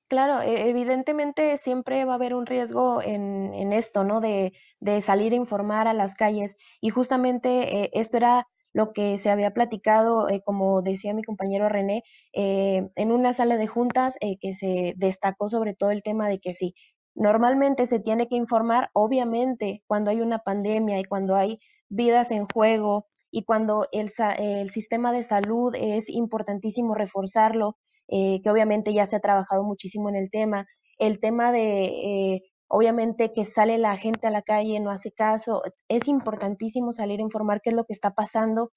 Claro, 0.07 0.41
e, 0.41 0.69
evidentemente 0.69 1.57
siempre 1.57 2.05
va 2.05 2.13
a 2.13 2.15
haber 2.15 2.35
un 2.35 2.45
riesgo 2.45 3.01
en, 3.01 3.73
esto, 3.73 4.03
¿no? 4.03 4.21
De, 4.21 4.53
salir 5.01 5.33
a 5.33 5.35
informar 5.35 5.87
a 5.87 5.93
las 5.93 6.15
calles. 6.15 6.57
Y 6.81 6.89
justamente 6.89 7.83
eh, 7.83 7.89
esto 7.93 8.17
era 8.17 8.47
lo 8.73 8.91
que 8.93 9.17
se 9.17 9.29
había 9.31 9.51
platicado, 9.51 10.29
eh, 10.29 10.41
como 10.45 10.81
decía 10.81 11.13
mi 11.13 11.23
compañero 11.23 11.69
René, 11.69 12.03
eh, 12.33 12.89
en 12.95 13.11
una 13.11 13.33
sala 13.33 13.55
de 13.57 13.67
juntas 13.67 14.17
eh, 14.21 14.37
que 14.39 14.53
se 14.53 14.93
destacó 14.97 15.49
sobre 15.49 15.73
todo 15.73 15.91
el 15.91 16.03
tema 16.03 16.27
de 16.27 16.39
que 16.39 16.53
sí, 16.53 16.75
normalmente 17.15 17.87
se 17.87 17.99
tiene 17.99 18.27
que 18.27 18.35
informar, 18.35 18.89
obviamente, 18.93 19.81
cuando 19.87 20.11
hay 20.11 20.19
una 20.21 20.39
pandemia 20.39 20.99
y 20.99 21.05
cuando 21.05 21.35
hay 21.35 21.59
vidas 21.89 22.31
en 22.31 22.47
juego 22.47 23.07
y 23.31 23.43
cuando 23.45 23.87
el, 23.93 24.11
el 24.37 24.69
sistema 24.71 25.11
de 25.13 25.23
salud 25.23 25.73
es 25.75 26.09
importantísimo 26.09 26.95
reforzarlo, 26.95 27.77
que 28.07 28.49
obviamente 28.49 28.93
ya 28.93 29.07
se 29.07 29.15
ha 29.15 29.19
trabajado 29.19 29.63
muchísimo 29.63 30.09
en 30.09 30.15
el 30.15 30.29
tema, 30.29 30.65
el 30.97 31.19
tema 31.19 31.51
de 31.51 32.41
Obviamente 32.67 33.31
que 33.31 33.45
sale 33.45 33.77
la 33.77 33.95
gente 33.95 34.27
a 34.27 34.31
la 34.31 34.41
calle, 34.41 34.79
no 34.79 34.89
hace 34.89 35.11
caso. 35.11 35.61
Es 35.87 36.07
importantísimo 36.07 36.93
salir 36.93 37.19
a 37.19 37.23
informar 37.23 37.61
qué 37.61 37.69
es 37.69 37.75
lo 37.75 37.85
que 37.85 37.93
está 37.93 38.11
pasando 38.11 38.71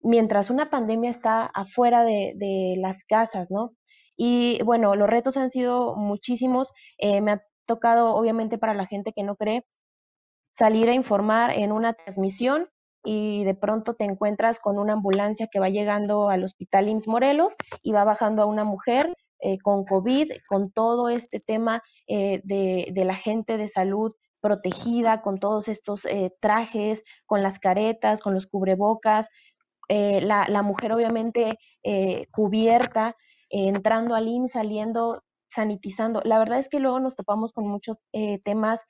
mientras 0.00 0.50
una 0.50 0.66
pandemia 0.66 1.10
está 1.10 1.46
afuera 1.46 2.04
de, 2.04 2.74
las 2.78 3.04
casas, 3.04 3.50
¿no? 3.50 3.72
Y 4.16 4.60
bueno, 4.64 4.96
los 4.96 5.08
retos 5.08 5.36
han 5.36 5.50
sido 5.50 5.96
muchísimos. 5.96 6.72
Eh, 6.98 7.20
me 7.20 7.32
ha 7.32 7.42
tocado, 7.66 8.14
obviamente, 8.14 8.58
para 8.58 8.74
la 8.74 8.86
gente 8.86 9.12
que 9.12 9.22
no 9.22 9.36
cree, 9.36 9.64
salir 10.56 10.88
a 10.88 10.94
informar 10.94 11.50
en 11.52 11.72
una 11.72 11.94
transmisión 11.94 12.68
y 13.04 13.44
de 13.44 13.54
pronto 13.54 13.94
te 13.94 14.04
encuentras 14.04 14.60
con 14.60 14.78
una 14.78 14.94
ambulancia 14.94 15.48
que 15.50 15.58
va 15.58 15.68
llegando 15.68 16.28
al 16.28 16.44
hospital 16.44 16.88
IMSS 16.88 17.08
Morelos 17.08 17.56
y 17.82 17.92
va 17.92 18.04
bajando 18.04 18.42
a 18.42 18.46
una 18.46 18.64
mujer 18.64 19.12
eh, 19.44 19.58
con 19.58 19.84
COVID, 19.84 20.30
con 20.48 20.70
todo 20.70 21.08
este 21.08 21.40
tema 21.40 21.82
eh, 22.06 22.40
de, 22.44 22.92
la 23.04 23.16
gente 23.16 23.56
de 23.56 23.68
salud 23.68 24.12
protegida, 24.40 25.20
con 25.20 25.38
todos 25.40 25.66
estos 25.66 26.04
eh, 26.04 26.32
trajes, 26.40 27.02
con 27.26 27.42
las 27.42 27.58
caretas, 27.58 28.20
con 28.20 28.34
los 28.34 28.46
cubrebocas, 28.46 29.28
la, 29.88 30.62
mujer 30.62 30.92
obviamente 30.92 31.58
cubierta, 32.30 33.14
entrando 33.50 34.14
al 34.14 34.28
IMSS, 34.28 34.52
saliendo, 34.52 35.22
sanitizando. 35.48 36.22
La 36.24 36.38
verdad 36.38 36.60
es 36.60 36.70
que 36.70 36.78
luego 36.78 36.98
nos 36.98 37.14
topamos 37.14 37.52
con 37.52 37.66
muchos 37.66 37.98
temas 38.42 38.86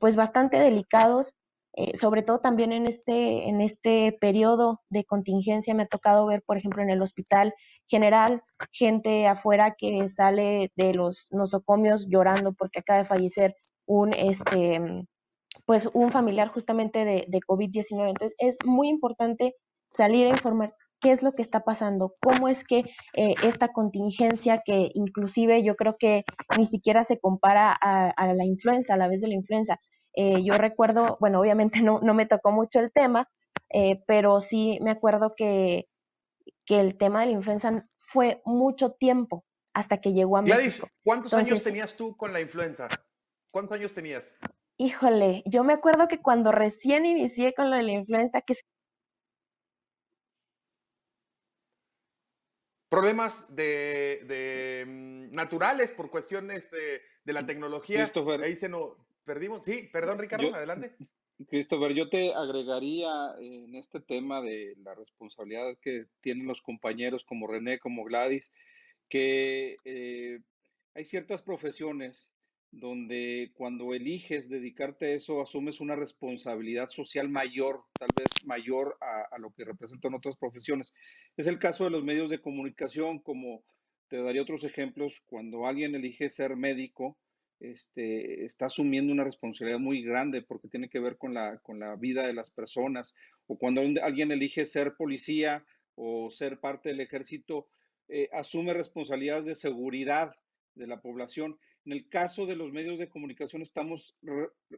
pues 0.00 0.16
bastante 0.16 0.58
delicados 0.58 1.34
eh, 1.74 1.96
sobre 1.96 2.22
todo 2.22 2.40
también 2.40 2.72
en 2.72 2.86
este, 2.86 3.48
en 3.48 3.60
este 3.60 4.16
periodo 4.20 4.80
de 4.88 5.04
contingencia 5.04 5.74
me 5.74 5.84
ha 5.84 5.86
tocado 5.86 6.26
ver, 6.26 6.42
por 6.44 6.56
ejemplo, 6.56 6.82
en 6.82 6.90
el 6.90 7.02
hospital 7.02 7.54
general, 7.86 8.42
gente 8.72 9.26
afuera 9.28 9.74
que 9.78 10.08
sale 10.08 10.72
de 10.76 10.94
los 10.94 11.28
nosocomios 11.30 12.08
llorando 12.08 12.52
porque 12.54 12.80
acaba 12.80 12.98
de 13.00 13.04
fallecer 13.04 13.56
un, 13.86 14.12
este, 14.14 15.06
pues 15.64 15.88
un 15.92 16.10
familiar 16.10 16.48
justamente 16.48 17.04
de, 17.04 17.26
de 17.28 17.40
COVID-19. 17.40 18.08
Entonces 18.08 18.34
es 18.38 18.58
muy 18.64 18.88
importante 18.88 19.54
salir 19.90 20.26
a 20.26 20.30
informar 20.30 20.72
qué 21.00 21.12
es 21.12 21.22
lo 21.22 21.32
que 21.32 21.42
está 21.42 21.60
pasando, 21.60 22.14
cómo 22.20 22.48
es 22.48 22.64
que 22.64 22.84
eh, 23.14 23.34
esta 23.44 23.68
contingencia 23.68 24.60
que 24.64 24.90
inclusive 24.94 25.62
yo 25.62 25.74
creo 25.76 25.96
que 25.98 26.24
ni 26.58 26.66
siquiera 26.66 27.04
se 27.04 27.18
compara 27.18 27.72
a 27.72 28.34
la 28.34 28.44
influenza, 28.44 28.94
a 28.94 28.96
la 28.96 29.08
vez 29.08 29.20
de 29.20 29.28
la 29.28 29.34
influenza, 29.34 29.80
eh, 30.14 30.42
yo 30.42 30.54
recuerdo, 30.54 31.16
bueno, 31.20 31.40
obviamente 31.40 31.80
no, 31.82 32.00
no 32.00 32.14
me 32.14 32.26
tocó 32.26 32.52
mucho 32.52 32.80
el 32.80 32.92
tema, 32.92 33.26
eh, 33.70 34.02
pero 34.06 34.40
sí 34.40 34.78
me 34.82 34.90
acuerdo 34.90 35.34
que, 35.36 35.88
que 36.64 36.80
el 36.80 36.96
tema 36.96 37.20
de 37.20 37.26
la 37.26 37.32
influenza 37.32 37.86
fue 37.96 38.42
mucho 38.44 38.92
tiempo 38.92 39.44
hasta 39.72 40.00
que 40.00 40.12
llegó 40.12 40.36
a 40.36 40.42
Gladys, 40.42 40.82
¿cuántos 41.04 41.32
años 41.32 41.62
tenías 41.62 41.94
tú 41.94 42.16
con 42.16 42.32
la 42.32 42.40
influenza? 42.40 42.88
¿Cuántos 43.52 43.78
años 43.78 43.94
tenías? 43.94 44.34
Híjole, 44.76 45.42
yo 45.46 45.62
me 45.62 45.74
acuerdo 45.74 46.08
que 46.08 46.20
cuando 46.20 46.50
recién 46.52 47.04
inicié 47.04 47.54
con 47.54 47.70
lo 47.70 47.76
de 47.76 47.82
la 47.82 47.92
influenza, 47.92 48.40
que 48.40 48.54
problemas 52.90 53.46
de, 53.54 54.24
de 54.26 54.84
mm, 54.86 55.34
naturales 55.34 55.92
por 55.92 56.10
cuestiones 56.10 56.70
de, 56.70 57.00
de 57.24 57.32
la 57.32 57.46
tecnología. 57.46 58.10
Ahí 58.42 58.56
se 58.56 58.68
no, 58.68 58.96
Perdimos, 59.30 59.64
sí, 59.64 59.88
perdón 59.92 60.18
Ricardo, 60.18 60.52
adelante. 60.52 60.96
Christopher, 61.48 61.94
yo 61.94 62.08
te 62.08 62.34
agregaría 62.34 63.36
en 63.38 63.76
este 63.76 64.00
tema 64.00 64.42
de 64.42 64.74
la 64.82 64.92
responsabilidad 64.96 65.78
que 65.80 66.06
tienen 66.20 66.48
los 66.48 66.60
compañeros 66.62 67.24
como 67.24 67.46
René, 67.46 67.78
como 67.78 68.02
Gladys, 68.02 68.52
que 69.08 69.76
eh, 69.84 70.40
hay 70.94 71.04
ciertas 71.04 71.42
profesiones 71.42 72.32
donde 72.72 73.52
cuando 73.54 73.94
eliges 73.94 74.48
dedicarte 74.48 75.06
a 75.06 75.14
eso 75.14 75.40
asumes 75.40 75.78
una 75.80 75.94
responsabilidad 75.94 76.88
social 76.88 77.28
mayor, 77.28 77.84
tal 77.98 78.10
vez 78.12 78.44
mayor 78.44 78.98
a, 79.00 79.32
a, 79.32 79.38
lo 79.38 79.52
que 79.52 79.64
representan 79.64 80.14
otras 80.14 80.36
profesiones. 80.36 80.92
Es 81.36 81.46
el 81.46 81.60
caso 81.60 81.84
de 81.84 81.90
los 81.90 82.02
medios 82.02 82.30
de 82.30 82.40
comunicación, 82.40 83.20
como 83.20 83.62
te 84.08 84.20
daría 84.20 84.42
otros 84.42 84.64
ejemplos, 84.64 85.22
cuando 85.26 85.68
alguien 85.68 85.94
elige 85.94 86.30
ser 86.30 86.56
médico, 86.56 87.16
este, 87.60 88.44
está 88.44 88.66
asumiendo 88.66 89.12
una 89.12 89.24
responsabilidad 89.24 89.78
muy 89.78 90.02
grande 90.02 90.42
porque 90.42 90.68
tiene 90.68 90.88
que 90.88 90.98
ver 90.98 91.18
con 91.18 91.34
la, 91.34 91.58
con 91.58 91.78
la 91.78 91.94
vida 91.96 92.26
de 92.26 92.32
las 92.32 92.50
personas. 92.50 93.14
O 93.46 93.58
cuando 93.58 93.82
alguien 94.02 94.32
elige 94.32 94.66
ser 94.66 94.94
policía 94.96 95.64
o 95.94 96.30
ser 96.30 96.58
parte 96.58 96.88
del 96.88 97.00
ejército, 97.00 97.68
eh, 98.08 98.28
asume 98.32 98.72
responsabilidades 98.72 99.44
de 99.44 99.54
seguridad 99.54 100.34
de 100.74 100.86
la 100.86 101.00
población. 101.00 101.58
En 101.84 101.92
el 101.92 102.08
caso 102.08 102.46
de 102.46 102.56
los 102.56 102.72
medios 102.72 102.98
de 102.98 103.08
comunicación 103.08 103.62
estamos 103.62 104.16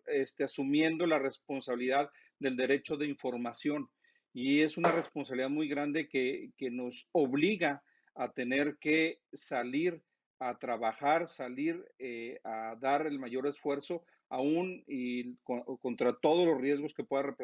este, 0.07 0.45
asumiendo 0.45 1.07
la 1.07 1.19
responsabilidad 1.19 2.11
del 2.39 2.57
derecho 2.57 2.97
de 2.97 3.07
información 3.07 3.89
y 4.33 4.61
es 4.61 4.77
una 4.77 4.93
responsabilidad 4.93 5.51
muy 5.51 5.69
grande 5.69 6.09
que, 6.09 6.51
que 6.57 6.71
nos 6.71 7.09
obliga 7.13 7.83
a 8.15 8.33
tener 8.33 8.77
que 8.79 9.21
salir 9.33 10.03
a 10.49 10.59
trabajar, 10.59 11.29
salir 11.29 11.85
eh, 11.99 12.41
a 12.45 12.77
dar 12.81 13.07
el 13.07 13.19
mayor 13.19 13.47
esfuerzo 13.47 14.05
aún 14.29 14.83
y 14.87 15.37
contra 15.45 16.15
todos 16.15 16.47
los 16.47 16.59
riesgos 16.61 16.95
que 16.95 17.05
pueda 17.05 17.37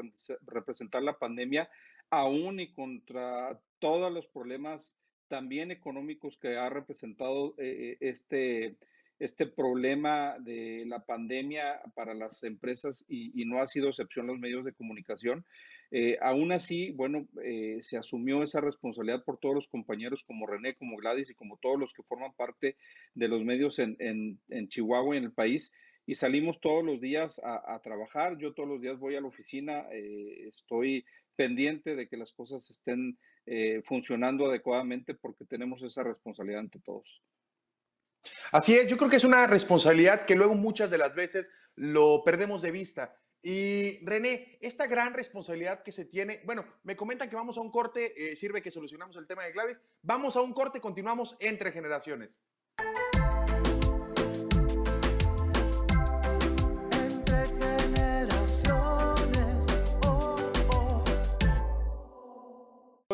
representar 0.46 1.02
la 1.02 1.18
pandemia, 1.18 1.68
aún 2.08 2.60
y 2.60 2.72
contra 2.72 3.60
todos 3.78 4.10
los 4.10 4.26
problemas 4.26 4.96
también 5.28 5.70
económicos 5.70 6.38
que 6.38 6.56
ha 6.56 6.70
representado 6.70 7.54
eh, 7.58 7.98
este, 8.00 8.76
este 9.18 9.46
problema 9.46 10.36
de 10.40 10.84
la 10.86 11.04
pandemia 11.04 11.80
para 11.94 12.14
las 12.14 12.42
empresas 12.44 13.04
y, 13.06 13.44
no 13.44 13.60
ha 13.60 13.66
sido 13.66 13.88
excepción 13.88 14.26
los 14.26 14.38
medios 14.38 14.64
de 14.64 14.72
comunicación. 14.72 15.44
Eh, 15.90 16.18
aún 16.20 16.52
así, 16.52 16.90
bueno, 16.90 17.26
eh, 17.42 17.78
se 17.80 17.96
asumió 17.96 18.42
esa 18.42 18.60
responsabilidad 18.60 19.24
por 19.24 19.38
todos 19.38 19.54
los 19.54 19.68
compañeros 19.68 20.22
como 20.22 20.46
René, 20.46 20.76
como 20.76 20.96
Gladys 20.98 21.30
y 21.30 21.34
como 21.34 21.56
todos 21.58 21.78
los 21.78 21.94
que 21.94 22.02
forman 22.02 22.34
parte 22.34 22.76
de 23.14 23.28
los 23.28 23.42
medios 23.42 23.78
en, 23.78 23.96
en, 23.98 24.68
Chihuahua 24.68 25.14
y 25.14 25.18
en 25.18 25.24
el 25.24 25.32
país. 25.32 25.72
Y 26.04 26.14
salimos 26.14 26.60
todos 26.60 26.84
los 26.84 27.00
días 27.00 27.40
a, 27.44 27.78
trabajar. 27.82 28.38
Yo 28.38 28.54
todos 28.54 28.68
los 28.68 28.80
días 28.80 28.98
voy 28.98 29.16
a 29.16 29.20
la 29.20 29.28
oficina, 29.28 29.86
eh, 29.92 30.48
estoy 30.48 31.04
pendiente 31.36 31.96
de 31.96 32.08
que 32.08 32.16
las 32.16 32.32
cosas 32.32 32.68
estén 32.70 33.18
funcionando 33.86 34.46
adecuadamente 34.46 35.14
porque 35.14 35.46
tenemos 35.46 35.82
esa 35.82 36.02
responsabilidad 36.02 36.60
ante 36.60 36.80
todos. 36.80 37.22
Así 38.52 38.74
es, 38.74 38.88
yo 38.88 38.98
creo 38.98 39.08
que 39.08 39.16
es 39.16 39.24
una 39.24 39.46
responsabilidad 39.46 40.26
que 40.26 40.34
luego 40.34 40.54
muchas 40.54 40.90
de 40.90 40.98
las 40.98 41.14
veces 41.14 41.50
lo 41.76 42.22
perdemos 42.24 42.60
de 42.60 42.72
vista. 42.72 43.16
Y 43.42 44.04
René, 44.04 44.58
esta 44.60 44.86
gran 44.86 45.14
responsabilidad 45.14 45.82
que 45.82 45.92
se 45.92 46.04
tiene, 46.04 46.42
bueno, 46.44 46.64
me 46.82 46.96
comentan 46.96 47.28
que 47.30 47.36
vamos 47.36 47.56
a 47.56 47.60
un 47.60 47.70
corte, 47.70 48.32
eh, 48.32 48.36
sirve 48.36 48.62
que 48.62 48.70
solucionamos 48.70 49.16
el 49.16 49.26
tema 49.26 49.44
de 49.44 49.52
claves, 49.52 49.80
vamos 50.02 50.36
a 50.36 50.40
un 50.40 50.52
corte, 50.52 50.80
continuamos 50.80 51.36
entre 51.40 51.70
generaciones. 51.70 52.40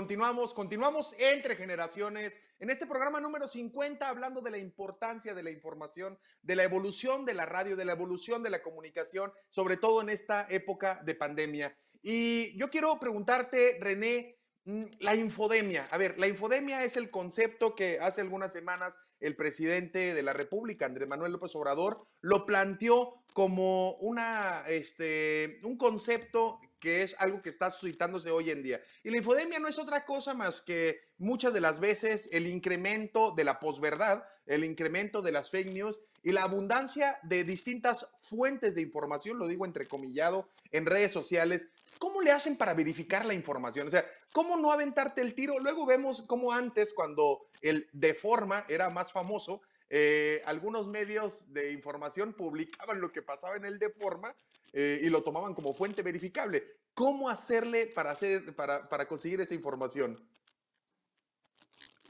Continuamos, 0.05 0.53
continuamos 0.53 1.15
entre 1.19 1.57
generaciones 1.57 2.39
en 2.61 2.69
este 2.69 2.87
programa 2.87 3.23
número 3.23 3.49
50 3.49 4.07
hablando 4.07 4.43
de 4.43 4.51
la 4.51 4.59
importancia 4.59 5.33
de 5.33 5.43
la 5.43 5.51
información, 5.51 6.19
de 6.43 6.57
la 6.57 6.63
evolución 6.63 7.25
de 7.25 7.33
la 7.33 7.47
radio, 7.47 7.75
de 7.75 7.87
la 7.87 7.93
evolución 7.93 8.43
de 8.43 8.51
la 8.51 8.61
comunicación, 8.61 9.33
sobre 9.49 9.79
todo 9.79 10.03
en 10.03 10.11
esta 10.11 10.47
época 10.51 11.01
de 11.07 11.15
pandemia. 11.15 11.75
Y 12.03 12.55
yo 12.59 12.69
quiero 12.69 13.01
preguntarte, 13.01 13.79
René, 13.81 14.37
mm, 14.67 14.85
la 14.99 15.15
infodemia. 15.15 15.89
A 15.91 15.97
ver, 15.97 16.19
la 16.19 16.29
infodemia 16.29 16.85
es 16.85 16.99
el 16.99 17.11
concepto 17.11 17.75
que 17.75 17.99
hace 17.99 18.21
algunas 18.21 18.53
semanas 18.53 18.99
el 19.21 19.37
presidente 19.37 20.13
de 20.13 20.23
la 20.23 20.35
República, 20.35 20.85
Andrés 20.85 21.09
Manuel 21.09 21.33
López 21.33 21.57
Obrador, 21.57 22.05
lo 22.21 22.45
planteó 22.45 23.25
como 23.33 23.95
una, 23.95 24.65
este, 24.69 25.61
un 25.63 25.79
concepto 25.79 26.61
que 26.85 27.03
es 27.03 27.17
algo 27.19 27.41
que 27.41 27.49
está 27.49 27.71
suscitándose 27.71 28.31
hoy 28.31 28.51
en 28.51 28.63
día. 28.63 28.79
Y 29.03 29.11
la 29.11 29.17
infodemia 29.17 29.59
no 29.59 29.69
es 29.69 29.79
otra 29.79 30.05
cosa 30.05 30.35
más 30.35 30.61
que 30.61 31.01
muchas 31.17 31.55
de 31.55 31.63
las 31.63 31.81
veces 31.81 32.29
el 32.31 32.47
incremento 32.47 33.31
de 33.31 33.43
la 33.43 33.59
posverdad, 33.59 34.23
el 34.45 34.65
incremento 34.65 35.23
de 35.23 35.33
las 35.33 35.51
fake 35.51 35.73
news 35.73 36.03
y 36.23 36.33
la 36.33 36.43
abundancia 36.43 37.19
de 37.23 37.43
distintas 37.43 38.07
fuentes 38.21 38.75
de 38.75 38.83
información, 38.83 39.39
lo 39.39 39.49
digo 39.49 39.65
entrecomillado, 39.65 40.47
en 40.73 40.85
redes 40.85 41.11
sociales. 41.11 41.69
¿Cómo 41.99 42.21
le 42.21 42.33
hacen 42.33 42.59
para 42.59 42.75
verificar 42.75 43.25
la 43.25 43.33
información? 43.33 43.87
O 43.87 43.91
sea, 43.91 44.05
¿cómo 44.31 44.59
no 44.59 44.71
aventarte 44.71 45.23
el 45.23 45.35
tiro? 45.35 45.59
Luego 45.61 45.87
vemos 45.87 46.21
cómo 46.27 46.53
antes, 46.53 46.93
cuando 46.93 47.47
el 47.63 47.89
de 47.95 48.13
forma 48.13 48.67
era 48.69 48.91
más 48.91 49.11
famoso, 49.11 49.63
eh, 49.97 50.43
algunos 50.47 50.89
medios 50.89 51.53
de 51.53 51.71
información 51.71 52.33
publicaban 52.33 53.01
lo 53.01 53.13
que 53.13 53.23
pasaba 53.23 53.55
en 53.55 53.65
el 53.65 53.79
de 53.79 53.91
forma 53.91 54.35
eh, 54.73 54.99
y 55.01 55.09
lo 55.09 55.23
tomaban 55.23 55.55
como 55.55 55.73
fuente 55.73 56.03
verificable. 56.03 56.65
¿Cómo 56.95 57.29
hacerle 57.29 57.87
para, 57.87 58.11
hacer, 58.11 58.57
para, 58.57 59.07
conseguir 59.07 59.41
esa 59.41 59.55
información? 59.55 60.19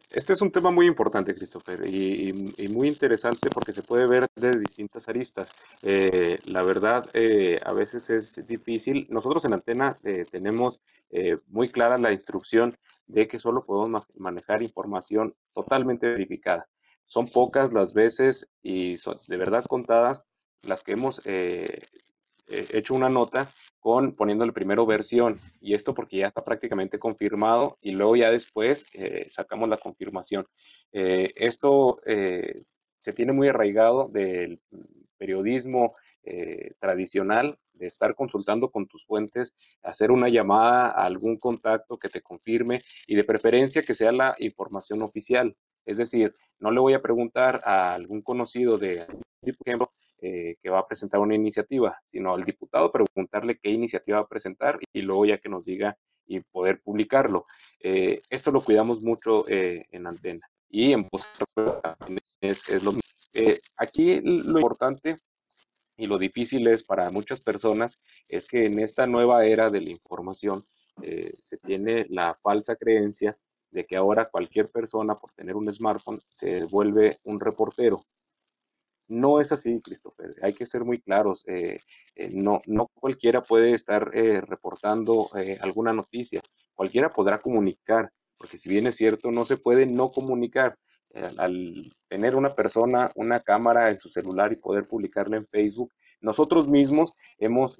Este 0.09 0.33
es 0.33 0.41
un 0.41 0.51
tema 0.51 0.71
muy 0.71 0.87
importante, 0.87 1.35
Christopher, 1.35 1.87
y, 1.87 2.33
muy 2.71 2.89
interesante 2.89 3.51
porque 3.51 3.75
se 3.75 3.83
puede 3.83 4.07
ver 4.07 4.29
de 4.35 4.53
distintas 4.53 5.07
aristas. 5.11 5.53
Eh, 5.83 6.39
la 6.47 6.63
verdad, 6.63 7.07
a 7.67 7.73
veces 7.75 8.09
es 8.09 8.47
difícil. 8.47 9.07
Nosotros 9.11 9.45
en 9.45 9.53
Antena 9.53 9.95
tenemos 10.31 10.81
muy 11.49 11.69
clara 11.69 11.99
la 11.99 12.13
instrucción 12.13 12.75
de 13.09 13.29
que 13.29 13.39
solo 13.39 13.67
podemos 13.67 14.07
manejar 14.15 14.63
información 14.63 15.35
totalmente 15.53 16.07
verificada. 16.07 16.67
Son 17.07 17.29
pocas 17.29 17.73
las 17.73 17.93
veces 17.95 18.49
y 18.63 18.97
son 18.97 19.21
de 19.29 19.37
verdad 19.37 19.65
contadas 19.67 20.25
las 20.63 20.83
que 20.83 20.93
hemos 20.93 21.21
eh, 22.47 22.67
hecho 22.73 22.95
una 22.95 23.09
nota 23.09 23.51
con 23.81 24.15
poniéndole 24.15 24.53
primero 24.53 24.85
versión 24.85 25.41
y 25.61 25.75
esto 25.75 25.95
porque 25.95 26.19
ya 26.19 26.27
está 26.27 26.45
prácticamente 26.45 26.99
confirmado 26.99 27.79
y 27.81 27.93
luego 27.93 28.17
ya 28.17 28.31
después 28.31 28.87
eh, 28.93 29.27
sacamos 29.31 29.69
la 29.69 29.79
confirmación. 29.79 30.45
Eh, 30.93 31.31
esto 31.37 32.01
se 32.05 33.13
tiene 33.13 33.33
muy 33.33 33.49
arraigado 33.49 34.09
del 34.09 34.61
periodismo 35.19 35.95
tradicional, 36.79 37.59
de 37.75 37.87
estar 37.87 38.15
consultando 38.15 38.71
con 38.71 38.87
tus 38.87 39.05
fuentes, 39.05 39.55
hacer 39.83 40.11
una 40.11 40.31
llamada 40.31 40.87
a 40.89 41.05
algún 41.05 41.37
contacto 41.37 41.99
que 41.99 42.09
te 42.09 42.23
confirme 42.23 42.81
y 43.07 43.15
de 43.15 43.25
preferencia 43.25 43.83
que 43.83 43.93
sea 43.93 44.13
la 44.13 44.35
información 44.39 45.03
oficial. 45.03 45.55
Es 45.85 45.99
decir, 45.99 46.35
no 46.59 46.71
le 46.71 46.81
voy 46.81 46.95
a 46.95 47.03
preguntar 47.03 47.61
a 47.65 47.95
algún 47.95 48.23
conocido 48.23 48.79
de, 48.79 49.05
por 49.07 49.69
ejemplo, 49.69 49.93
eh, 50.21 50.57
que 50.63 50.71
va 50.71 50.79
a 50.79 50.87
presentar 50.87 51.21
una 51.21 51.35
iniciativa, 51.35 51.99
sino 52.07 52.33
al 52.33 52.45
diputado 52.45 52.91
preguntarle 52.91 53.59
qué 53.59 53.71
iniciativa 53.71 54.21
va 54.21 54.25
a 54.25 54.29
presentar 54.29 54.79
y 54.93 55.03
luego 55.03 55.27
ya 55.27 55.37
que 55.37 55.51
nos 55.51 55.67
diga 55.67 55.99
y 56.27 56.41
poder 56.41 56.81
publicarlo. 56.81 57.45
Eh, 57.81 58.23
esto 58.31 58.51
lo 58.51 58.63
cuidamos 58.63 59.03
mucho 59.03 59.47
eh, 59.49 59.85
en 59.91 60.07
antena 60.07 60.49
y 60.71 60.93
en 60.93 61.07
mismo. 62.91 63.01
aquí 63.77 64.21
lo 64.23 64.59
importante 64.61 65.17
y 65.99 66.07
lo 66.07 66.17
difícil 66.17 66.67
es 66.69 66.83
para 66.83 67.11
muchas 67.11 67.41
personas 67.43 68.01
es 68.27 68.47
que 68.47 68.65
en 68.65 68.79
esta 68.79 69.07
nueva 69.07 69.45
era 69.45 69.69
de 69.69 69.83
la 69.83 69.91
información 69.91 70.65
se 71.41 71.59
tiene 71.59 72.07
la 72.09 72.33
falsa 72.35 72.77
creencia 72.77 73.37
de 73.75 73.85
que 73.85 73.97
ahora 73.97 74.31
cualquier 74.31 74.71
persona 74.71 75.17
por 75.17 75.33
tener 75.33 75.57
un 75.57 75.71
smartphone 75.71 76.21
se 76.35 76.65
vuelve 76.65 77.19
un 77.25 77.39
reportero 77.41 78.01
no 79.09 79.41
es 79.41 79.53
así, 79.53 79.81
Christopher. 79.83 80.35
Hay 80.43 80.55
que 80.55 80.67
ser 80.67 80.85
muy 80.85 81.01
claros. 81.01 81.45
Eh, 81.47 81.79
eh, 82.15 82.31
no, 82.33 82.61
no 82.67 82.89
cualquiera 82.95 83.43
puede 83.43 83.75
estar 83.75 84.11
eh, 84.15 84.41
reportando 84.41 85.31
alguna 85.61 85.93
noticia. 85.93 86.41
Cualquiera 86.75 87.11
podrá 87.11 87.39
comunicar, 87.39 88.11
porque 88.39 88.59
si 88.59 88.69
bien 88.69 88.87
es 88.87 88.97
cierto, 88.97 89.31
no 89.31 89.45
se 89.45 89.57
puede 89.57 89.87
no 89.87 90.11
comunicar. 90.11 90.77
al 91.39 91.75
tener 92.09 92.35
una 92.35 92.51
persona 92.51 93.09
una 93.15 93.39
cámara 93.39 93.89
en 93.89 93.99
su 93.99 94.09
celular 94.09 94.53
y 94.53 94.57
poder 94.57 94.85
publicarla 94.85 95.37
en 95.37 95.45
Facebook, 95.47 95.93
nosotros 96.21 96.67
mismos 96.67 97.13
hemos 97.39 97.79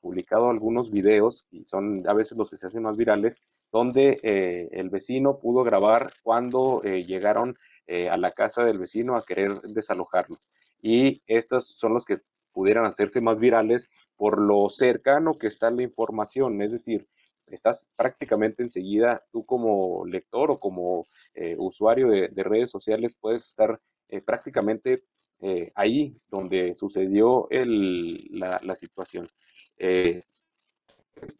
publicado 0.00 0.50
algunos 0.50 0.90
videos, 0.90 1.46
y 1.50 1.64
son 1.64 2.02
a 2.06 2.12
veces 2.12 2.36
los 2.36 2.50
que 2.50 2.58
se 2.58 2.66
hacen 2.66 2.82
más 2.82 2.98
virales, 2.98 3.40
donde 3.74 4.68
el 4.70 4.88
vecino 4.88 5.40
pudo 5.40 5.64
grabar 5.64 6.12
cuando 6.22 6.80
llegaron 6.82 7.58
a 7.88 8.16
la 8.16 8.30
casa 8.30 8.64
del 8.64 8.78
vecino 8.78 9.16
a 9.16 9.24
querer 9.24 9.60
desalojarlo. 9.62 10.36
Y 10.80 11.22
estos 11.26 11.66
son 11.76 11.92
los 11.92 12.04
que 12.04 12.18
pudieran 12.52 12.86
hacerse 12.86 13.20
más 13.20 13.40
virales 13.40 13.90
por 14.16 14.40
lo 14.40 14.70
cercano 14.70 15.34
que 15.34 15.48
está 15.48 15.70
la 15.70 15.82
información, 15.82 16.62
es 16.62 16.72
decir, 16.72 17.06
estás 17.48 17.90
prácticamente 17.96 18.62
enseguida, 18.62 19.22
tú 19.32 19.44
como 19.44 20.06
lector 20.06 20.52
o 20.52 20.58
como 20.58 21.06
eh, 21.34 21.56
usuario 21.58 22.08
de, 22.08 22.28
redes 22.36 22.70
sociales 22.70 23.16
puedes 23.20 23.48
estar 23.48 23.80
eh, 24.08 24.20
prácticamente 24.20 25.04
eh, 25.40 25.72
ahí 25.74 26.14
donde 26.30 26.74
sucedió 26.74 27.48
la, 27.50 28.60
la, 28.62 28.76
situación 28.76 29.26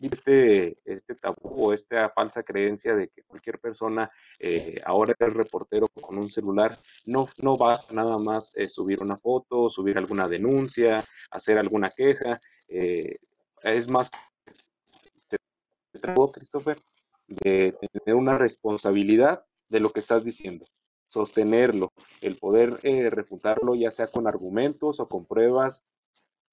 este, 0.00 0.76
este 0.84 1.14
tabú 1.14 1.66
o 1.68 1.72
esta 1.72 2.10
falsa 2.10 2.42
creencia 2.42 2.94
de 2.94 3.08
que 3.08 3.22
cualquier 3.22 3.58
persona 3.58 4.10
eh, 4.38 4.80
ahora 4.84 5.14
es 5.18 5.32
reportero 5.32 5.88
con 6.00 6.18
un 6.18 6.28
celular, 6.28 6.76
no, 7.06 7.26
no 7.42 7.56
va 7.56 7.78
nada 7.92 8.18
más 8.18 8.54
eh, 8.56 8.68
subir 8.68 9.02
una 9.02 9.16
foto, 9.16 9.68
subir 9.68 9.98
alguna 9.98 10.28
denuncia, 10.28 11.04
hacer 11.30 11.58
alguna 11.58 11.90
queja, 11.90 12.40
eh, 12.68 13.16
es 13.62 13.88
más, 13.88 14.10
Christopher, 16.32 16.78
de 17.26 17.76
tener 17.92 18.16
una 18.16 18.36
responsabilidad 18.36 19.44
de 19.68 19.80
lo 19.80 19.90
que 19.90 20.00
estás 20.00 20.24
diciendo, 20.24 20.66
sostenerlo, 21.08 21.92
el 22.20 22.36
poder 22.36 22.80
refutarlo 23.10 23.74
ya 23.74 23.90
sea 23.90 24.06
con 24.06 24.26
argumentos 24.26 25.00
o 25.00 25.06
con 25.06 25.24
pruebas 25.24 25.84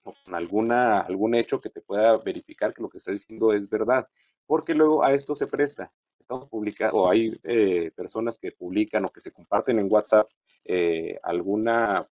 o 0.03 0.13
con 0.25 0.35
alguna, 0.35 1.01
algún 1.01 1.35
hecho 1.35 1.59
que 1.59 1.69
te 1.69 1.81
pueda 1.81 2.17
verificar 2.17 2.73
que 2.73 2.81
lo 2.81 2.89
que 2.89 2.97
está 2.97 3.11
diciendo 3.11 3.53
es 3.53 3.69
verdad, 3.69 4.07
porque 4.45 4.73
luego 4.73 5.03
a 5.03 5.13
esto 5.13 5.35
se 5.35 5.47
presta. 5.47 5.91
Estamos 6.19 6.47
publicando, 6.49 6.97
o 6.97 7.09
hay 7.09 7.33
eh, 7.43 7.91
personas 7.95 8.37
que 8.37 8.51
publican 8.51 9.05
o 9.05 9.09
que 9.09 9.21
se 9.21 9.31
comparten 9.31 9.79
en 9.79 9.87
WhatsApp 9.91 10.27
eh, 10.63 11.19
alguna 11.23 12.07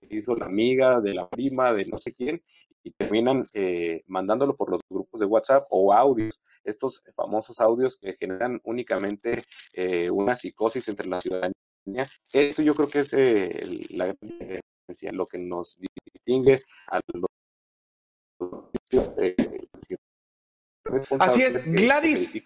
que 0.00 0.16
hizo 0.16 0.34
la 0.34 0.46
amiga 0.46 1.00
de 1.00 1.14
la 1.14 1.28
prima 1.28 1.72
de 1.72 1.84
no 1.84 1.98
sé 1.98 2.12
quién, 2.12 2.42
y 2.82 2.92
terminan 2.92 3.44
eh, 3.52 4.02
mandándolo 4.06 4.56
por 4.56 4.70
los 4.70 4.80
grupos 4.88 5.20
de 5.20 5.26
WhatsApp 5.26 5.66
o 5.70 5.92
audios, 5.92 6.40
estos 6.64 7.02
famosos 7.14 7.60
audios 7.60 7.96
que 7.96 8.14
generan 8.14 8.60
únicamente 8.64 9.42
eh, 9.72 10.10
una 10.10 10.34
psicosis 10.34 10.88
entre 10.88 11.08
la 11.08 11.20
ciudadanía. 11.20 11.54
Esto 12.32 12.62
yo 12.62 12.74
creo 12.74 12.88
que 12.88 13.00
es 13.00 13.12
eh, 13.12 13.86
la 13.90 14.14
lo 15.12 15.26
que 15.26 15.38
nos 15.38 15.78
distingue 16.14 16.62
a 16.86 17.00
los 17.12 17.24
Así 21.18 21.42
es, 21.42 21.64
Gladys. 21.72 22.42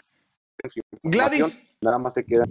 Gladys. 1.03 1.77
Nada 1.81 1.99
más 1.99 2.15
se 2.15 2.25
queda. 2.25 2.45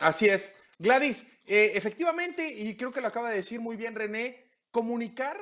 Así 0.00 0.26
es. 0.26 0.56
Gladys, 0.78 1.26
eh, 1.46 1.72
efectivamente, 1.74 2.48
y 2.48 2.76
creo 2.76 2.92
que 2.92 3.00
lo 3.00 3.08
acaba 3.08 3.30
de 3.30 3.36
decir 3.36 3.60
muy 3.60 3.76
bien 3.76 3.94
René, 3.94 4.44
comunicar 4.70 5.36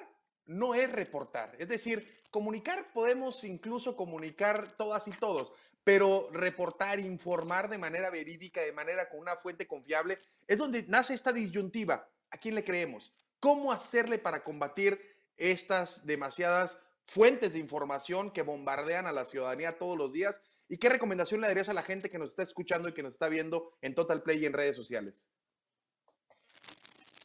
no 0.46 0.74
es 0.74 0.90
reportar. 0.90 1.54
Es 1.58 1.68
decir, 1.68 2.22
comunicar 2.30 2.92
podemos 2.92 3.44
incluso 3.44 3.96
comunicar 3.96 4.76
todas 4.76 5.06
y 5.06 5.12
todos, 5.12 5.52
pero 5.84 6.28
reportar, 6.32 6.98
informar 7.00 7.68
de 7.68 7.78
manera 7.78 8.10
verídica, 8.10 8.62
de 8.62 8.72
manera 8.72 9.08
con 9.08 9.20
una 9.20 9.36
fuente 9.36 9.66
confiable, 9.66 10.18
es 10.46 10.58
donde 10.58 10.84
nace 10.88 11.14
esta 11.14 11.32
disyuntiva. 11.32 12.08
¿A 12.30 12.36
quién 12.36 12.54
le 12.54 12.64
creemos? 12.64 13.14
¿Cómo 13.40 13.72
hacerle 13.72 14.18
para 14.18 14.42
combatir 14.42 15.00
estas 15.38 16.04
demasiadas 16.06 16.78
fuentes 17.06 17.52
de 17.52 17.58
información 17.58 18.30
que 18.30 18.42
bombardean 18.42 19.06
a 19.06 19.12
la 19.12 19.24
ciudadanía 19.24 19.78
todos 19.78 19.96
los 19.96 20.12
días? 20.12 20.40
¿Y 20.68 20.76
qué 20.76 20.90
recomendación 20.90 21.40
le 21.40 21.48
darías 21.48 21.70
a 21.70 21.74
la 21.74 21.82
gente 21.82 22.10
que 22.10 22.18
nos 22.18 22.30
está 22.30 22.42
escuchando 22.42 22.88
y 22.88 22.92
que 22.92 23.02
nos 23.02 23.14
está 23.14 23.28
viendo 23.28 23.72
en 23.80 23.94
Total 23.94 24.22
Play 24.22 24.42
y 24.42 24.46
en 24.46 24.52
redes 24.52 24.76
sociales? 24.76 25.30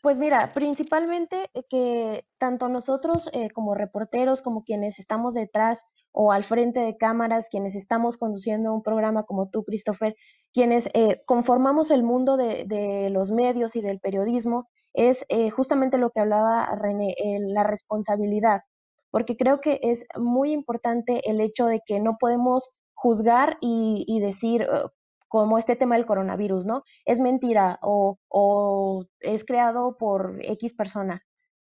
Pues 0.04 0.20
mira, 0.20 0.52
principalmente 0.54 1.50
eh, 1.54 1.64
que 1.70 2.26
tanto 2.38 2.68
nosotros 2.68 3.30
eh, 3.32 3.50
como 3.52 3.74
reporteros, 3.74 4.42
como 4.42 4.66
quienes 4.66 5.00
estamos 5.00 5.34
detrás 5.34 5.86
o 6.12 6.34
al 6.34 6.44
frente 6.44 6.82
de 6.82 6.98
cámaras, 6.98 7.48
quienes 7.50 7.74
estamos 7.76 8.18
conduciendo 8.18 8.74
un 8.74 8.84
programa 8.84 9.24
como 9.24 9.50
tú, 9.50 9.64
Christopher, 9.64 10.18
quienes 10.54 10.90
eh, 10.94 11.24
conformamos 11.26 11.90
el 11.90 12.04
mundo 12.04 12.36
de, 12.36 12.66
de, 12.66 13.10
los 13.12 13.32
medios 13.32 13.78
y 13.78 13.82
del 13.82 14.02
periodismo, 14.02 14.70
es 14.94 15.26
justamente 15.56 15.98
lo 15.98 16.12
que 16.12 16.22
hablaba 16.22 16.76
René, 16.76 17.16
la 17.48 17.64
responsabilidad, 17.64 18.62
porque 19.12 19.38
creo 19.38 19.62
que 19.62 19.80
es 19.84 20.06
muy 20.18 20.52
importante 20.52 21.30
el 21.30 21.42
hecho 21.42 21.66
de 21.66 21.82
que 21.86 22.00
no 22.00 22.18
podemos 22.20 22.70
juzgar 22.96 23.58
y, 23.62 24.20
decir, 24.22 24.64
uh, 24.64 24.90
como 25.28 25.58
este 25.58 25.76
tema 25.76 25.96
del 25.96 26.06
coronavirus, 26.06 26.66
¿no? 26.66 26.84
Es 27.06 27.20
mentira 27.20 27.80
o, 27.82 29.06
es 29.20 29.44
creado 29.44 29.98
por 29.98 30.38
X 30.42 30.74
persona. 30.74 31.22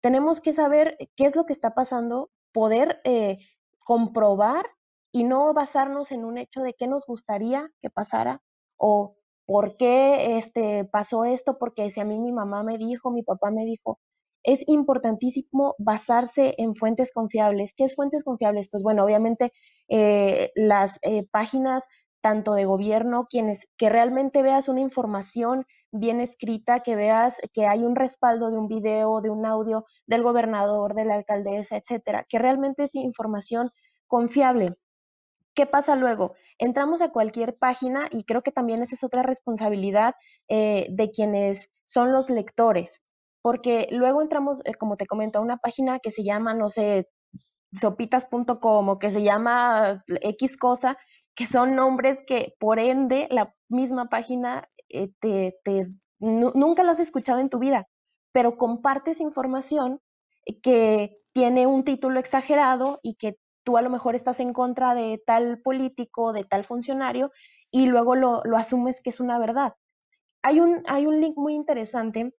Tenemos 0.00 0.40
que 0.40 0.52
saber 0.52 0.96
qué 1.16 1.26
es 1.26 1.36
lo 1.36 1.46
que 1.46 1.52
está 1.52 1.74
pasando, 1.74 2.30
poder 2.52 3.00
eh, 3.04 3.38
comprobar 3.80 4.66
y 5.12 5.24
no 5.24 5.54
basarnos 5.54 6.12
en 6.12 6.24
un 6.24 6.38
hecho 6.38 6.60
de 6.60 6.74
qué 6.74 6.86
nos 6.86 7.06
gustaría 7.06 7.70
que 7.80 7.88
pasara 7.88 8.42
o 8.76 9.16
por 9.46 9.76
qué 9.76 10.36
este, 10.38 10.84
pasó 10.84 11.24
esto, 11.24 11.58
porque 11.58 11.90
si 11.90 12.00
a 12.00 12.04
mí 12.04 12.18
mi 12.18 12.32
mamá 12.32 12.62
me 12.62 12.78
dijo, 12.78 13.10
mi 13.10 13.22
papá 13.22 13.50
me 13.50 13.64
dijo, 13.64 13.98
es 14.44 14.64
importantísimo 14.66 15.74
basarse 15.78 16.54
en 16.58 16.74
fuentes 16.74 17.12
confiables. 17.12 17.74
¿Qué 17.76 17.84
es 17.84 17.94
fuentes 17.94 18.24
confiables? 18.24 18.68
Pues 18.70 18.82
bueno, 18.82 19.04
obviamente 19.04 19.52
eh, 19.88 20.50
las 20.54 20.98
eh, 21.02 21.26
páginas 21.30 21.86
tanto 22.20 22.54
de 22.54 22.64
gobierno, 22.64 23.26
quienes 23.28 23.66
que 23.76 23.90
realmente 23.90 24.42
veas 24.42 24.68
una 24.68 24.80
información 24.80 25.66
bien 25.90 26.20
escrita, 26.20 26.80
que 26.80 26.96
veas 26.96 27.38
que 27.52 27.66
hay 27.66 27.84
un 27.84 27.96
respaldo 27.96 28.50
de 28.50 28.56
un 28.56 28.68
video, 28.68 29.20
de 29.20 29.30
un 29.30 29.44
audio 29.44 29.84
del 30.06 30.22
gobernador, 30.22 30.94
de 30.94 31.04
la 31.04 31.16
alcaldesa, 31.16 31.76
etcétera, 31.76 32.24
que 32.28 32.38
realmente 32.38 32.84
es 32.84 32.94
información 32.94 33.70
confiable. 34.06 34.76
¿Qué 35.54 35.66
pasa 35.66 35.96
luego? 35.96 36.34
Entramos 36.58 37.02
a 37.02 37.10
cualquier 37.10 37.56
página 37.56 38.08
y 38.10 38.24
creo 38.24 38.42
que 38.42 38.52
también 38.52 38.82
esa 38.82 38.94
es 38.94 39.04
otra 39.04 39.22
responsabilidad 39.22 40.14
eh, 40.48 40.86
de 40.90 41.10
quienes 41.10 41.70
son 41.84 42.12
los 42.12 42.30
lectores 42.30 43.02
porque 43.42 43.88
luego 43.90 44.22
entramos, 44.22 44.62
eh, 44.64 44.74
como 44.74 44.96
te 44.96 45.06
comento, 45.06 45.38
a 45.38 45.42
una 45.42 45.58
página 45.58 45.98
que 45.98 46.10
se 46.10 46.22
llama, 46.24 46.54
no 46.54 46.68
sé, 46.70 47.08
sopitas.com 47.74 48.88
o 48.88 48.98
que 48.98 49.10
se 49.10 49.22
llama 49.22 50.04
X 50.06 50.56
cosa, 50.56 50.96
que 51.34 51.46
son 51.46 51.74
nombres 51.74 52.18
que 52.26 52.54
por 52.58 52.78
ende 52.78 53.28
la 53.30 53.54
misma 53.68 54.08
página 54.08 54.68
eh, 54.88 55.10
te, 55.20 55.58
te 55.64 55.88
nunca 56.20 56.84
la 56.84 56.92
has 56.92 57.00
escuchado 57.00 57.40
en 57.40 57.50
tu 57.50 57.58
vida, 57.58 57.88
pero 58.32 58.56
compartes 58.56 59.20
información 59.20 60.00
que 60.62 61.18
tiene 61.32 61.66
un 61.66 61.82
título 61.84 62.20
exagerado 62.20 63.00
y 63.02 63.16
que 63.16 63.36
tú 63.64 63.76
a 63.76 63.82
lo 63.82 63.90
mejor 63.90 64.14
estás 64.14 64.40
en 64.40 64.52
contra 64.52 64.94
de 64.94 65.22
tal 65.24 65.60
político, 65.60 66.32
de 66.32 66.44
tal 66.44 66.64
funcionario, 66.64 67.30
y 67.70 67.86
luego 67.86 68.14
lo, 68.16 68.42
lo 68.44 68.56
asumes 68.56 69.00
que 69.00 69.10
es 69.10 69.20
una 69.20 69.38
verdad. 69.38 69.74
Hay 70.42 70.60
un, 70.60 70.82
hay 70.86 71.06
un 71.06 71.20
link 71.20 71.36
muy 71.36 71.54
interesante 71.54 72.34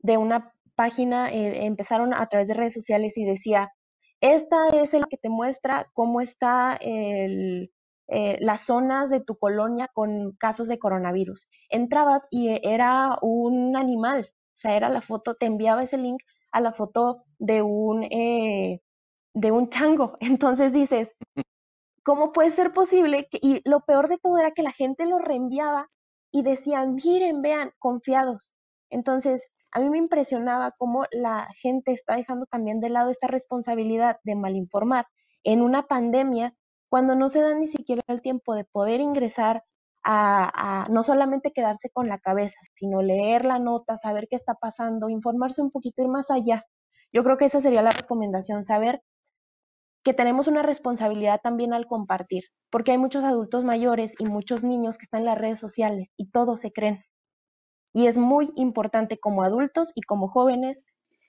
de 0.00 0.16
una 0.18 0.52
página, 0.74 1.32
eh, 1.32 1.64
empezaron 1.64 2.14
a 2.14 2.26
través 2.28 2.48
de 2.48 2.54
redes 2.54 2.74
sociales 2.74 3.16
y 3.16 3.24
decía, 3.24 3.72
esta 4.20 4.68
es 4.68 4.94
el 4.94 5.06
que 5.08 5.16
te 5.16 5.28
muestra 5.28 5.90
cómo 5.92 6.20
está 6.20 6.76
el, 6.80 7.72
eh, 8.08 8.36
las 8.40 8.62
zonas 8.62 9.10
de 9.10 9.20
tu 9.20 9.36
colonia 9.38 9.88
con 9.92 10.32
casos 10.32 10.68
de 10.68 10.78
coronavirus. 10.78 11.48
Entrabas 11.70 12.28
y 12.30 12.48
e, 12.50 12.60
era 12.62 13.18
un 13.22 13.76
animal, 13.76 14.28
o 14.30 14.52
sea, 14.54 14.76
era 14.76 14.88
la 14.88 15.00
foto, 15.00 15.34
te 15.34 15.46
enviaba 15.46 15.82
ese 15.82 15.98
link 15.98 16.22
a 16.52 16.60
la 16.60 16.72
foto 16.72 17.24
de 17.38 17.62
un, 17.62 18.04
eh, 18.04 18.80
de 19.36 19.52
un 19.52 19.68
chango. 19.68 20.16
Entonces 20.20 20.72
dices, 20.72 21.14
¿cómo 22.02 22.32
puede 22.32 22.50
ser 22.50 22.72
posible? 22.72 23.28
y 23.32 23.60
lo 23.68 23.80
peor 23.80 24.08
de 24.08 24.18
todo 24.18 24.38
era 24.38 24.52
que 24.52 24.62
la 24.62 24.72
gente 24.72 25.06
lo 25.06 25.18
reenviaba 25.18 25.90
y 26.32 26.42
decían, 26.42 26.96
miren, 26.96 27.42
vean, 27.42 27.70
confiados. 27.78 28.54
Entonces, 28.90 29.46
a 29.72 29.80
mí 29.80 29.90
me 29.90 29.98
impresionaba 29.98 30.72
cómo 30.72 31.04
la 31.10 31.48
gente 31.56 31.92
está 31.92 32.16
dejando 32.16 32.46
también 32.46 32.80
de 32.80 32.88
lado 32.88 33.10
esta 33.10 33.26
responsabilidad 33.26 34.18
de 34.24 34.34
malinformar 34.34 35.06
en 35.44 35.62
una 35.62 35.82
pandemia 35.86 36.54
cuando 36.88 37.14
no 37.14 37.28
se 37.28 37.40
da 37.42 37.54
ni 37.54 37.66
siquiera 37.66 38.02
el 38.08 38.22
tiempo 38.22 38.54
de 38.54 38.64
poder 38.64 39.00
ingresar 39.00 39.64
a, 40.02 40.86
no 40.88 41.02
solamente 41.02 41.52
quedarse 41.52 41.90
con 41.90 42.08
la 42.08 42.18
cabeza, 42.18 42.58
sino 42.74 43.02
leer 43.02 43.44
la 43.44 43.58
nota, 43.58 43.96
saber 43.96 44.28
qué 44.30 44.36
está 44.36 44.54
pasando, 44.54 45.08
informarse 45.08 45.60
un 45.60 45.72
poquito, 45.72 46.02
ir 46.02 46.08
más 46.08 46.30
allá. 46.30 46.64
Yo 47.12 47.24
creo 47.24 47.36
que 47.36 47.46
esa 47.46 47.60
sería 47.60 47.82
la 47.82 47.90
recomendación, 47.90 48.64
saber 48.64 49.02
que 50.06 50.14
tenemos 50.14 50.46
una 50.46 50.62
responsabilidad 50.62 51.40
también 51.42 51.72
al 51.72 51.88
compartir, 51.88 52.44
porque 52.70 52.92
hay 52.92 52.98
muchos 52.98 53.24
adultos 53.24 53.64
mayores 53.64 54.14
y 54.20 54.26
muchos 54.26 54.62
niños 54.62 54.98
que 54.98 55.02
están 55.02 55.22
en 55.22 55.26
las 55.26 55.36
redes 55.36 55.58
sociales 55.58 56.10
y 56.16 56.30
todos 56.30 56.60
se 56.60 56.70
creen. 56.70 57.02
Y 57.92 58.06
es 58.06 58.16
muy 58.16 58.52
importante 58.54 59.18
como 59.18 59.42
adultos 59.42 59.90
y 59.96 60.02
como 60.02 60.28
jóvenes 60.28 60.84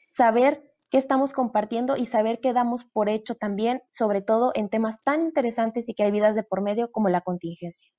saber 0.09 0.61
qué 0.91 0.99
estamos 0.99 1.33
compartiendo 1.33 1.97
y 1.97 2.05
saber 2.05 2.39
qué 2.39 2.53
damos 2.53 2.85
por 2.85 3.09
hecho 3.09 3.33
también, 3.33 3.81
sobre 3.89 4.21
todo 4.21 4.51
en 4.53 4.69
temas 4.69 5.03
tan 5.03 5.23
interesantes 5.23 5.89
y 5.89 5.95
que 5.95 6.03
hay 6.03 6.11
vidas 6.11 6.35
de 6.35 6.43
por 6.43 6.61
medio 6.61 6.91
como 6.91 7.09
la 7.09 7.21
contingencia. 7.21 7.89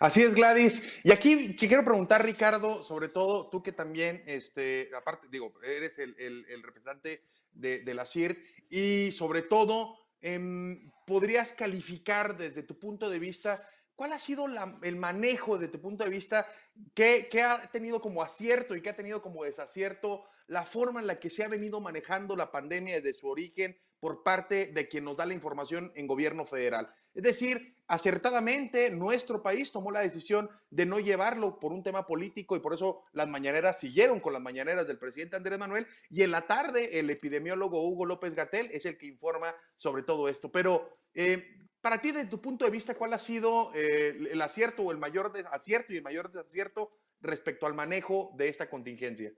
Así 0.00 0.22
es, 0.22 0.34
Gladys. 0.34 1.00
Y 1.04 1.12
aquí 1.12 1.54
quiero 1.54 1.84
preguntar, 1.84 2.24
Ricardo, 2.24 2.82
sobre 2.82 3.08
todo 3.08 3.48
tú 3.50 3.62
que 3.62 3.72
también, 3.72 4.22
este, 4.26 4.90
aparte, 4.96 5.28
digo, 5.30 5.52
eres 5.62 5.98
el, 5.98 6.14
representante 6.62 7.22
de, 7.52 7.94
la 7.94 8.06
CIR 8.06 8.38
y 8.70 9.12
sobre 9.12 9.42
todo, 9.42 9.96
em, 10.20 10.90
¿podrías 11.06 11.52
calificar 11.52 12.36
desde 12.36 12.62
tu 12.62 12.78
punto 12.78 13.08
de 13.10 13.18
vista 13.18 13.68
¿Cuál 13.96 14.12
ha 14.12 14.18
sido 14.18 14.44
el 14.82 14.96
manejo 14.96 15.56
desde 15.56 15.72
tu 15.72 15.80
punto 15.80 16.04
de 16.04 16.10
vista? 16.10 16.46
¿Qué, 16.94 17.26
ha 17.42 17.58
tenido 17.72 18.02
como 18.02 18.22
acierto 18.22 18.76
y 18.76 18.82
qué 18.82 18.90
ha 18.90 18.96
tenido 18.96 19.22
como 19.22 19.44
desacierto 19.44 20.24
la 20.46 20.66
forma 20.66 21.00
en 21.00 21.06
la 21.06 21.18
que 21.18 21.30
se 21.30 21.42
ha 21.42 21.48
venido 21.48 21.80
manejando 21.80 22.36
la 22.36 22.52
pandemia 22.52 23.00
desde 23.00 23.18
su 23.18 23.26
origen 23.26 23.76
por 23.98 24.22
parte 24.22 24.66
de 24.66 24.86
quien 24.86 25.04
nos 25.04 25.16
da 25.16 25.24
la 25.24 25.32
información 25.32 25.92
en 25.94 26.06
gobierno 26.06 26.44
federal? 26.44 26.92
Es 27.14 27.22
decir, 27.22 27.78
acertadamente 27.86 28.90
nuestro 28.90 29.42
país 29.42 29.72
tomó 29.72 29.90
la 29.90 30.00
decisión 30.00 30.50
de 30.68 30.84
no 30.84 31.00
llevarlo 31.00 31.58
por 31.58 31.72
un 31.72 31.82
tema 31.82 32.06
político 32.06 32.54
y 32.54 32.60
por 32.60 32.74
eso 32.74 33.02
las 33.12 33.26
mañaneras 33.26 33.80
siguieron 33.80 34.20
con 34.20 34.34
las 34.34 34.42
mañaneras 34.42 34.86
del 34.86 34.98
presidente 34.98 35.36
Andrés 35.36 35.58
Manuel 35.58 35.86
y 36.10 36.20
en 36.20 36.32
la 36.32 36.42
tarde 36.42 36.98
el 36.98 37.08
epidemiólogo 37.08 37.88
Hugo 37.88 38.04
López 38.04 38.34
Gatel 38.34 38.68
es 38.72 38.84
el 38.84 38.98
que 38.98 39.06
informa 39.06 39.54
sobre 39.74 40.02
todo 40.02 40.28
esto. 40.28 40.52
Pero 40.52 40.98
eh, 41.14 41.56
para 41.86 42.00
ti, 42.00 42.10
desde 42.10 42.28
tu 42.28 42.40
punto 42.40 42.64
de 42.64 42.72
vista, 42.72 42.96
¿cuál 42.96 43.12
ha 43.12 43.18
sido 43.20 43.70
eh, 43.72 44.08
el 44.32 44.42
acierto 44.42 44.82
o 44.82 44.90
el 44.90 44.98
mayor 44.98 45.30
acierto 45.52 45.92
y 45.92 45.96
el 45.98 46.02
mayor 46.02 46.32
desacierto 46.32 46.90
respecto 47.20 47.64
al 47.64 47.74
manejo 47.74 48.34
de 48.36 48.48
esta 48.48 48.68
contingencia? 48.68 49.32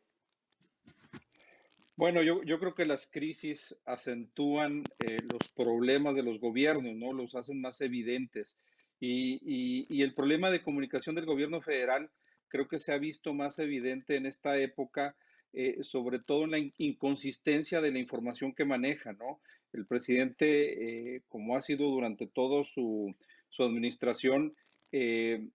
Bueno, 1.95 2.23
yo, 2.23 2.59
creo 2.59 2.75
que 2.75 2.87
las 2.87 3.07
crisis 3.07 3.77
acentúan 3.85 4.85
eh, 4.99 5.21
los 5.31 5.53
problemas 5.53 6.15
de 6.15 6.23
los 6.23 6.41
gobiernos, 6.41 6.97
¿no? 6.97 7.13
Los 7.13 7.35
hacen 7.35 7.61
más 7.61 7.83
evidentes. 7.83 8.57
Y, 8.99 10.03
el 10.03 10.15
problema 10.15 10.51
de 10.51 10.63
comunicación 10.63 11.17
del 11.17 11.27
gobierno 11.27 11.61
federal 11.61 12.11
creo 12.49 12.67
que 12.67 12.81
se 12.81 12.95
ha 12.95 12.99
visto 12.99 13.35
más 13.35 13.59
evidente 13.59 14.17
en 14.17 14.25
esta 14.25 14.57
época 14.57 15.15
eh, 15.53 15.83
sobre 15.83 16.19
todo 16.19 16.45
en 16.45 16.51
la 16.53 16.59
inconsistencia 16.79 17.83
de 17.83 17.91
la 17.91 17.99
información 17.99 18.55
que 18.55 18.65
maneja, 18.65 19.13
¿no? 19.13 19.41
El 19.73 19.87
presidente, 19.87 21.17
eh, 21.17 21.23
como 21.29 21.57
ha 21.57 21.61
sido 21.61 21.89
durante 21.89 22.27
toda 22.27 22.65
su, 22.75 23.15
su, 23.49 23.63
administración, 23.63 24.55
eh, 24.93 25.49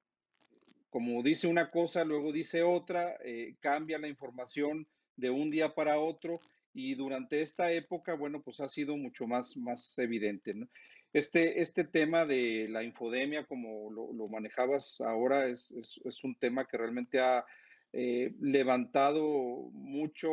como 0.89 1.23
dice 1.23 1.47
una 1.47 1.71
cosa, 1.71 2.03
luego 2.03 2.31
dice 2.31 2.61
otra, 2.61 3.17
cambia 3.59 3.97
la 3.97 4.07
información 4.07 4.87
de 5.15 5.31
un 5.31 5.49
día 5.49 5.73
para 5.73 5.99
otro 5.99 6.39
y 6.73 6.95
durante 6.95 7.41
esta 7.41 7.71
época, 7.71 8.15
bueno, 8.15 8.41
pues 8.41 8.59
ha 8.59 8.67
sido 8.67 8.97
mucho 8.97 9.27
más, 9.27 9.55
más 9.57 9.97
evidente. 9.99 10.55
Este, 11.13 11.61
este 11.61 11.83
tema 11.83 12.25
de 12.25 12.67
la 12.69 12.83
infodemia, 12.83 13.45
como 13.45 13.91
lo, 13.91 14.27
manejabas 14.27 14.99
ahora, 15.01 15.47
es, 15.47 15.71
es, 16.03 16.23
un 16.23 16.35
tema 16.35 16.65
que 16.65 16.77
realmente 16.77 17.19
ha 17.19 17.45
eh, 17.91 18.33
levantado 18.39 19.21
mucho 19.73 20.31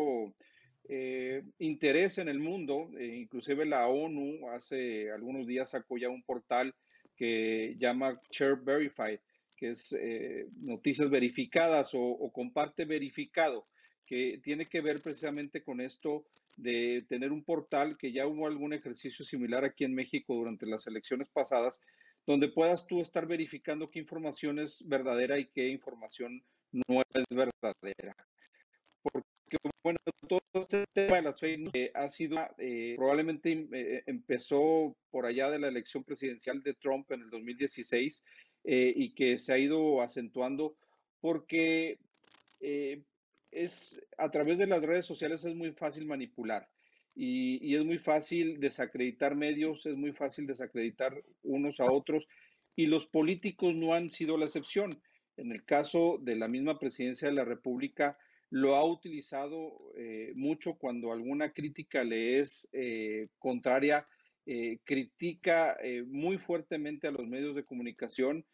eh, 0.89 1.43
interés 1.59 2.19
en 2.19 2.29
el 2.29 2.39
mundo. 2.39 2.91
E 2.99 3.07
inclusive 3.17 3.65
la 3.67 3.89
ONU 3.89 4.49
hace 4.51 5.11
algunos 5.11 5.47
días 5.47 5.71
sacó 5.71 5.99
ya 5.99 6.09
un 6.09 6.23
portal 6.23 6.75
que 7.17 7.77
llama 7.79 8.21
Share 8.31 8.57
Verified, 8.57 9.21
que 9.57 9.71
es 9.71 9.93
eh, 9.93 10.47
noticias 10.57 11.11
verificadas 11.11 11.95
o, 11.95 12.01
o 12.01 12.33
comparte 12.33 12.85
verificado, 12.85 13.67
que 14.07 14.41
tiene 14.43 14.69
que 14.69 14.81
ver 14.81 15.03
precisamente 15.03 15.63
con 15.63 15.81
esto 15.81 16.25
de 16.57 17.05
tener 17.09 17.33
un 17.33 17.45
portal 17.45 17.97
que 17.97 18.13
ya 18.13 18.27
hubo 18.27 18.47
algún 18.47 18.73
ejercicio 18.73 19.25
similar 19.25 19.65
aquí 19.65 19.85
en 19.85 19.95
México 19.95 20.35
durante 20.35 20.67
las 20.67 20.87
elecciones 20.87 21.29
pasadas, 21.29 21.81
donde 22.27 22.49
puedas 22.49 22.87
tú 22.87 23.01
estar 23.01 23.27
verificando 23.27 23.91
qué 23.91 23.99
información 23.99 24.59
es 24.59 24.87
verdadera 24.87 25.39
y 25.39 25.47
qué 25.47 25.69
información 25.69 26.43
no 26.73 27.03
es 27.15 27.25
verdadera. 27.31 28.15
Porque, 29.03 29.59
bueno, 29.83 29.99
todo 30.29 30.40
este 30.53 30.85
tema 30.93 31.17
de 31.17 31.23
las 31.23 31.41
fake 31.41 31.71
eh, 31.75 31.91
ha 31.95 32.09
sido, 32.09 32.37
eh, 32.59 32.95
probablemente 32.97 33.69
eh, 33.73 34.03
empezó 34.07 34.97
por 35.11 35.27
allá 35.27 35.51
de 35.51 35.61
la 35.61 35.69
elección 35.69 36.03
presidencial 36.03 36.63
de 36.63 36.75
Trump 36.75 37.11
en 37.13 37.23
el 37.23 37.31
2016 37.31 38.25
y 38.63 39.15
que 39.15 39.39
se 39.39 39.55
ha 39.55 39.59
ido 39.59 40.03
acentuando 40.03 40.77
porque 41.19 41.99
es 43.51 43.99
a 44.19 44.31
través 44.31 44.59
de 44.59 44.67
las 44.67 44.83
redes 44.83 45.07
sociales 45.07 45.47
es 45.47 45.55
muy 45.55 45.73
fácil 45.73 46.05
manipular 46.05 46.69
y, 47.15 47.75
es 47.75 47.85
muy 47.87 47.99
fácil 47.99 48.61
desacreditar 48.61 49.35
medios, 49.35 49.87
es 49.87 49.97
muy 49.97 50.13
fácil 50.13 50.47
desacreditar 50.47 51.25
unos 51.43 51.81
a 51.81 51.91
otros 51.91 52.27
y 52.77 52.85
los 52.85 53.07
políticos 53.07 53.75
no 53.75 53.95
han 53.95 54.11
sido 54.11 54.37
la 54.37 54.45
excepción. 54.45 55.01
En 55.39 55.53
el 55.53 55.65
caso 55.65 56.19
de 56.21 56.37
la 56.37 56.49
misma 56.49 56.79
presidencia 56.79 57.29
de 57.29 57.35
la 57.35 57.45
República, 57.45 58.19
lo 58.51 58.75
ha 58.75 58.85
utilizado 58.85 59.93
eh, 59.97 60.33
mucho 60.35 60.75
cuando 60.75 61.13
alguna 61.13 61.53
crítica 61.53 62.05
le 62.05 62.41
es 62.41 62.69
eh, 62.73 63.29
contraria, 63.39 64.07
eh, 64.47 64.79
critica 64.85 65.79
muy 66.07 66.39
fuertemente 66.39 67.07
a 67.07 67.13
los 67.13 67.27
medios 67.27 67.55
de 67.55 67.65
comunicación, 67.65 68.45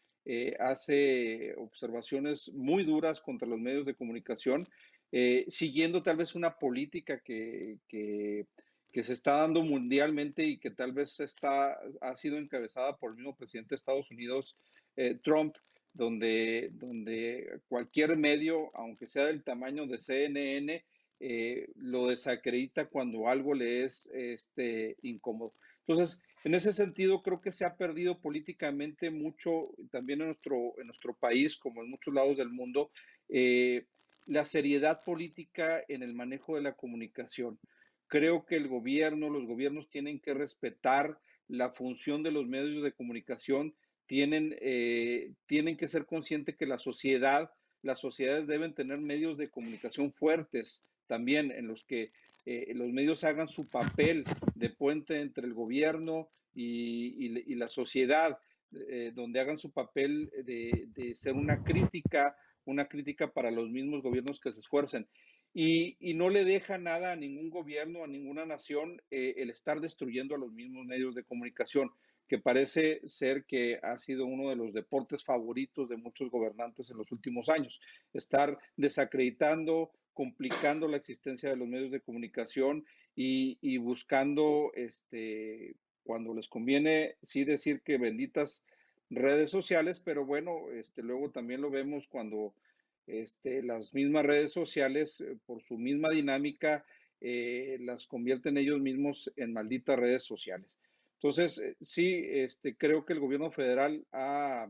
hace 0.59 1.55
observaciones 1.55 2.51
muy 2.53 2.83
duras 2.83 3.21
contra 3.21 3.47
los 3.47 3.59
medios 3.59 3.85
de 3.85 3.95
comunicación 3.95 4.67
eh, 5.11 5.45
siguiendo 5.47 6.03
tal 6.03 6.17
vez 6.17 6.35
una 6.35 6.57
política 6.57 7.19
que, 7.19 7.79
que, 7.87 8.45
se 9.03 9.13
está 9.13 9.37
dando 9.41 9.61
mundialmente 9.61 10.43
y 10.43 10.57
que 10.57 10.71
tal 10.71 10.91
vez 10.91 11.19
está, 11.19 11.79
ha 12.01 12.15
sido 12.15 12.37
encabezada 12.37 12.97
por 12.97 13.11
el 13.11 13.17
mismo 13.17 13.35
presidente 13.35 13.69
de 13.69 13.75
Estados 13.75 14.09
Unidos, 14.09 14.57
eh, 14.95 15.19
Trump, 15.23 15.55
donde, 15.93 16.69
donde 16.73 17.59
cualquier 17.67 18.15
medio, 18.17 18.75
aunque 18.75 19.07
sea 19.07 19.25
del 19.25 19.43
tamaño 19.43 19.87
de 19.87 19.97
CNN, 19.97 20.85
eh, 21.19 21.69
lo 21.75 22.07
desacredita 22.07 22.85
cuando 22.85 23.27
algo 23.27 23.53
le 23.53 23.83
es 23.83 24.09
este, 24.13 24.97
incómodo. 25.01 25.53
Entonces, 25.87 26.21
en 26.43 26.53
ese 26.53 26.73
sentido, 26.73 27.23
creo 27.23 27.41
que 27.41 27.51
se 27.51 27.65
ha 27.65 27.75
perdido 27.75 28.19
políticamente 28.19 29.09
mucho, 29.09 29.69
también 29.91 30.21
en 30.21 30.27
nuestro, 30.27 30.79
en 30.79 30.87
nuestro 30.87 31.15
país, 31.15 31.57
como 31.57 31.81
en 31.81 31.89
muchos 31.89 32.13
lados 32.13 32.37
del 32.37 32.49
mundo, 32.49 32.91
la 34.27 34.45
seriedad 34.45 35.03
política 35.03 35.83
en 35.87 36.03
el 36.03 36.13
manejo 36.13 36.55
de 36.55 36.61
la 36.61 36.73
comunicación. 36.73 37.57
Creo 38.07 38.45
que 38.45 38.55
el 38.55 38.67
gobierno, 38.67 39.29
los 39.29 39.45
gobiernos 39.45 39.89
tienen 39.89 40.19
que 40.19 40.33
respetar 40.33 41.19
la 41.47 41.71
función 41.71 42.23
de 42.23 42.31
los 42.31 42.45
medios 42.45 42.83
de 42.83 42.91
comunicación, 42.91 43.73
tienen, 44.07 44.55
eh, 44.61 45.33
tienen 45.45 45.77
que 45.77 45.87
ser 45.87 46.05
conscientes 46.05 46.55
que 46.55 46.65
la 46.65 46.79
sociedad, 46.79 47.51
las 47.83 47.99
sociedades 47.99 48.47
deben 48.47 48.73
tener 48.73 48.97
medios 48.99 49.37
de 49.37 49.49
comunicación 49.49 50.11
fuertes 50.13 50.83
también 51.05 51.51
en 51.51 51.67
los 51.67 51.83
que 51.83 52.11
eh, 52.45 52.73
los 52.73 52.89
medios 52.91 53.23
hagan 53.23 53.47
su 53.47 53.67
papel 53.69 54.23
de 54.55 54.69
puente 54.69 55.19
entre 55.19 55.45
el 55.45 55.53
gobierno 55.53 56.29
y, 56.55 57.55
la 57.55 57.67
sociedad, 57.67 58.39
eh, 58.89 59.11
donde 59.13 59.39
hagan 59.39 59.57
su 59.57 59.71
papel 59.71 60.29
de, 60.43 61.13
ser 61.15 61.33
una 61.33 61.63
crítica 61.63 62.35
una 62.65 62.89
crítica 62.89 63.31
para 63.31 63.49
los 63.49 63.69
mismos 63.69 64.03
gobiernos 64.03 64.41
que 64.41 64.51
se 64.51 64.59
esfuercen. 64.59 65.07
Y, 65.53 65.95
no 66.15 66.29
le 66.29 66.43
deja 66.43 66.77
nada 66.77 67.13
a 67.13 67.15
ningún 67.15 67.49
gobierno, 67.49 68.03
a 68.03 68.07
ninguna 68.07 68.45
nación, 68.45 69.01
el 69.09 69.49
estar 69.49 69.79
destruyendo 69.79 70.35
a 70.35 70.37
los 70.37 70.51
mismos 70.51 70.85
medios 70.85 71.15
de 71.15 71.23
comunicación, 71.23 71.91
que 72.27 72.39
parece 72.39 73.01
ser 73.05 73.45
que 73.45 73.79
ha 73.81 73.97
sido 73.97 74.25
uno 74.25 74.49
de 74.49 74.55
los 74.55 74.73
deportes 74.73 75.23
favoritos 75.23 75.87
de 75.89 75.97
muchos 75.97 76.29
gobernantes 76.29 76.89
en 76.89 76.97
los 76.97 77.11
últimos 77.11 77.49
años. 77.49 77.79
Estar 78.13 78.57
desacreditando, 78.75 79.91
complicando 80.13 80.87
la 80.87 80.97
existencia 80.97 81.49
de 81.49 81.55
los 81.55 81.67
medios 81.67 81.91
de 81.91 82.01
comunicación 82.01 82.85
y, 83.15 83.77
buscando, 83.77 84.71
este, 84.75 85.75
cuando 86.03 86.33
les 86.33 86.47
conviene, 86.47 87.15
sí 87.21 87.43
decir 87.45 87.81
que 87.81 87.97
benditas 87.97 88.63
redes 89.09 89.49
sociales, 89.49 89.99
pero 89.99 90.25
bueno, 90.25 90.69
este, 90.71 91.01
luego 91.01 91.31
también 91.31 91.61
lo 91.61 91.71
vemos 91.71 92.07
cuando 92.07 92.53
este, 93.07 93.63
las 93.63 93.93
mismas 93.93 94.25
redes 94.25 94.51
sociales, 94.51 95.21
eh, 95.21 95.37
por 95.45 95.63
su 95.63 95.77
misma 95.77 96.09
dinámica, 96.09 96.85
eh, 97.21 97.77
las 97.79 98.05
convierten 98.05 98.57
ellos 98.57 98.79
mismos 98.79 99.31
en 99.37 99.53
malditas 99.53 99.97
redes 99.97 100.23
sociales. 100.23 100.77
Entonces, 101.21 101.57
eh, 101.57 101.75
sí, 101.81 102.25
este, 102.29 102.75
creo 102.77 103.05
que 103.05 103.13
el 103.13 103.19
gobierno 103.19 103.51
federal 103.51 104.05
ha 104.11 104.67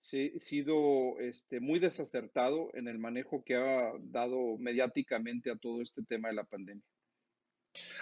sido 0.00 1.18
este, 1.18 1.58
muy 1.60 1.80
desacertado 1.80 2.70
en 2.74 2.86
el 2.86 2.98
manejo 2.98 3.42
que 3.44 3.56
ha 3.56 3.92
dado 4.00 4.56
mediáticamente 4.58 5.50
a 5.50 5.56
todo 5.56 5.82
este 5.82 6.02
tema 6.04 6.28
de 6.28 6.34
la 6.34 6.44
pandemia. 6.44 6.84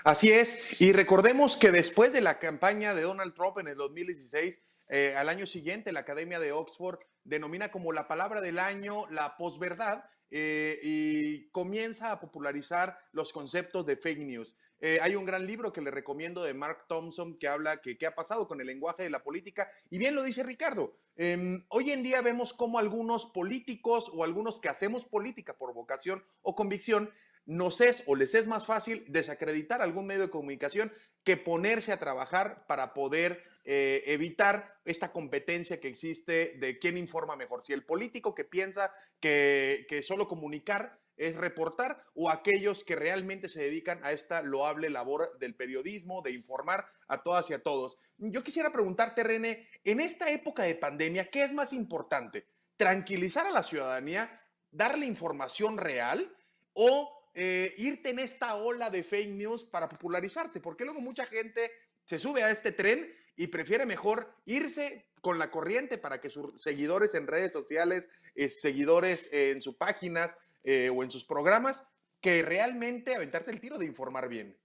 Así 0.05 0.31
es, 0.31 0.81
y 0.81 0.93
recordemos 0.93 1.57
que 1.57 1.73
después 1.73 2.13
de 2.13 2.21
la 2.21 2.39
campaña 2.39 2.95
de 2.95 3.03
Donald 3.03 3.35
Trump 3.35 3.59
en 3.59 3.69
el 3.69 3.77
2016, 3.77 4.63
eh, 4.89 5.15
al 5.17 5.29
año 5.29 5.47
siguiente, 5.47 5.93
la 5.93 6.01
Academia 6.01 6.39
de 6.39 6.53
Oxford 6.53 6.99
denomina 7.25 7.71
como 7.71 7.93
la 7.93 8.07
palabra 8.07 8.41
del 8.41 8.59
año 8.59 9.09
la 9.11 9.37
posverdad 9.37 10.05
eh, 10.31 10.79
y 10.83 11.49
comienza 11.51 12.13
a 12.13 12.21
popularizar 12.21 12.99
los 13.13 13.33
conceptos 13.33 13.87
de 13.87 13.97
fake 13.97 14.21
news. 14.21 14.57
Eh, 14.81 14.99
hay 15.01 15.14
un 15.16 15.24
gran 15.24 15.47
libro 15.47 15.72
que 15.72 15.81
le 15.81 15.91
recomiendo 15.91 16.43
de 16.43 16.55
Mark 16.55 16.87
Thompson 16.89 17.39
que 17.39 17.49
habla 17.49 17.79
que 17.79 17.97
qué 17.97 18.07
ha 18.07 18.14
pasado 18.14 18.47
con 18.47 18.61
el 18.61 18.66
lenguaje 18.66 19.03
de 19.03 19.11
la 19.11 19.22
política 19.22 19.70
y 19.89 19.99
bien 19.99 20.14
lo 20.14 20.22
dice 20.22 20.43
Ricardo. 20.43 20.97
Em, 21.16 21.64
hoy 21.68 21.93
en 21.93 22.03
día 22.03 22.20
vemos 22.20 22.53
como 22.53 22.79
algunos 22.79 23.27
políticos 23.27 24.11
o 24.12 24.22
algunos 24.22 24.61
que 24.61 24.68
hacemos 24.68 25.07
política 25.07 25.57
por 25.57 25.72
vocación 25.72 26.22
o 26.43 26.55
convicción 26.55 27.11
nos 27.47 27.81
es 27.81 28.03
o 28.07 28.16
les 28.16 28.35
es 28.35 28.47
más 28.49 28.66
fácil 28.66 29.05
desacreditar 29.09 29.81
algún 29.81 30.07
medio 30.07 30.22
de 30.22 30.31
comunicación 30.31 30.93
que 31.24 31.37
ponerse 31.37 31.93
a 31.93 31.99
trabajar 31.99 32.66
para 32.66 32.93
poder 32.93 33.41
eh, 33.64 34.03
evitar 34.07 34.79
esta 34.85 35.12
competencia 35.12 35.81
que 35.81 35.89
existe 35.89 36.55
de 36.59 36.79
quién 36.79 36.99
informa 36.99 37.37
mejor, 37.37 37.64
si 37.64 37.72
el 37.72 37.85
político 37.85 38.35
que 38.35 38.45
piensa 38.45 38.93
que, 39.20 39.87
que 39.89 40.03
solo 40.03 40.29
comunicar 40.29 41.01
es 41.17 41.37
reportar 41.37 42.05
o 42.14 42.31
aquellos 42.31 42.85
que 42.85 42.97
realmente 42.97 43.49
se 43.49 43.61
dedican 43.61 44.01
a 44.05 44.12
esta 44.12 44.43
loable 44.43 44.91
labor 44.91 45.39
del 45.39 45.55
periodismo, 45.55 46.23
de 46.23 46.33
informar 46.33 46.87
a 47.09 47.23
todas 47.23 47.51
y 47.51 47.55
a 47.55 47.62
todos. 47.62 47.99
Yo 48.19 48.43
quisiera 48.43 48.73
preguntarte, 48.73 49.23
René, 49.23 49.69
en 49.85 50.01
esta 50.01 50.31
época 50.31 50.64
de 50.64 50.75
pandemia, 50.75 51.31
¿qué 51.31 51.43
es 51.43 51.53
más 51.53 51.73
importante? 51.73 52.47
¿Tranquilizar 52.77 53.47
a 53.47 53.51
la 53.51 53.62
ciudadanía, 53.62 54.41
darle 54.71 55.07
información 55.07 55.79
real 55.79 56.35
o 56.73 57.31
eh, 57.35 57.75
irte 57.79 58.11
en 58.11 58.19
esta 58.19 58.55
ola 58.57 58.91
de 58.91 59.03
fake 59.03 59.31
news 59.31 59.64
para 59.64 59.89
popularizarte? 59.89 60.61
Porque 60.61 60.85
luego 60.85 61.01
mucha 61.01 61.27
gente 61.27 61.71
se 62.05 62.19
sube 62.19 62.43
a 62.43 62.51
este 62.51 62.73
tren 62.73 63.14
y 63.37 63.49
prefiere 63.49 63.87
mejor 63.87 64.35
irse 64.45 65.07
con 65.21 65.39
la 65.39 65.51
corriente 65.51 65.99
para 65.99 66.21
que 66.21 66.31
sus 66.31 66.61
seguidores 66.62 67.14
en 67.14 67.27
redes 67.27 67.53
sociales, 67.53 68.09
eh, 68.35 68.49
seguidores 68.49 69.29
en 69.33 69.61
sus 69.61 69.77
páginas 69.77 70.39
eh, 70.67 70.91
o 70.91 71.03
en 71.03 71.11
sus 71.11 71.25
programas, 71.25 71.89
que 72.21 72.43
realmente 72.43 73.14
aventarte 73.14 73.51
el 73.51 73.61
tiro 73.61 73.79
de 73.79 73.87
informar 73.87 74.29
bien. 74.29 74.59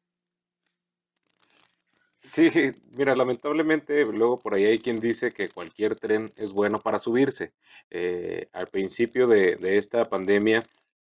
Sí, 2.32 2.50
mira, 2.92 3.16
lamentablemente 3.16 4.06
luego 4.06 4.38
por 4.38 4.54
ahí 4.54 4.66
hay 4.66 4.80
quien 4.80 5.00
dice 5.00 5.32
que 5.32 5.50
cualquier 5.50 5.96
tren 5.96 6.32
es 6.38 6.54
bueno 6.54 6.80
para 6.80 6.98
subirse. 6.98 7.54
Eh, 7.90 8.48
al 8.54 8.68
principio 8.68 9.28
de, 9.28 9.58
esta 9.78 10.06
pandemia, 10.06 10.64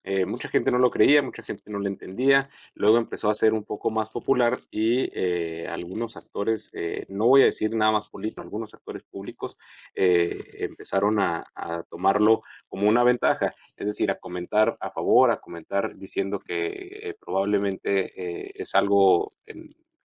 eh, 0.10 0.26
mucha 0.26 0.48
gente 0.48 0.72
no 0.72 0.80
lo 0.80 0.90
creía, 0.90 1.22
mucha 1.22 1.44
gente 1.44 1.70
no 1.70 1.80
lo 1.80 1.88
entendía, 1.88 2.50
luego 2.76 2.98
empezó 2.98 3.30
a 3.30 3.34
ser 3.34 3.54
un 3.54 3.66
poco 3.66 3.92
más 3.92 4.10
popular 4.10 4.58
y 4.72 5.10
eh, 5.14 5.68
algunos 5.68 6.16
actores, 6.16 6.72
eh, 6.74 7.06
no 7.10 7.28
voy 7.28 7.42
a 7.42 7.46
decir 7.46 7.76
nada 7.76 7.92
más 7.92 8.08
político, 8.08 8.40
algunos 8.40 8.74
actores 8.74 9.04
públicos 9.04 9.58
empezaron 9.94 11.20
a, 11.20 11.44
tomarlo 11.90 12.42
como 12.70 12.88
una 12.88 13.04
ventaja, 13.04 13.54
es 13.76 13.86
decir, 13.86 14.10
a 14.10 14.18
comentar 14.18 14.78
a 14.80 14.92
favor, 14.92 15.30
a 15.30 15.42
comentar 15.42 15.98
diciendo 15.98 16.40
que 16.40 17.14
probablemente 17.20 18.62
es 18.62 18.76
algo 18.76 19.32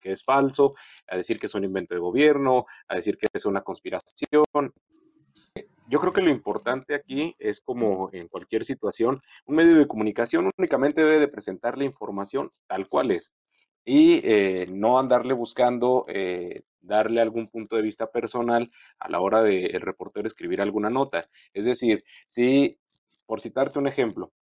que 0.00 0.10
es 0.10 0.24
falso, 0.24 0.74
a 1.06 1.16
decir 1.16 1.38
que 1.38 1.46
es 1.46 1.54
un 1.54 1.62
invento 1.64 1.94
de 1.94 2.00
gobierno, 2.00 2.66
a 2.88 2.96
decir 2.96 3.16
que 3.18 3.28
es 3.32 3.46
una 3.46 3.60
conspiración, 3.62 4.72
yo 5.88 6.00
creo 6.00 6.12
que 6.12 6.22
lo 6.22 6.30
importante 6.30 6.94
aquí 6.94 7.34
es 7.38 7.60
como 7.60 8.10
en 8.12 8.28
cualquier 8.28 8.64
situación, 8.64 9.20
un 9.46 9.56
medio 9.56 9.76
de 9.76 9.86
comunicación 9.86 10.50
únicamente 10.56 11.02
debe 11.02 11.20
de 11.20 11.28
presentar 11.28 11.78
la 11.78 11.84
información 11.84 12.50
tal 12.66 12.88
cual 12.88 13.10
es 13.10 13.32
y 13.84 14.20
eh, 14.24 14.66
no 14.70 14.98
andarle 14.98 15.34
buscando 15.34 16.04
eh, 16.08 16.62
darle 16.80 17.20
algún 17.20 17.48
punto 17.48 17.76
de 17.76 17.82
vista 17.82 18.10
personal 18.10 18.70
a 18.98 19.08
la 19.08 19.20
hora 19.20 19.42
de 19.42 19.66
el 19.66 19.80
reportero 19.80 20.26
escribir 20.26 20.60
alguna 20.60 20.90
nota. 20.90 21.28
Es 21.52 21.64
decir, 21.64 22.04
si, 22.26 22.78
por 23.26 23.40
citarte 23.40 23.78
un 23.78 23.86
ejemplo, 23.86 24.32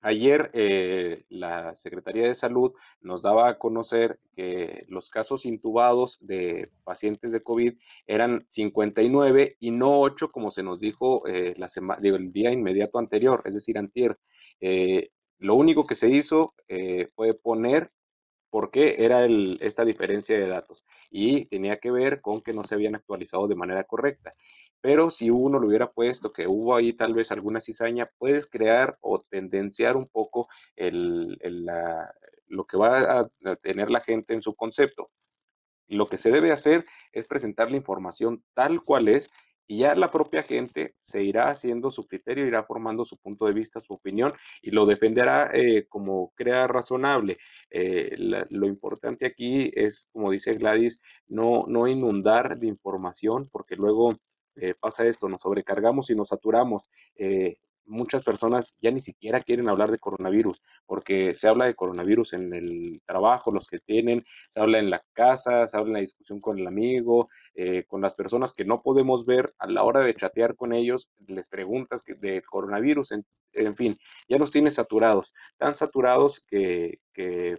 Ayer 0.00 0.50
eh, 0.54 1.24
la 1.28 1.74
Secretaría 1.74 2.28
de 2.28 2.36
Salud 2.36 2.72
nos 3.00 3.22
daba 3.22 3.48
a 3.48 3.58
conocer 3.58 4.20
que 4.36 4.84
los 4.88 5.10
casos 5.10 5.44
intubados 5.44 6.18
de 6.20 6.70
pacientes 6.84 7.32
de 7.32 7.42
COVID 7.42 7.74
eran 8.06 8.46
59 8.50 9.56
y 9.58 9.70
no 9.72 10.00
8 10.00 10.30
como 10.30 10.52
se 10.52 10.62
nos 10.62 10.78
dijo 10.78 11.26
eh, 11.26 11.54
la 11.56 11.68
semana, 11.68 12.00
el 12.02 12.32
día 12.32 12.52
inmediato 12.52 12.98
anterior, 12.98 13.42
es 13.44 13.54
decir, 13.54 13.76
antier. 13.76 14.16
Eh, 14.60 15.10
lo 15.38 15.56
único 15.56 15.84
que 15.86 15.94
se 15.94 16.08
hizo 16.08 16.54
fue 17.14 17.34
poner 17.34 17.92
por 18.50 18.70
qué 18.70 18.96
era 18.98 19.26
esta 19.60 19.84
diferencia 19.84 20.38
de 20.38 20.48
datos 20.48 20.84
y 21.10 21.46
tenía 21.46 21.78
que 21.78 21.90
ver 21.90 22.20
con 22.20 22.40
que 22.40 22.52
no 22.52 22.64
se 22.64 22.74
habían 22.74 22.94
actualizado 22.94 23.46
de 23.46 23.54
manera 23.54 23.84
correcta. 23.84 24.32
Pero 24.80 25.10
si 25.10 25.30
uno 25.30 25.58
lo 25.58 25.66
hubiera 25.66 25.90
puesto, 25.90 26.32
que 26.32 26.46
hubo 26.46 26.74
ahí 26.74 26.92
tal 26.92 27.14
vez 27.14 27.32
alguna 27.32 27.60
cizaña, 27.60 28.06
puedes 28.18 28.46
crear 28.46 28.96
o 29.00 29.20
tendenciar 29.20 29.96
un 29.96 30.06
poco 30.06 30.48
lo 30.76 32.64
que 32.66 32.76
va 32.76 33.20
a 33.20 33.56
tener 33.56 33.90
la 33.90 34.00
gente 34.00 34.34
en 34.34 34.42
su 34.42 34.54
concepto. 34.54 35.10
Lo 35.88 36.06
que 36.06 36.18
se 36.18 36.30
debe 36.30 36.52
hacer 36.52 36.84
es 37.12 37.26
presentar 37.26 37.70
la 37.70 37.78
información 37.78 38.44
tal 38.54 38.82
cual 38.82 39.08
es 39.08 39.30
y 39.70 39.80
ya 39.80 39.94
la 39.94 40.08
propia 40.08 40.42
gente 40.42 40.94
se 40.98 41.22
irá 41.22 41.50
haciendo 41.50 41.90
su 41.90 42.06
criterio, 42.06 42.46
irá 42.46 42.64
formando 42.64 43.04
su 43.04 43.18
punto 43.18 43.44
de 43.44 43.52
vista, 43.52 43.80
su 43.80 43.92
opinión 43.92 44.32
y 44.62 44.70
lo 44.70 44.86
defenderá 44.86 45.50
eh, 45.52 45.86
como 45.88 46.32
crea 46.34 46.66
razonable. 46.66 47.36
Eh, 47.70 48.14
lo 48.16 48.66
importante 48.66 49.26
aquí 49.26 49.70
es, 49.74 50.08
como 50.10 50.30
dice 50.30 50.54
Gladys, 50.54 51.02
no, 51.26 51.64
no 51.68 51.86
inundar 51.86 52.56
de 52.58 52.66
información 52.66 53.46
porque 53.52 53.76
luego 53.76 54.14
eh, 54.60 54.74
pasa 54.78 55.06
esto, 55.06 55.28
nos 55.28 55.40
sobrecargamos 55.40 56.10
y 56.10 56.14
nos 56.14 56.28
saturamos 56.28 56.90
muchas 57.88 58.22
personas 58.22 58.74
ya 58.80 58.90
ni 58.90 59.00
siquiera 59.00 59.40
quieren 59.40 59.68
hablar 59.68 59.90
de 59.90 59.98
coronavirus, 59.98 60.62
porque 60.86 61.34
se 61.34 61.48
habla 61.48 61.66
de 61.66 61.74
coronavirus 61.74 62.34
en 62.34 62.52
el 62.52 63.02
trabajo, 63.06 63.50
los 63.50 63.66
que 63.66 63.80
tienen, 63.80 64.24
se 64.50 64.60
habla 64.60 64.78
en 64.78 64.90
la 64.90 65.00
casa, 65.12 65.66
se 65.66 65.76
habla 65.76 65.90
en 65.90 65.94
la 65.94 66.00
discusión 66.00 66.40
con 66.40 66.58
el 66.58 66.66
amigo, 66.66 67.28
eh, 67.54 67.84
con 67.84 68.00
las 68.00 68.14
personas 68.14 68.52
que 68.52 68.64
no 68.64 68.80
podemos 68.80 69.26
ver 69.26 69.52
a 69.58 69.66
la 69.66 69.82
hora 69.82 70.00
de 70.00 70.14
chatear 70.14 70.54
con 70.54 70.72
ellos, 70.72 71.08
les 71.26 71.48
preguntas 71.48 72.04
de 72.04 72.42
coronavirus, 72.42 73.12
en, 73.52 73.74
fin, 73.74 73.98
ya 74.28 74.38
los 74.38 74.50
tienes 74.50 74.74
saturados, 74.74 75.32
tan 75.56 75.74
saturados 75.74 76.44
que, 76.46 77.00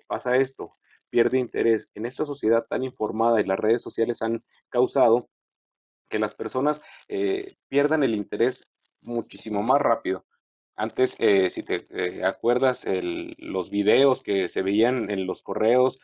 pasa 0.07 0.37
esto, 0.37 0.71
pierde 1.09 1.37
interés. 1.37 1.89
En 1.93 2.05
esta 2.05 2.23
sociedad 2.23 2.65
tan 2.69 2.83
informada 2.83 3.41
y 3.41 3.43
las 3.43 3.59
redes 3.59 3.81
sociales 3.81 4.21
han 4.21 4.41
causado 4.69 5.27
que 6.09 6.19
las 6.19 6.35
personas 6.35 6.81
eh, 7.07 7.55
pierdan 7.69 8.03
el 8.03 8.15
interés 8.15 8.67
muchísimo 9.01 9.63
más 9.63 9.79
rápido. 9.79 10.25
Antes, 10.75 11.15
eh, 11.19 11.49
si 11.49 11.63
te 11.63 11.87
eh, 11.89 12.23
acuerdas, 12.23 12.85
los 13.37 13.69
videos 13.69 14.21
que 14.21 14.47
se 14.47 14.61
veían 14.61 15.09
en 15.11 15.27
los 15.27 15.41
correos, 15.41 15.99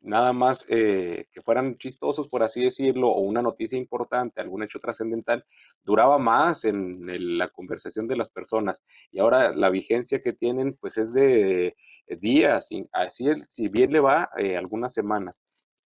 nada 0.00 0.32
más 0.32 0.64
que 0.64 1.42
fueran 1.44 1.76
chistosos, 1.76 2.28
por 2.28 2.42
así 2.44 2.62
decirlo, 2.62 3.08
o 3.08 3.20
una 3.20 3.42
noticia 3.42 3.78
importante, 3.78 4.40
algún 4.40 4.62
hecho 4.62 4.78
trascendental, 4.78 5.44
duraba 5.82 6.18
más 6.18 6.64
en 6.64 7.38
la 7.38 7.48
conversación 7.48 8.06
de 8.06 8.16
las 8.16 8.30
personas. 8.30 8.82
Y 9.10 9.18
ahora 9.18 9.52
la 9.52 9.70
vigencia 9.70 10.22
que 10.22 10.32
tienen, 10.32 10.74
pues 10.80 10.96
es 10.96 11.12
de 11.12 11.74
días, 12.20 12.68
así 12.92 13.26
si 13.48 13.68
bien 13.68 13.92
le 13.92 14.00
va, 14.00 14.30
algunas 14.56 14.94
semanas. 14.94 15.40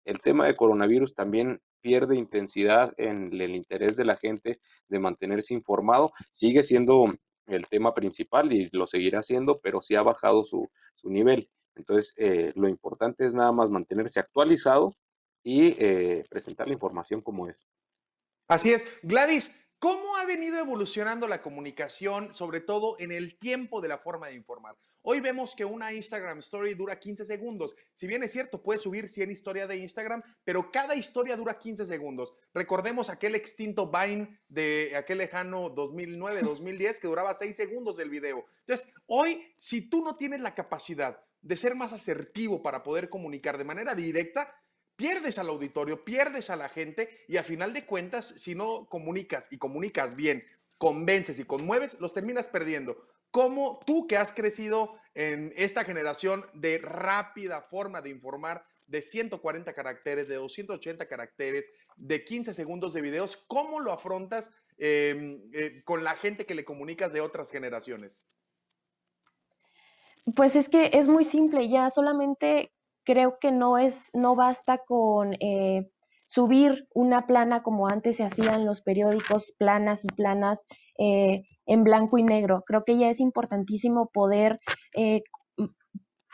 El 0.05 0.19
tema 0.21 0.47
de 0.47 0.55
coronavirus 0.55 1.13
también 1.13 1.61
pierde 1.83 2.15
intensidad 2.15 2.93
en 2.97 3.29
el 3.39 3.55
interés 3.55 3.95
de 3.97 4.05
la 4.05 4.15
gente 4.15 4.59
de 4.87 4.99
mantenerse 4.99 5.53
informado. 5.53 6.11
Sigue 6.31 6.63
siendo 6.63 7.13
el 7.45 7.67
tema 7.67 7.93
principal 7.93 8.51
y 8.53 8.69
lo 8.71 8.87
seguirá 8.87 9.21
siendo, 9.21 9.59
pero 9.61 9.81
sí 9.81 9.93
ha 9.95 10.01
bajado 10.01 10.43
su, 10.43 10.67
nivel. 11.03 11.49
Entonces, 11.75 12.13
eh, 12.15 12.53
lo 12.55 12.69
importante 12.69 13.25
es 13.25 13.33
nada 13.33 13.51
más 13.51 13.69
mantenerse 13.69 14.21
actualizado 14.21 14.95
y 15.43 15.75
eh, 15.77 16.23
presentar 16.29 16.67
la 16.67 16.73
información 16.73 17.21
como 17.21 17.49
es. 17.49 17.67
Así 18.47 18.71
es. 18.71 18.85
Gladys, 19.03 19.62
¿Cómo 19.83 20.15
ha 20.15 20.23
venido 20.23 20.57
evolucionando 20.59 21.27
la 21.27 21.41
comunicación, 21.41 22.33
sobre 22.33 22.61
todo 22.61 22.95
en 22.99 23.11
el 23.11 23.37
tiempo 23.37 23.81
de 23.81 23.89
la 23.89 23.97
forma 23.97 24.27
de 24.27 24.35
informar? 24.35 24.77
Hoy 25.01 25.19
vemos 25.19 25.55
que 25.55 25.65
una 25.65 25.91
Instagram 25.91 26.39
Story 26.39 26.73
dura 26.73 26.97
15 26.97 27.25
segundos. 27.25 27.75
Si 27.93 28.07
bien 28.07 28.23
es 28.23 28.31
cierto, 28.31 28.63
puedes 28.63 28.83
subir 28.83 29.09
100 29.09 29.31
historias 29.31 29.67
de 29.67 29.75
Instagram, 29.75 30.23
pero 30.45 30.71
cada 30.71 30.95
historia 30.95 31.35
dura 31.35 31.59
15 31.59 31.85
segundos. 31.85 32.33
Recordemos 32.53 33.09
aquel 33.09 33.35
extinto 33.35 33.91
Vine 33.91 34.39
de 34.47 34.93
aquel 34.95 35.17
lejano 35.17 35.69
2009, 35.69 36.43
2010, 36.43 37.01
que 37.01 37.07
duraba 37.07 37.33
6 37.33 37.53
segundos 37.53 37.99
el 37.99 38.09
video. 38.09 38.45
Entonces, 38.59 38.87
hoy, 39.07 39.53
si 39.59 39.89
tú 39.89 40.01
no 40.01 40.15
tienes 40.15 40.39
la 40.39 40.55
capacidad 40.55 41.21
de 41.41 41.57
ser 41.57 41.75
más 41.75 41.91
asertivo 41.91 42.63
para 42.63 42.83
poder 42.83 43.09
comunicar 43.09 43.57
de 43.57 43.65
manera 43.65 43.95
directa, 43.95 44.49
pierdes 44.95 45.39
al 45.39 45.49
auditorio, 45.49 46.03
pierdes 46.03 46.49
a 46.49 46.55
la 46.55 46.69
gente 46.69 47.09
y 47.27 47.37
a 47.37 47.43
final 47.43 47.73
de 47.73 47.85
cuentas, 47.85 48.33
si 48.37 48.55
no 48.55 48.87
comunicas 48.89 49.47
y 49.51 49.57
comunicas 49.57 50.15
bien, 50.15 50.43
convences 50.77 51.39
y 51.39 51.45
conmueves, 51.45 51.99
los 51.99 52.13
terminas 52.13 52.47
perdiendo. 52.47 53.05
¿Cómo 53.31 53.79
tú 53.85 54.05
que 54.05 54.17
has 54.17 54.31
crecido 54.31 54.95
en 55.15 55.53
esta 55.55 55.83
generación 55.83 56.43
de 56.53 56.77
rápida 56.77 57.61
forma 57.61 58.01
de 58.01 58.09
informar, 58.09 58.65
de 58.87 59.01
140 59.01 59.73
caracteres, 59.73 60.27
de 60.27 60.35
280 60.35 61.07
caracteres, 61.07 61.69
de 61.95 62.23
15 62.23 62.53
segundos 62.53 62.93
de 62.93 63.01
videos, 63.01 63.37
cómo 63.47 63.79
lo 63.79 63.91
afrontas 63.91 64.51
em, 64.77 65.41
eh, 65.53 65.81
con 65.85 66.03
la 66.03 66.15
gente 66.15 66.45
que 66.45 66.55
le 66.55 66.65
comunicas 66.65 67.13
de 67.13 67.21
otras 67.21 67.49
generaciones? 67.49 68.27
Pues 70.35 70.55
es 70.55 70.69
que 70.69 70.91
es 70.93 71.07
muy 71.07 71.25
simple, 71.25 71.69
ya 71.69 71.89
solamente 71.89 72.71
creo 73.03 73.37
que 73.39 73.51
no 73.51 73.77
es, 73.77 74.09
no 74.13 74.35
basta 74.35 74.79
con 74.79 75.33
eh, 75.39 75.89
subir 76.25 76.87
una 76.93 77.27
plana 77.27 77.61
como 77.61 77.87
antes 77.87 78.17
se 78.17 78.23
hacían 78.23 78.65
los 78.65 78.81
periódicos, 78.81 79.53
planas 79.57 80.03
y 80.03 80.07
planas 80.07 80.63
eh, 80.97 81.43
en 81.65 81.83
blanco 81.83 82.17
y 82.17 82.23
negro. 82.23 82.63
Creo 82.65 82.83
que 82.85 82.97
ya 82.97 83.09
es 83.09 83.19
importantísimo 83.19 84.09
poder 84.13 84.59
eh, 84.95 85.21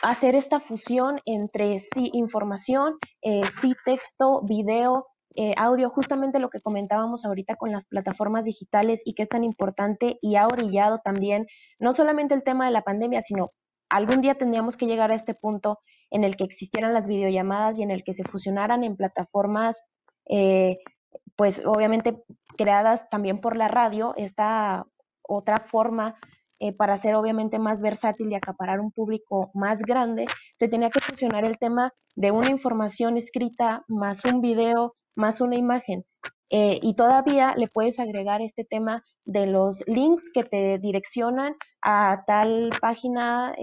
hacer 0.01 0.35
esta 0.35 0.59
fusión 0.59 1.19
entre 1.25 1.79
sí 1.79 2.09
información, 2.13 2.97
sí 3.59 3.73
texto, 3.83 4.41
video, 4.43 5.07
audio, 5.57 5.89
justamente 5.89 6.39
lo 6.39 6.49
que 6.49 6.61
comentábamos 6.61 7.25
ahorita 7.25 7.55
con 7.55 7.73
las 7.73 7.85
plataformas 7.85 8.45
digitales 8.45 9.01
y 9.03 9.13
que 9.13 9.23
es 9.23 9.29
tan 9.29 9.43
importante 9.43 10.17
y 10.21 10.37
ha 10.37 10.47
orillado 10.47 10.99
también 11.03 11.47
no 11.79 11.91
solamente 11.91 12.33
el 12.33 12.43
tema 12.43 12.65
de 12.65 12.71
la 12.71 12.83
pandemia, 12.83 13.21
sino 13.21 13.49
algún 13.89 14.21
día 14.21 14.35
tendríamos 14.35 14.77
que 14.77 14.85
llegar 14.85 15.11
a 15.11 15.15
este 15.15 15.33
punto 15.33 15.79
en 16.11 16.23
el 16.23 16.35
que 16.35 16.43
existieran 16.43 16.93
las 16.93 17.07
videollamadas 17.07 17.77
y 17.77 17.83
en 17.83 17.91
el 17.91 18.03
que 18.03 18.13
se 18.13 18.23
fusionaran 18.23 18.83
en 18.83 18.95
plataformas, 18.95 19.83
eh, 20.27 20.79
pues 21.35 21.63
obviamente 21.65 22.23
creadas 22.57 23.09
también 23.09 23.39
por 23.39 23.55
la 23.55 23.67
radio, 23.67 24.13
esta 24.17 24.85
otra 25.21 25.59
forma 25.59 26.15
eh, 26.59 26.73
para 26.73 26.97
ser 26.97 27.15
obviamente 27.15 27.57
más 27.57 27.81
versátil 27.81 28.31
y 28.31 28.35
acaparar 28.35 28.81
un 28.81 28.91
público 28.91 29.49
más 29.53 29.79
grande, 29.79 30.25
se 30.57 30.67
tenía 30.67 30.89
que 30.89 30.99
fusionar 30.99 31.45
el 31.45 31.57
tema 31.57 31.93
de 32.15 32.31
una 32.31 32.49
información 32.49 33.17
escrita 33.17 33.85
más 33.87 34.25
un 34.25 34.41
video 34.41 34.93
más 35.15 35.41
una 35.41 35.55
imagen. 35.55 36.05
Eh, 36.49 36.79
y 36.81 36.95
todavía 36.95 37.53
le 37.55 37.67
puedes 37.67 37.99
agregar 37.99 38.41
este 38.41 38.65
tema 38.65 39.03
de 39.23 39.45
los 39.45 39.87
links 39.87 40.31
que 40.33 40.43
te 40.43 40.79
direccionan 40.79 41.55
a 41.81 42.23
tal 42.25 42.71
página 42.81 43.55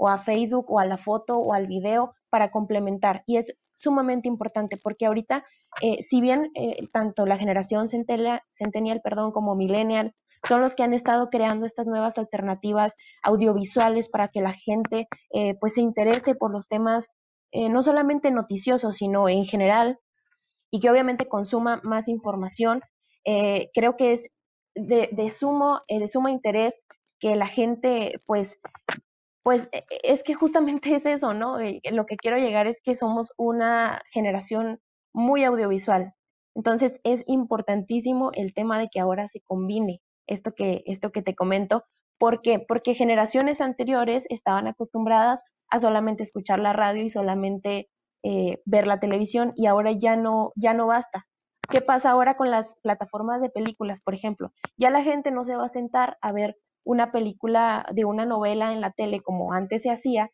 o 0.00 0.08
a 0.08 0.18
Facebook 0.18 0.66
o 0.70 0.78
a 0.78 0.86
la 0.86 0.96
foto 0.96 1.38
o 1.38 1.52
al 1.52 1.66
video 1.66 2.14
para 2.30 2.48
complementar. 2.48 3.22
Y 3.26 3.36
es 3.36 3.56
sumamente 3.74 4.28
importante 4.28 4.76
porque 4.76 5.06
ahorita, 5.06 5.44
eh, 5.82 6.02
si 6.02 6.20
bien 6.20 6.50
tanto 6.92 7.26
la 7.26 7.36
generación 7.36 7.88
centennial, 7.88 8.42
centennial 8.50 9.00
perdón, 9.02 9.30
como 9.32 9.54
millennial 9.54 10.14
son 10.48 10.60
los 10.60 10.74
que 10.74 10.82
han 10.82 10.94
estado 10.94 11.28
creando 11.30 11.66
estas 11.66 11.86
nuevas 11.86 12.18
alternativas 12.18 12.94
audiovisuales 13.22 14.08
para 14.08 14.28
que 14.28 14.40
la 14.40 14.52
gente 14.52 15.08
eh, 15.32 15.54
pues 15.60 15.74
se 15.74 15.82
interese 15.82 16.34
por 16.34 16.50
los 16.50 16.68
temas 16.68 17.08
eh, 17.52 17.68
no 17.68 17.82
solamente 17.82 18.30
noticiosos, 18.30 18.96
sino 18.96 19.28
en 19.28 19.44
general, 19.44 19.98
y 20.70 20.80
que 20.80 20.88
obviamente 20.88 21.26
consuma 21.26 21.80
más 21.82 22.08
información. 22.08 22.80
Eh, 23.24 23.70
creo 23.74 23.96
que 23.96 24.12
es 24.12 24.30
de, 24.74 25.08
de 25.12 25.28
sumo, 25.30 25.80
de 25.88 26.08
sumo 26.08 26.28
interés 26.28 26.80
que 27.18 27.34
la 27.36 27.48
gente 27.48 28.22
pues 28.24 28.60
pues 29.50 29.68
e, 29.72 29.78
e, 29.78 29.84
es 30.04 30.22
que 30.22 30.34
justamente 30.34 30.94
es 30.94 31.06
eso, 31.06 31.34
¿no? 31.34 31.58
Lo 31.90 32.06
que 32.06 32.16
quiero 32.16 32.38
llegar 32.38 32.68
es 32.68 32.80
que 32.84 32.94
somos 32.94 33.32
una 33.36 34.00
generación 34.12 34.78
muy 35.12 35.42
audiovisual. 35.42 36.14
Entonces 36.54 37.00
es 37.02 37.24
importantísimo 37.26 38.30
el 38.32 38.54
tema 38.54 38.78
de 38.78 38.88
que 38.88 39.00
ahora 39.00 39.26
se 39.26 39.40
combine 39.40 40.02
esto 40.28 40.52
que, 40.54 40.84
esto 40.86 41.10
que 41.10 41.22
te 41.22 41.34
comento. 41.34 41.82
¿Por 42.16 42.42
qué? 42.42 42.60
Porque 42.60 42.94
generaciones 42.94 43.60
anteriores 43.60 44.24
estaban 44.30 44.68
acostumbradas 44.68 45.42
a 45.68 45.80
solamente 45.80 46.22
escuchar 46.22 46.60
la 46.60 46.72
radio 46.72 47.02
y 47.02 47.10
solamente 47.10 47.88
eh, 48.22 48.60
ver 48.66 48.86
la 48.86 49.00
televisión 49.00 49.52
y 49.56 49.66
ahora 49.66 49.90
ya 49.90 50.14
no, 50.14 50.52
ya 50.54 50.74
no 50.74 50.86
basta. 50.86 51.26
¿Qué 51.68 51.80
pasa 51.80 52.10
ahora 52.10 52.36
con 52.36 52.52
las 52.52 52.78
plataformas 52.82 53.40
de 53.40 53.50
películas, 53.50 54.00
por 54.00 54.14
ejemplo? 54.14 54.52
Ya 54.76 54.90
la 54.90 55.02
gente 55.02 55.32
no 55.32 55.42
se 55.42 55.56
va 55.56 55.64
a 55.64 55.68
sentar 55.68 56.18
a 56.20 56.30
ver 56.30 56.56
una 56.84 57.12
película 57.12 57.86
de 57.92 58.04
una 58.04 58.24
novela 58.26 58.72
en 58.72 58.80
la 58.80 58.92
tele 58.92 59.20
como 59.20 59.52
antes 59.52 59.82
se 59.82 59.90
hacía, 59.90 60.30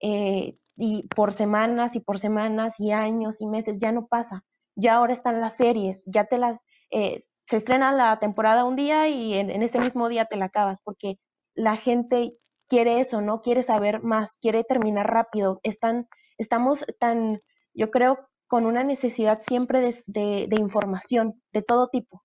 eh, 0.00 0.56
y 0.76 1.06
por 1.08 1.32
semanas 1.32 1.96
y 1.96 2.00
por 2.00 2.18
semanas 2.18 2.74
y 2.78 2.92
años 2.92 3.40
y 3.40 3.46
meses, 3.46 3.78
ya 3.78 3.92
no 3.92 4.06
pasa. 4.06 4.44
Ya 4.76 4.94
ahora 4.94 5.12
están 5.12 5.40
las 5.40 5.56
series, 5.56 6.04
ya 6.06 6.24
te 6.24 6.38
las, 6.38 6.60
eh, 6.90 7.18
se 7.46 7.58
estrena 7.58 7.92
la 7.92 8.18
temporada 8.18 8.64
un 8.64 8.76
día 8.76 9.08
y 9.08 9.34
en, 9.34 9.50
ese 9.62 9.78
mismo 9.80 10.08
día 10.08 10.24
te 10.26 10.36
la 10.36 10.46
acabas, 10.46 10.80
porque 10.82 11.16
la 11.54 11.76
gente 11.76 12.34
quiere 12.68 13.00
eso, 13.00 13.20
¿no? 13.20 13.42
Quiere 13.42 13.62
saber 13.62 14.02
más, 14.02 14.36
quiere 14.40 14.64
terminar 14.64 15.12
rápido. 15.12 15.60
Están, 15.62 16.08
estamos 16.38 16.84
tan, 16.98 17.40
yo 17.74 17.90
creo, 17.90 18.18
con 18.48 18.66
una 18.66 18.84
necesidad 18.84 19.40
siempre 19.42 19.80
de, 19.80 20.46
de 20.48 20.56
información, 20.60 21.42
de 21.52 21.62
todo 21.62 21.88
tipo 21.88 22.22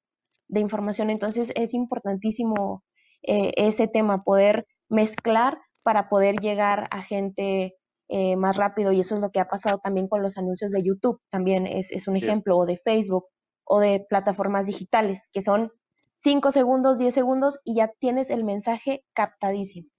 de 0.47 0.61
información. 0.61 1.09
Entonces 1.09 1.51
es 1.55 1.74
importantísimo 1.74 2.84
eh, 3.24 3.51
ese 3.55 3.88
tema, 3.88 4.24
poder 4.24 4.68
mezclar 4.89 5.59
para 5.84 6.09
poder 6.09 6.36
llegar 6.39 6.88
a 6.91 7.01
gente 7.01 7.76
eh, 8.09 8.36
más 8.36 8.55
rápido 8.55 8.91
y 8.91 9.01
eso 9.01 9.15
es 9.15 9.22
lo 9.22 9.32
que 9.32 9.39
ha 9.39 9.47
pasado 9.47 9.80
también 9.80 10.07
con 10.07 10.22
los 10.22 10.38
anuncios 10.38 10.72
de 10.72 10.84
YouTube, 10.84 11.20
también 11.30 11.68
es, 11.68 11.91
es 11.91 12.07
un 12.07 12.15
ejemplo, 12.15 12.57
o 12.57 12.65
de 12.65 12.78
Facebook 12.78 13.26
o 13.65 13.80
de 13.80 14.05
plataformas 14.07 14.65
digitales, 14.65 15.28
que 15.34 15.41
son 15.41 15.72
5 16.15 16.51
segundos, 16.51 16.99
10 16.99 17.13
segundos 17.13 17.59
y 17.63 17.76
ya 17.76 17.91
tienes 17.99 18.30
el 18.30 18.43
mensaje 18.43 19.03
captadísimo. 19.13 19.89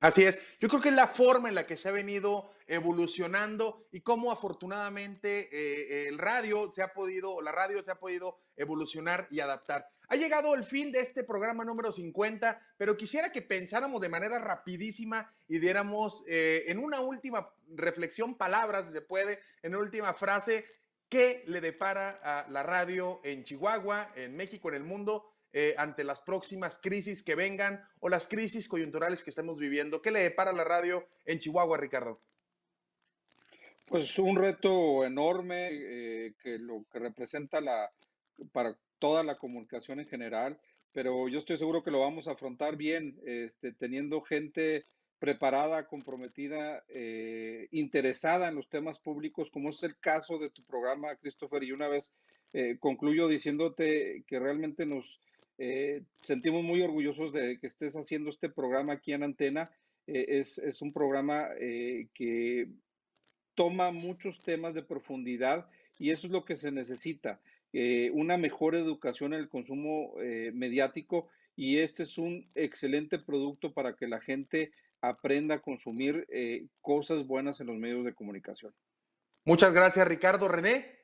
Así 0.00 0.24
es, 0.24 0.38
yo 0.58 0.68
creo 0.68 0.80
que 0.80 0.88
es 0.88 0.94
la 0.94 1.06
forma 1.06 1.50
en 1.50 1.54
la 1.54 1.66
que 1.66 1.76
se 1.76 1.86
ha 1.86 1.92
venido 1.92 2.50
evolucionando 2.66 3.86
y 3.92 4.00
cómo 4.00 4.32
afortunadamente 4.32 5.50
eh, 5.52 6.08
el 6.08 6.18
radio 6.18 6.72
se 6.72 6.82
ha 6.82 6.94
podido, 6.94 7.42
la 7.42 7.52
radio 7.52 7.82
se 7.84 7.90
ha 7.90 7.96
podido 7.96 8.38
evolucionar 8.56 9.26
y 9.30 9.40
adaptar. 9.40 9.90
Ha 10.08 10.16
llegado 10.16 10.54
el 10.54 10.64
fin 10.64 10.90
de 10.90 11.00
este 11.00 11.22
programa 11.22 11.66
número 11.66 11.92
50, 11.92 12.58
pero 12.78 12.96
quisiera 12.96 13.30
que 13.30 13.42
pensáramos 13.42 14.00
de 14.00 14.08
manera 14.08 14.38
rapidísima 14.38 15.30
y 15.46 15.58
diéramos 15.58 16.24
eh, 16.26 16.64
en 16.68 16.78
una 16.78 17.00
última 17.00 17.52
reflexión, 17.68 18.36
palabras, 18.36 18.86
si 18.86 18.92
se 18.92 19.02
puede, 19.02 19.38
en 19.62 19.74
una 19.74 19.84
última 19.84 20.14
frase, 20.14 20.64
qué 21.10 21.44
le 21.46 21.60
depara 21.60 22.20
a 22.24 22.48
la 22.48 22.62
radio 22.62 23.20
en 23.22 23.44
Chihuahua, 23.44 24.12
en 24.16 24.34
México, 24.34 24.70
en 24.70 24.76
el 24.76 24.84
mundo 24.84 25.30
eh, 25.52 25.74
ante 25.78 26.04
las 26.04 26.22
próximas 26.22 26.78
crisis 26.78 27.24
que 27.24 27.34
vengan 27.34 27.82
o 27.98 28.08
las 28.08 28.28
crisis 28.28 28.68
coyunturales 28.68 29.24
que 29.24 29.30
estamos 29.30 29.58
viviendo? 29.58 30.00
¿Qué 30.00 30.12
le 30.12 30.20
depara 30.20 30.52
la 30.52 30.62
radio 30.62 31.08
en 31.24 31.40
Chihuahua, 31.40 31.76
Ricardo? 31.76 32.20
Pues 33.86 34.16
un 34.20 34.36
reto 34.36 35.04
enorme 35.04 35.70
eh, 35.72 36.34
que 36.40 36.56
lo 36.58 36.84
que 36.92 37.00
representa 37.00 37.60
la, 37.60 37.90
para 38.52 38.78
toda 39.00 39.24
la 39.24 39.38
comunicación 39.38 39.98
en 39.98 40.06
general, 40.06 40.60
pero 40.92 41.28
yo 41.28 41.40
estoy 41.40 41.56
seguro 41.56 41.82
que 41.82 41.90
lo 41.90 41.98
vamos 41.98 42.28
a 42.28 42.32
afrontar 42.32 42.76
bien, 42.76 43.18
este, 43.26 43.72
teniendo 43.72 44.20
gente 44.20 44.86
preparada, 45.18 45.88
comprometida, 45.88 46.84
eh, 46.88 47.66
interesada 47.72 48.48
en 48.48 48.54
los 48.54 48.68
temas 48.68 49.00
públicos, 49.00 49.50
como 49.50 49.70
es 49.70 49.82
el 49.82 49.98
caso 49.98 50.38
de 50.38 50.50
tu 50.50 50.62
programa, 50.62 51.16
Christopher. 51.16 51.64
Y 51.64 51.72
una 51.72 51.88
vez 51.88 52.14
concluyo 52.80 53.28
diciéndote 53.28 54.24
que 54.26 54.40
realmente 54.40 54.84
nos, 54.84 55.20
eh, 55.62 56.04
sentimos 56.20 56.64
muy 56.64 56.80
orgullosos 56.80 57.34
de 57.34 57.58
que 57.58 57.66
estés 57.66 57.94
haciendo 57.94 58.30
este 58.30 58.48
programa 58.48 58.94
aquí 58.94 59.12
en 59.12 59.22
Antena. 59.22 59.70
Eh, 60.06 60.38
es, 60.38 60.80
un 60.80 60.90
programa 60.90 61.48
eh, 61.60 62.08
que 62.14 62.68
toma 63.54 63.92
muchos 63.92 64.40
temas 64.40 64.72
de 64.72 64.82
profundidad 64.82 65.68
y 65.98 66.12
eso 66.12 66.28
es 66.28 66.32
lo 66.32 66.46
que 66.46 66.56
se 66.56 66.72
necesita, 66.72 67.40
una 68.14 68.38
mejor 68.38 68.74
educación 68.74 69.34
en 69.34 69.40
el 69.40 69.50
consumo 69.50 70.14
mediático 70.54 71.28
y 71.56 71.78
este 71.78 72.04
es 72.04 72.16
un 72.16 72.48
excelente 72.54 73.18
producto 73.18 73.74
para 73.74 73.94
que 73.96 74.08
la 74.08 74.18
gente 74.18 74.72
aprenda 75.02 75.56
a 75.56 75.60
consumir 75.60 76.26
cosas 76.80 77.26
buenas 77.26 77.60
en 77.60 77.66
los 77.66 77.76
medios 77.76 78.06
de 78.06 78.14
comunicación. 78.14 78.72
Muchas 79.44 79.74
gracias, 79.74 80.08
Ricardo. 80.08 80.48
René. 80.48 80.99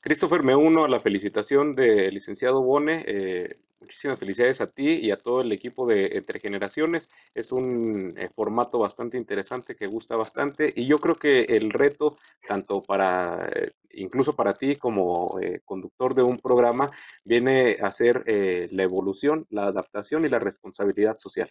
Christopher, 0.00 0.42
me 0.42 0.54
uno 0.54 0.84
a 0.84 0.88
la 0.88 1.00
felicitación 1.00 1.74
del 1.74 2.14
licenciado 2.14 2.62
Bone. 2.62 3.04
Eh, 3.06 3.54
muchísimas 3.80 4.18
felicidades 4.18 4.60
a 4.60 4.70
ti 4.70 4.94
y 4.94 5.10
a 5.10 5.16
todo 5.16 5.40
el 5.40 5.50
equipo 5.52 5.86
de 5.86 6.16
Entre 6.16 6.40
Generaciones. 6.40 7.08
Es 7.34 7.52
un 7.52 8.14
eh, 8.16 8.28
formato 8.34 8.78
bastante 8.78 9.16
interesante 9.16 9.74
que 9.74 9.86
gusta 9.86 10.16
bastante 10.16 10.72
y 10.74 10.86
yo 10.86 10.98
creo 10.98 11.14
que 11.14 11.42
el 11.42 11.70
reto, 11.70 12.16
tanto 12.46 12.80
para, 12.80 13.48
eh, 13.48 13.70
incluso 13.90 14.36
para 14.36 14.54
ti 14.54 14.76
como 14.76 15.38
conductor 15.64 16.14
de 16.14 16.22
un 16.22 16.38
programa, 16.38 16.90
viene 17.24 17.76
a 17.80 17.90
ser 17.90 18.24
la 18.70 18.82
evolución, 18.82 19.46
la 19.50 19.66
adaptación 19.66 20.24
y 20.24 20.28
la 20.28 20.38
responsabilidad 20.38 21.18
social. 21.18 21.50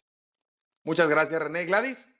Muchas 0.84 1.10
gracias, 1.10 1.42
René. 1.42 1.66
Gladys. 1.66 2.17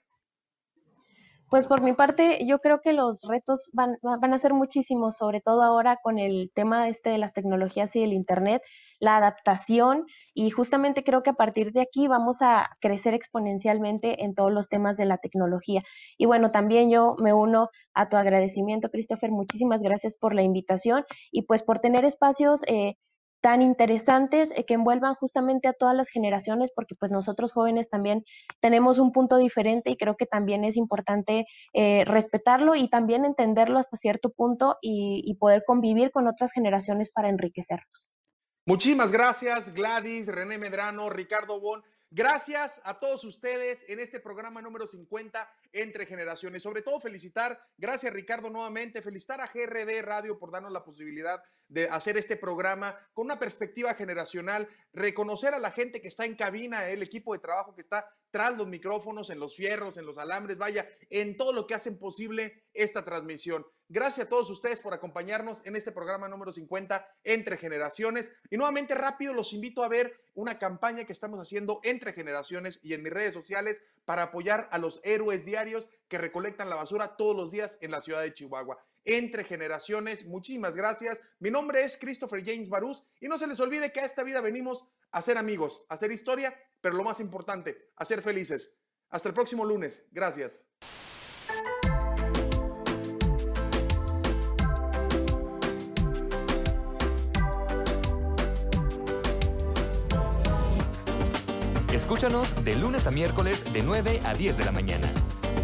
Pues 1.50 1.66
por 1.66 1.80
mi 1.80 1.94
parte, 1.94 2.44
yo 2.46 2.58
creo 2.58 2.82
que 2.82 2.92
los 2.92 3.22
retos 3.22 3.70
van, 3.72 3.96
van, 4.02 4.34
a 4.34 4.38
ser 4.38 4.52
muchísimos, 4.52 5.16
sobre 5.16 5.40
todo 5.40 5.62
ahora 5.62 5.96
con 6.02 6.18
el 6.18 6.50
tema 6.54 6.88
este 6.88 7.08
de 7.08 7.16
las 7.16 7.32
tecnologías 7.32 7.96
y 7.96 8.02
el 8.02 8.12
Internet, 8.12 8.60
la 9.00 9.16
adaptación 9.16 10.04
y 10.34 10.50
justamente 10.50 11.04
creo 11.04 11.22
que 11.22 11.30
a 11.30 11.34
partir 11.34 11.72
de 11.72 11.80
aquí 11.80 12.06
vamos 12.06 12.42
a 12.42 12.68
crecer 12.80 13.14
exponencialmente 13.14 14.24
en 14.24 14.34
todos 14.34 14.52
los 14.52 14.68
temas 14.68 14.98
de 14.98 15.06
la 15.06 15.16
tecnología. 15.16 15.82
Y 16.18 16.26
bueno, 16.26 16.50
también 16.50 16.90
yo 16.90 17.16
me 17.18 17.32
uno 17.32 17.70
a 17.94 18.10
tu 18.10 18.18
agradecimiento, 18.18 18.90
Christopher, 18.90 19.30
muchísimas 19.30 19.80
gracias 19.80 20.16
por 20.16 20.34
la 20.34 20.42
invitación 20.42 21.04
y 21.32 21.42
pues 21.42 21.62
por 21.62 21.78
tener 21.78 22.04
espacios 22.04 22.62
eh, 22.66 22.96
tan 23.40 23.62
interesantes 23.62 24.50
eh, 24.54 24.64
que 24.64 24.74
envuelvan 24.74 25.14
justamente 25.14 25.68
a 25.68 25.72
todas 25.72 25.94
las 25.94 26.08
generaciones, 26.08 26.70
porque 26.74 26.94
pues 26.94 27.12
nosotros 27.12 27.52
jóvenes 27.52 27.88
también 27.88 28.24
tenemos 28.60 28.98
un 28.98 29.12
punto 29.12 29.36
diferente 29.36 29.90
y 29.90 29.96
creo 29.96 30.16
que 30.16 30.26
también 30.26 30.64
es 30.64 30.76
importante 30.76 31.46
eh, 31.72 32.04
respetarlo 32.04 32.74
y 32.74 32.88
también 32.90 33.24
entenderlo 33.24 33.78
hasta 33.78 33.96
cierto 33.96 34.30
punto 34.30 34.76
y, 34.80 35.22
y 35.24 35.34
poder 35.36 35.62
convivir 35.66 36.10
con 36.10 36.26
otras 36.26 36.52
generaciones 36.52 37.10
para 37.12 37.28
enriquecernos. 37.28 38.10
Muchísimas 38.66 39.10
gracias, 39.10 39.72
Gladys, 39.72 40.26
René 40.26 40.58
Medrano, 40.58 41.08
Ricardo 41.08 41.60
Bon. 41.60 41.82
Gracias 42.10 42.80
a 42.84 42.98
todos 42.98 43.22
ustedes 43.24 43.84
en 43.86 44.00
este 44.00 44.18
programa 44.18 44.62
número 44.62 44.86
50 44.86 45.46
entre 45.72 46.06
generaciones. 46.06 46.62
Sobre 46.62 46.80
todo 46.80 47.00
felicitar, 47.00 47.60
gracias 47.76 48.14
Ricardo 48.14 48.48
nuevamente, 48.48 49.02
felicitar 49.02 49.42
a 49.42 49.46
GRD 49.46 50.00
Radio 50.00 50.38
por 50.38 50.50
darnos 50.50 50.72
la 50.72 50.82
posibilidad 50.82 51.42
de 51.68 51.86
hacer 51.90 52.16
este 52.16 52.36
programa 52.36 52.98
con 53.12 53.26
una 53.26 53.38
perspectiva 53.38 53.92
generacional, 53.92 54.66
reconocer 54.94 55.52
a 55.52 55.58
la 55.58 55.70
gente 55.70 56.00
que 56.00 56.08
está 56.08 56.24
en 56.24 56.34
cabina, 56.34 56.88
el 56.88 57.02
equipo 57.02 57.34
de 57.34 57.40
trabajo 57.40 57.74
que 57.74 57.82
está 57.82 58.08
tras 58.30 58.56
los 58.56 58.66
micrófonos, 58.66 59.30
en 59.30 59.40
los 59.40 59.56
fierros, 59.56 59.96
en 59.96 60.06
los 60.06 60.18
alambres, 60.18 60.58
vaya, 60.58 60.88
en 61.10 61.36
todo 61.36 61.52
lo 61.52 61.66
que 61.66 61.74
hacen 61.74 61.98
posible 61.98 62.64
esta 62.74 63.04
transmisión. 63.04 63.64
Gracias 63.90 64.26
a 64.26 64.28
todos 64.28 64.50
ustedes 64.50 64.80
por 64.80 64.92
acompañarnos 64.92 65.62
en 65.64 65.74
este 65.74 65.92
programa 65.92 66.28
número 66.28 66.52
50 66.52 67.08
entre 67.24 67.56
generaciones. 67.56 68.32
Y 68.50 68.58
nuevamente 68.58 68.94
rápido 68.94 69.32
los 69.32 69.54
invito 69.54 69.82
a 69.82 69.88
ver 69.88 70.14
una 70.34 70.58
campaña 70.58 71.06
que 71.06 71.12
estamos 71.14 71.40
haciendo 71.40 71.80
entre 71.82 72.12
generaciones 72.12 72.80
y 72.82 72.92
en 72.92 73.02
mis 73.02 73.12
redes 73.12 73.32
sociales 73.32 73.80
para 74.04 74.24
apoyar 74.24 74.68
a 74.72 74.78
los 74.78 75.00
héroes 75.04 75.46
diarios 75.46 75.88
que 76.08 76.18
recolectan 76.18 76.68
la 76.68 76.76
basura 76.76 77.16
todos 77.16 77.34
los 77.34 77.50
días 77.50 77.78
en 77.80 77.90
la 77.90 78.02
ciudad 78.02 78.20
de 78.20 78.34
Chihuahua. 78.34 78.78
Entre 79.10 79.42
generaciones, 79.42 80.26
muchísimas 80.26 80.74
gracias. 80.74 81.18
Mi 81.38 81.50
nombre 81.50 81.82
es 81.82 81.96
Christopher 81.96 82.44
James 82.44 82.68
Barús 82.68 83.06
y 83.20 83.26
no 83.26 83.38
se 83.38 83.46
les 83.46 83.58
olvide 83.58 83.90
que 83.90 84.00
a 84.00 84.04
esta 84.04 84.22
vida 84.22 84.42
venimos 84.42 84.86
a 85.12 85.22
ser 85.22 85.38
amigos, 85.38 85.82
a 85.88 85.94
hacer 85.94 86.12
historia, 86.12 86.54
pero 86.82 86.94
lo 86.94 87.04
más 87.04 87.18
importante, 87.18 87.88
a 87.96 88.04
ser 88.04 88.20
felices. 88.20 88.78
Hasta 89.08 89.30
el 89.30 89.34
próximo 89.34 89.64
lunes. 89.64 90.04
Gracias. 90.10 90.62
Escúchanos 101.94 102.62
de 102.62 102.76
lunes 102.76 103.06
a 103.06 103.10
miércoles 103.10 103.72
de 103.72 103.82
9 103.82 104.20
a 104.26 104.34
10 104.34 104.58
de 104.58 104.64
la 104.66 104.72
mañana. 104.72 105.10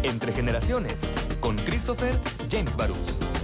Entre 0.01 0.33
generaciones, 0.33 0.99
con 1.39 1.55
Christopher 1.57 2.15
James 2.49 2.75
Barús. 2.75 3.34